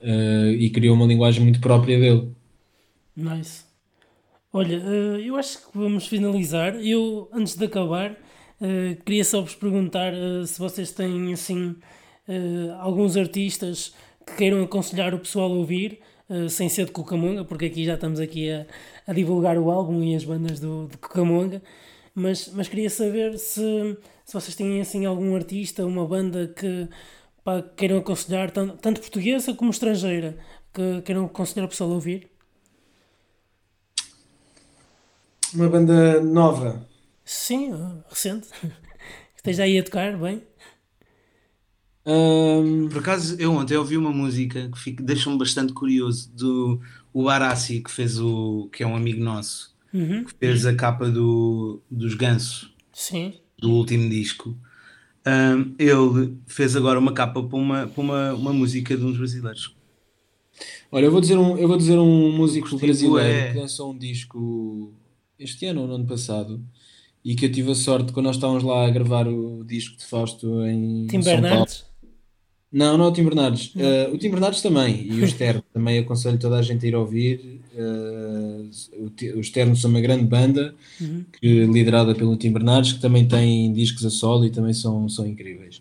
eh, 0.00 0.52
e 0.58 0.70
criou 0.70 0.94
uma 0.96 1.06
linguagem 1.06 1.42
muito 1.42 1.60
própria 1.60 1.98
dele. 1.98 2.32
Nice. 3.18 3.64
Olha, 4.52 4.76
eh, 4.76 5.22
eu 5.28 5.36
acho 5.36 5.58
que 5.58 5.76
vamos 5.76 6.06
finalizar. 6.06 6.76
Eu, 6.76 7.28
antes 7.32 7.56
de 7.56 7.64
acabar, 7.64 8.16
eh, 8.60 8.96
queria 9.04 9.24
só 9.24 9.40
vos 9.40 9.56
perguntar 9.56 10.14
eh, 10.14 10.46
se 10.46 10.58
vocês 10.58 10.92
têm 10.92 11.32
assim 11.32 11.76
alguns 12.80 13.16
artistas 13.16 13.94
que 14.26 14.36
queiram 14.36 14.62
aconselhar 14.62 15.14
o 15.14 15.18
pessoal 15.18 15.50
a 15.50 15.54
ouvir, 15.56 16.00
sem 16.50 16.68
ser 16.68 16.84
de 16.84 16.92
Cucamonga, 16.92 17.42
porque 17.42 17.64
aqui 17.66 17.84
já 17.86 17.94
estamos 17.94 18.20
aqui 18.20 18.50
a, 18.50 18.66
a 19.06 19.14
divulgar 19.14 19.56
o 19.56 19.70
álbum 19.70 20.02
e 20.04 20.14
as 20.14 20.24
bandas 20.24 20.60
do, 20.60 20.88
de 20.88 20.98
Cucamonga. 20.98 21.62
Mas, 22.14 22.50
mas 22.54 22.68
queria 22.68 22.90
saber 22.90 23.38
se, 23.38 23.96
se 24.26 24.34
vocês 24.34 24.54
têm 24.54 24.78
assim 24.80 25.06
algum 25.06 25.34
artista, 25.34 25.86
uma 25.86 26.06
banda 26.06 26.48
que 26.48 26.88
pá, 27.42 27.62
queiram 27.62 27.98
aconselhar, 27.98 28.50
tanto, 28.50 28.76
tanto 28.76 29.00
portuguesa 29.00 29.54
como 29.54 29.70
estrangeira, 29.70 30.36
que 30.74 31.00
queiram 31.02 31.24
aconselhar 31.24 31.64
o 31.64 31.68
pessoal 31.70 31.90
a 31.92 31.94
ouvir. 31.94 32.28
Uma 35.54 35.68
banda 35.68 36.20
nova. 36.20 36.86
Sim, 37.24 37.72
recente. 38.08 38.48
Esteja 39.36 39.62
aí 39.64 39.78
a 39.78 39.82
tocar, 39.82 40.16
bem. 40.18 40.42
Um, 42.06 42.88
Por 42.88 42.98
acaso, 42.98 43.36
eu 43.38 43.52
ontem 43.52 43.76
ouvi 43.76 43.96
uma 43.96 44.10
música 44.10 44.68
que 44.70 44.78
fica- 44.78 45.02
deixa-me 45.02 45.38
bastante 45.38 45.72
curioso 45.72 46.30
do 46.34 46.80
o 47.12 47.28
Arassi, 47.28 47.80
que 47.80 47.90
fez 47.90 48.18
o. 48.20 48.68
que 48.72 48.82
é 48.82 48.86
um 48.86 48.96
amigo 48.96 49.22
nosso, 49.22 49.74
Uhum. 49.92 50.24
que 50.24 50.32
fez 50.38 50.64
a 50.66 50.74
capa 50.74 51.08
do, 51.10 51.82
dos 51.90 52.14
Gansos, 52.14 52.74
Sim. 52.92 53.34
do 53.58 53.70
último 53.72 54.08
disco. 54.08 54.56
Um, 55.26 55.74
ele 55.78 56.38
fez 56.46 56.74
agora 56.76 56.98
uma 56.98 57.12
capa 57.12 57.42
para 57.42 57.58
uma, 57.58 57.86
para 57.86 58.00
uma, 58.00 58.34
uma 58.34 58.52
música 58.52 58.96
de 58.96 59.04
uns 59.04 59.18
brasileiros. 59.18 59.76
olha, 60.90 61.04
eu 61.06 61.10
vou 61.10 61.20
dizer 61.20 61.36
um, 61.36 61.58
eu 61.58 61.68
vou 61.68 61.76
dizer 61.76 61.98
um 61.98 62.32
músico 62.32 62.68
Curtido 62.70 62.86
brasileiro 62.86 63.28
é- 63.38 63.52
que 63.52 63.58
lançou 63.58 63.92
um 63.92 63.98
disco 63.98 64.94
este 65.38 65.66
ano 65.66 65.82
ou 65.82 65.86
no 65.88 65.94
ano 65.94 66.06
passado 66.06 66.60
e 67.24 67.34
que 67.34 67.46
eu 67.46 67.52
tive 67.52 67.70
a 67.70 67.74
sorte 67.74 68.12
quando 68.12 68.26
nós 68.26 68.36
estávamos 68.36 68.62
lá 68.64 68.86
a 68.86 68.90
gravar 68.90 69.26
o 69.28 69.64
disco 69.64 69.96
de 69.96 70.04
Fausto 70.04 70.64
em 70.66 71.06
Tim 71.06 71.22
São 71.22 71.32
Paulo. 71.34 71.42
Bernardes. 71.42 71.84
Não, 72.70 72.98
não 72.98 73.06
é 73.06 73.08
o 73.08 73.12
Tim 73.12 73.24
Bernardes. 73.24 73.72
Eh, 73.76 74.10
o 74.12 74.18
Tim 74.18 74.28
Bernardes 74.30 74.60
também, 74.60 75.06
e 75.10 75.20
o 75.20 75.24
Externo. 75.24 75.62
também 75.72 75.98
aconselho 76.00 76.38
toda 76.38 76.58
a 76.58 76.62
gente 76.62 76.84
a 76.84 76.88
ir 76.88 76.94
ouvir. 76.94 77.60
Eh, 77.74 78.60
o, 79.00 79.08
Ti- 79.10 79.30
o 79.32 79.40
Externo 79.40 79.74
são 79.74 79.90
uma 79.90 80.00
grande 80.02 80.24
banda, 80.24 80.74
Uhum. 81.00 81.24
que, 81.40 81.64
liderada 81.66 82.14
pelo 82.14 82.36
Tim 82.36 82.52
Bernardes, 82.52 82.92
que 82.92 83.00
também 83.00 83.26
tem 83.26 83.72
discos 83.72 84.04
a 84.04 84.10
solo 84.10 84.44
e 84.44 84.50
também 84.50 84.74
são, 84.74 85.08
são 85.08 85.26
incríveis. 85.26 85.80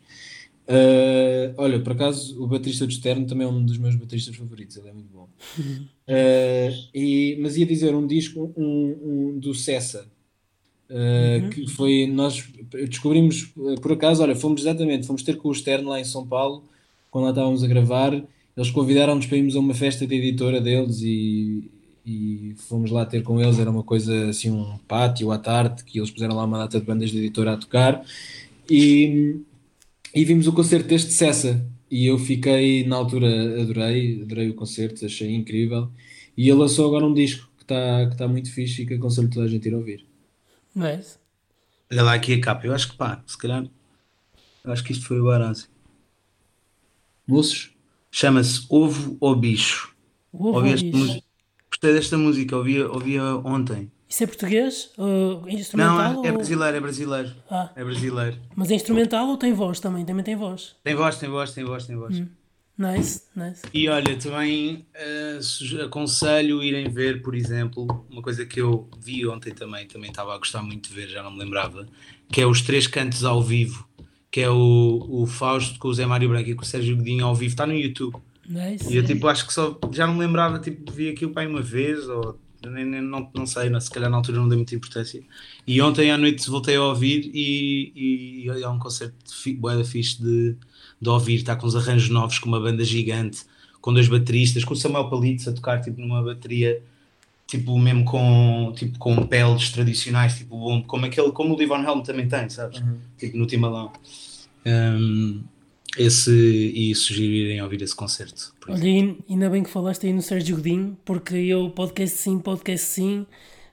Eh, 0.68 1.54
olha, 1.58 1.80
por 1.80 1.94
acaso, 1.94 2.44
o 2.44 2.46
baterista 2.46 2.86
do 2.86 2.92
Externo 2.92 3.26
também 3.26 3.48
é 3.48 3.50
um 3.50 3.64
dos 3.64 3.78
meus 3.78 3.96
bateristas 3.96 4.36
favoritos, 4.36 4.76
ele 4.76 4.90
é 4.90 4.94
muito 4.94 5.10
bom. 5.14 5.30
Eh, 6.06 6.74
e, 6.94 7.38
mas 7.42 7.56
ia 7.56 7.66
dizer 7.66 7.96
um 7.96 8.06
disco 8.06 8.52
um, 8.58 9.32
um 9.34 9.40
do 9.40 9.54
Cessa. 9.54 10.06
Uh, 10.90 11.50
que 11.50 11.68
foi, 11.68 12.08
nós 12.08 12.48
descobrimos 12.88 13.52
uh, 13.58 13.76
por 13.82 13.92
acaso, 13.92 14.24
olha, 14.24 14.34
fomos 14.34 14.62
exatamente, 14.62 15.06
fomos 15.06 15.22
ter 15.22 15.36
com 15.36 15.50
o 15.50 15.52
Externo 15.52 15.90
lá 15.90 16.00
em 16.00 16.06
São 16.06 16.26
Paulo, 16.26 16.64
quando 17.12 17.26
lá 17.26 17.32
estávamos 17.32 17.62
a 17.62 17.68
gravar, 17.68 18.14
eles 18.56 18.72
convidaram-nos 18.72 19.26
para 19.26 19.38
irmos 19.38 19.58
a 19.58 19.60
uma 19.60 19.74
festa 19.74 20.08
de 20.08 20.16
editora 20.16 20.62
deles 20.62 21.02
e, 21.02 21.70
e 22.06 22.56
fomos 22.70 22.90
lá 22.90 23.06
ter 23.06 23.22
com 23.22 23.42
eles, 23.42 23.60
era 23.60 23.70
uma 23.70 23.84
coisa 23.84 24.30
assim, 24.30 24.50
um 24.50 24.78
pátio 24.88 25.30
à 25.30 25.38
tarde, 25.38 25.84
que 25.84 26.00
eles 26.00 26.10
puseram 26.10 26.38
lá 26.38 26.46
uma 26.46 26.60
data 26.60 26.80
de 26.80 26.86
bandas 26.86 27.12
de 27.12 27.18
editora 27.18 27.52
a 27.52 27.58
tocar 27.58 28.06
e, 28.70 29.42
e 30.14 30.26
vimos 30.26 30.48
o 30.48 30.54
concerto 30.54 30.88
deste 30.88 31.12
Cessa 31.14 31.66
e 31.90 32.06
eu 32.08 32.18
fiquei, 32.18 32.86
na 32.86 32.96
altura 32.98 33.62
adorei, 33.62 34.22
adorei 34.22 34.50
o 34.50 34.56
concerto, 34.56 35.06
achei 35.06 35.34
incrível 35.34 35.92
e 36.36 36.50
ele 36.50 36.60
lançou 36.60 36.88
agora 36.88 37.06
um 37.06 37.14
disco 37.14 37.50
que 37.58 37.64
está 37.64 38.10
que 38.10 38.18
tá 38.18 38.28
muito 38.28 38.52
fixe 38.52 38.84
e 38.84 38.86
que 38.86 38.94
aconselho 38.96 39.30
toda 39.30 39.46
a 39.46 39.50
gente 39.50 39.68
a 39.68 39.72
ir 39.72 39.76
ouvir. 39.76 40.06
Nice. 40.76 41.18
Olha 41.92 42.04
lá 42.04 42.14
aqui 42.14 42.34
a 42.34 42.42
capa. 42.42 42.68
Eu 42.68 42.74
acho 42.74 42.90
que 42.92 42.98
pá, 42.98 43.24
se 43.26 43.38
calhar. 43.38 43.68
Acho 44.66 44.84
que 44.84 44.92
isto 44.92 45.06
foi 45.06 45.20
o 45.20 45.30
Arassi. 45.30 45.68
Moços? 47.26 47.72
Chama-se 48.12 48.66
Ovo 48.70 49.18
ou 49.20 49.36
Bicho. 49.36 49.96
Ovo 50.32 50.58
Ouvi 50.58 50.70
ou 50.70 50.74
esta 50.74 50.86
bicho? 50.86 50.98
música. 50.98 51.28
Gostei 51.70 51.94
desta 51.94 52.18
música, 52.18 52.58
ouvia, 52.58 52.90
ouvia 52.90 53.24
ontem. 53.38 53.92
Isso 54.10 54.24
é 54.24 54.28
português? 54.28 54.90
Uh, 54.98 55.42
Não, 55.42 55.50
instrumental? 55.50 56.24
é, 56.24 56.28
é 56.28 56.32
ou- 56.32 56.38
brasileiro, 56.38 56.78
é 56.78 56.80
brasileiro. 56.80 57.32
Ah, 57.50 57.70
É 57.76 57.84
brasileiro. 57.84 58.38
mas 58.56 58.72
é 58.72 58.76
instrumental 58.76 59.28
ou 59.28 59.38
tem 59.38 59.54
voz 59.54 59.80
também? 59.80 60.06
Também 60.06 60.24
tem 60.24 60.36
voz. 60.36 60.76
Tem 60.84 60.96
voz, 60.96 61.18
tem 61.18 61.30
voz, 61.30 61.52
tem 61.54 61.66
voz, 61.66 61.86
tem 61.86 61.96
voz. 61.98 62.24
Nice, 62.78 63.24
nice. 63.36 63.64
E 63.74 63.90
olha, 63.90 64.16
também 64.18 64.86
suge- 65.42 65.82
aconselho 65.82 66.64
irem 66.64 66.88
ver, 66.90 67.22
por 67.24 67.34
exemplo, 67.36 68.06
uma 68.10 68.22
coisa 68.22 68.46
que 68.46 68.62
eu 68.62 68.88
vi 69.00 69.26
ontem 69.28 69.52
também, 69.52 69.88
também 69.88 70.10
estava 70.12 70.34
a 70.36 70.38
gostar 70.38 70.62
muito 70.62 70.88
de 70.90 70.96
ver, 70.96 71.08
já 71.10 71.24
não 71.24 71.32
me 71.32 71.40
lembrava, 71.40 71.88
que 72.32 72.40
é 72.40 72.46
os 72.46 72.62
três 72.62 72.86
cantos 72.86 73.26
ao 73.26 73.42
vivo, 73.42 73.88
que 74.30 74.42
é 74.42 74.50
o, 74.50 75.06
o 75.10 75.26
Fausto 75.26 75.80
com 75.80 75.88
o 75.88 75.94
Zé 75.94 76.06
Mário 76.06 76.30
Branco 76.30 76.50
e 76.50 76.56
com 76.56 76.62
o 76.62 76.66
Sérgio 76.66 76.96
Godinho 76.96 77.26
ao 77.26 77.34
vivo, 77.36 77.52
está 77.54 77.66
no 77.66 77.74
YouTube. 77.74 78.16
Nice. 78.48 78.94
E 78.94 78.96
eu 78.96 79.04
tipo, 79.04 79.28
acho 79.28 79.46
que 79.48 79.54
só 79.54 79.78
já 79.92 80.06
não 80.08 80.14
me 80.14 80.20
lembrava, 80.22 80.60
tipo, 80.60 80.92
vi 80.92 81.10
aquilo 81.10 81.32
para 81.32 81.50
uma 81.50 81.62
vez, 81.62 82.08
ou 82.08 82.40
nem, 82.70 82.86
nem- 82.86 83.02
não, 83.02 83.30
não 83.34 83.46
sei, 83.46 83.70
não, 83.70 83.80
se 83.80 83.90
calhar 83.90 84.10
na 84.10 84.18
altura 84.18 84.38
não 84.40 84.48
dei 84.48 84.58
muita 84.58 84.76
importância. 84.76 85.22
E 85.66 85.82
ontem 85.82 86.12
à 86.12 86.18
noite 86.18 86.50
voltei 86.50 86.76
a 86.76 86.84
ouvir 86.84 87.30
e, 87.34 88.44
e 88.46 88.50
é 88.64 88.68
um 88.70 88.80
concerto 88.80 89.16
fi, 89.36 89.54
bué 89.54 89.76
da 89.78 89.84
fixe 89.84 90.22
de, 90.22 90.56
de 91.02 91.10
ouvir, 91.10 91.36
está 91.36 91.56
com 91.56 91.68
uns 91.68 91.76
arranjos 91.76 92.10
novos, 92.10 92.40
com 92.40 92.48
uma 92.50 92.60
banda 92.60 92.84
gigante, 92.84 93.44
com 93.82 93.94
dois 93.94 94.08
bateristas, 94.08 94.64
com 94.64 94.74
o 94.74 94.78
Samuel 94.78 95.10
Palitos 95.10 95.48
a 95.48 95.54
tocar 95.54 95.82
tipo 95.82 96.00
numa 96.02 96.22
bateria, 96.24 96.82
tipo 97.46 97.78
mesmo 97.80 98.04
com, 98.06 98.74
tipo, 98.76 98.98
com 99.00 99.26
peles 99.28 99.70
tradicionais, 99.72 100.38
tipo 100.38 100.58
bom, 100.58 100.84
como, 100.84 101.06
aquele, 101.06 101.32
como 101.32 101.56
o 101.56 101.58
Livon 101.58 101.84
Helm 101.84 102.02
também 102.02 102.28
tem, 102.28 102.50
sabes? 102.50 102.84
Tipo 103.18 103.38
no 103.38 103.46
Timalão. 103.46 103.92
Um, 104.66 105.44
esse, 105.98 106.32
e 106.32 106.94
sugerirem 106.96 107.62
ouvir 107.62 107.82
esse 107.82 107.96
concerto. 107.96 108.54
Olha, 108.68 109.16
ainda 109.30 109.50
bem 109.50 109.64
que 109.64 109.70
falaste 109.70 110.06
aí 110.08 110.14
no 110.14 110.22
Sérgio 110.22 110.56
Godinho, 110.58 110.98
porque 111.06 111.36
eu, 111.36 111.70
podcast 111.72 112.18
sim, 112.18 112.40
podcast 112.40 112.86
sim, 112.86 113.26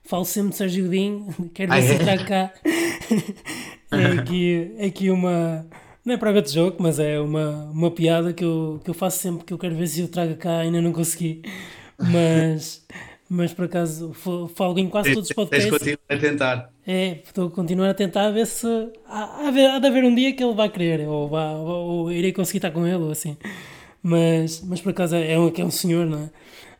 falo 0.05 0.25
sempre 0.25 0.51
de 0.51 0.57
Sérgio 0.57 0.85
Godinho, 0.85 1.35
quero 1.55 1.73
ver 1.73 1.79
Ah, 1.79 1.83
se 1.83 1.93
é? 1.93 1.99
trago 1.99 2.25
cá. 2.27 2.53
é, 3.93 4.07
aqui, 4.19 4.71
é 4.79 4.87
aqui 4.87 5.11
uma. 5.11 5.67
Não 6.05 6.15
é 6.15 6.17
praga 6.19 6.43
de 6.43 6.53
jogo, 6.53 6.77
mas 6.81 6.99
é 6.99 7.19
uma, 7.19 7.65
uma 7.71 7.91
piada 7.91 8.33
que 8.33 8.45
eu, 8.45 8.81
que 8.85 8.91
eu 8.91 8.95
faço 8.95 9.19
sempre 9.21 9.45
que 9.45 9.53
eu 9.55 9.59
quero 9.59 9.75
ver 9.75 9.87
se 9.87 10.01
eu 10.01 10.09
trago 10.09 10.37
cá, 10.37 10.59
ainda 10.59 10.81
não 10.83 10.93
consegui. 10.93 11.41
Mas, 11.97 12.85
mas 13.29 13.53
por 13.53 13.65
acaso 13.67 14.13
fa- 14.13 14.49
falo 14.55 14.79
em 14.79 14.89
quase 14.89 15.13
todos 15.13 15.31
os 15.31 15.35
Tens 15.51 15.65
de 15.65 15.71
podcasts. 15.71 15.71
continuar 15.71 15.99
a 16.09 16.17
tentar. 16.19 16.71
É, 16.87 17.23
estou 17.25 17.49
a 17.49 17.51
continuar 17.51 17.91
a 17.91 17.95
tentar 17.95 18.31
ver 18.31 18.47
se 18.47 18.67
há, 19.07 19.49
há, 19.49 19.51
de- 19.51 19.87
haver 19.87 20.05
um 20.05 20.15
dia 20.15 20.35
que 20.35 20.45
ele 20.45 20.55
vai 20.55 20.69
querer, 20.69 21.09
ou, 21.09 21.29
vá, 21.29 21.53
ou, 21.53 21.69
ou 22.05 22.13
irei 22.13 22.33
conseguir 22.33 22.59
estar 22.59 22.71
com 22.71 22.87
ele, 22.87 22.97
ou 22.97 23.11
assim. 23.11 23.37
Mas, 24.03 24.61
mas 24.63 24.81
por 24.83 24.91
acaso 24.91 25.17
é 25.17 25.39
um, 25.39 25.49
é 25.57 25.65
um 25.65 25.71
senhor, 25.71 26.07
não 26.07 26.19
é? 26.25 26.31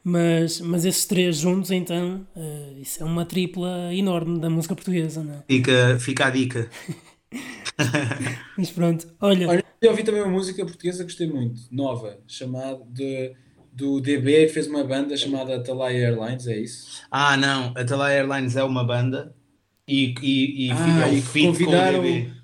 Mas, 0.05 0.61
mas 0.61 0.85
esses 0.85 1.07
três 1.07 1.37
juntos, 1.39 1.71
então, 1.71 2.27
eh, 2.37 2.75
isso 2.83 3.03
é 3.03 3.07
uma 3.07 3.25
tripla 3.25 3.95
enorme 3.95 4.39
da 4.39 4.51
música 4.51 4.75
portuguesa, 4.75 5.23
não 5.25 5.33
é? 5.37 5.43
Fica, 5.49 5.99
fica 5.99 6.27
a 6.27 6.31
dica. 6.31 6.69
Mas 8.57 8.71
pronto, 8.71 9.07
olha, 9.21 9.49
Olha, 9.49 9.65
eu 9.81 9.91
ouvi 9.91 10.05
também 10.05 10.23
uma 10.23 10.31
música 10.31 10.65
portuguesa 10.65 10.99
que 10.99 11.05
gostei 11.05 11.27
muito, 11.27 11.61
nova, 11.71 12.19
chamada 12.27 12.85
de, 12.91 13.35
do 13.75 14.01
DB, 14.01 14.47
que 14.47 14.53
fez 14.53 14.69
uma 14.69 14.85
banda 14.85 15.17
chamada 15.17 15.57
Atalaia 15.57 16.09
Airlines, 16.11 16.47
é 16.47 16.57
isso? 16.57 17.03
Ah, 17.11 17.37
não. 17.37 17.73
A 17.77 17.85
Talai 17.85 18.19
Airlines 18.19 18.55
é 18.57 18.63
uma 18.63 18.85
banda 18.85 19.35
e, 19.87 20.15
e, 20.23 20.67
e 20.69 20.71
Ah, 20.71 21.09
é 21.09 21.11
um 21.11 21.15
e 21.15 21.21
feat 21.23 21.47
convidaram. 21.49 22.01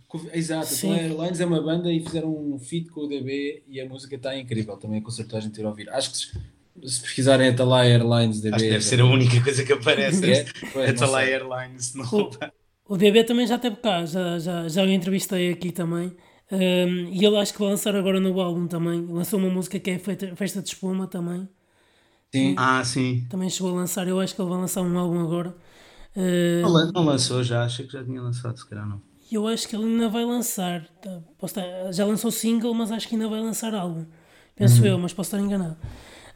com 0.09 0.19
o 0.19 0.21
DB. 0.23 0.37
Exato, 0.37 0.67
Sim. 0.67 0.93
Airlines 0.93 1.39
é 1.41 1.47
uma 1.47 1.63
banda 1.63 1.93
e 1.93 2.01
fizeram 2.01 2.29
um 2.37 2.59
feat 2.59 2.89
com 2.91 3.03
o 3.03 3.07
DB 3.09 3.63
e 3.69 3.81
a 3.81 3.87
música 3.89 4.17
está 4.17 4.37
incrível, 4.37 4.77
também 4.77 4.99
aconselho 4.99 5.29
a 5.33 5.41
gente 5.41 5.61
ir 5.61 5.65
ouvir. 5.65 5.89
Acho 5.91 6.11
que 6.11 6.17
se, 6.19 6.27
se 6.85 7.01
pesquisarem 7.01 7.49
Atalaia 7.49 7.93
Airlines 7.95 8.41
DB. 8.41 8.57
Acho 8.57 8.65
que 8.65 8.71
deve 8.73 8.85
ser 8.85 9.01
a 9.01 9.05
única 9.07 9.41
coisa 9.41 9.65
que 9.65 9.73
aparece. 9.73 10.33
É? 10.33 10.45
Pois, 10.73 10.89
a 10.89 10.93
não 10.93 10.99
Talai 10.99 11.27
sei. 11.27 11.35
Airlines. 11.35 11.95
Não. 11.95 12.05
o, 12.13 12.31
o 12.95 12.97
DB 12.97 13.23
também 13.23 13.47
já 13.47 13.55
esteve 13.55 13.77
cá, 13.77 14.05
já, 14.05 14.37
já, 14.41 14.69
já 14.69 14.83
o 14.83 14.89
entrevistei 14.89 15.53
aqui 15.53 15.71
também. 15.71 16.13
Um, 16.53 17.09
e 17.13 17.25
ele 17.25 17.37
acho 17.37 17.53
que 17.53 17.61
vai 17.61 17.69
lançar 17.71 17.95
agora 17.95 18.19
no 18.21 18.41
álbum 18.41 18.67
também. 18.67 19.07
Lançou 19.07 19.39
uma 19.39 19.49
música 19.51 19.79
que 19.79 19.91
é 19.91 19.99
feita, 19.99 20.35
Festa 20.37 20.61
de 20.63 20.69
Espuma 20.69 21.07
também. 21.07 21.49
Sim. 22.35 22.55
Ah, 22.59 22.83
sim. 22.85 23.27
Também 23.29 23.51
chegou 23.51 23.73
a 23.73 23.75
lançar, 23.75 24.07
eu 24.07 24.21
acho 24.21 24.35
que 24.35 24.41
ele 24.41 24.49
vai 24.51 24.59
lançar 24.59 24.83
um 24.83 24.99
álbum 24.99 25.21
agora. 25.21 25.55
Uh, 26.17 26.63
Não, 26.63 26.69
lan- 26.71 26.93
não 26.95 27.05
lançou 27.05 27.43
já. 27.45 27.65
Achei 27.65 27.87
que 27.87 27.93
já 27.93 28.05
tinha 28.05 28.21
lançado, 28.21 28.57
se 28.59 28.67
calhar 28.69 28.87
não. 28.89 29.01
eu 29.31 29.47
acho 29.47 29.69
que 29.69 29.77
ele 29.77 29.85
ainda 29.85 30.09
vai 30.09 30.25
lançar. 30.25 30.87
tá, 31.01 31.21
posso 31.39 31.59
estar- 31.59 31.93
já 31.93 32.05
lançou 32.05 32.31
single, 32.31 32.75
mas 32.75 32.91
acho 32.93 33.09
que 33.09 33.15
ainda 33.15 33.29
vai 33.29 33.41
lançar 33.41 33.75
álbum. 33.75 34.05
Penso 34.57 34.85
eu, 34.85 34.99
mas 34.99 35.13
posso 35.13 35.29
estar 35.35 35.41
enganado. 35.45 35.77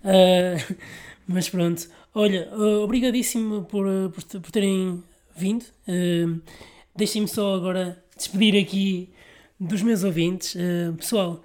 Uh, 0.03 0.77
mas 1.27 1.49
pronto. 1.49 1.89
Olha, 2.15 2.49
uh, 2.53 2.83
obrigadíssimo 2.85 3.65
por, 3.65 3.87
uh, 3.87 4.11
por, 4.11 4.23
por 4.41 4.51
terem 4.51 5.03
vindo. 5.37 5.65
Uh, 5.89 6.41
Deixem-me 6.97 7.27
só 7.27 7.55
agora 7.57 8.03
despedir 8.17 8.57
aqui 8.63 9.11
dos 9.59 9.83
meus 9.83 10.05
ouvintes. 10.05 10.55
Uh, 10.55 10.95
pessoal, 10.97 11.43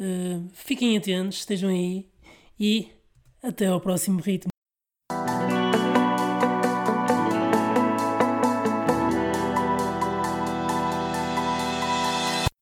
uh, 0.00 0.48
fiquem 0.52 0.96
atentos, 0.96 1.38
estejam 1.38 1.70
aí 1.70 2.06
e 2.58 2.88
até 3.42 3.66
ao 3.66 3.80
próximo 3.80 4.20
ritmo. 4.20 4.50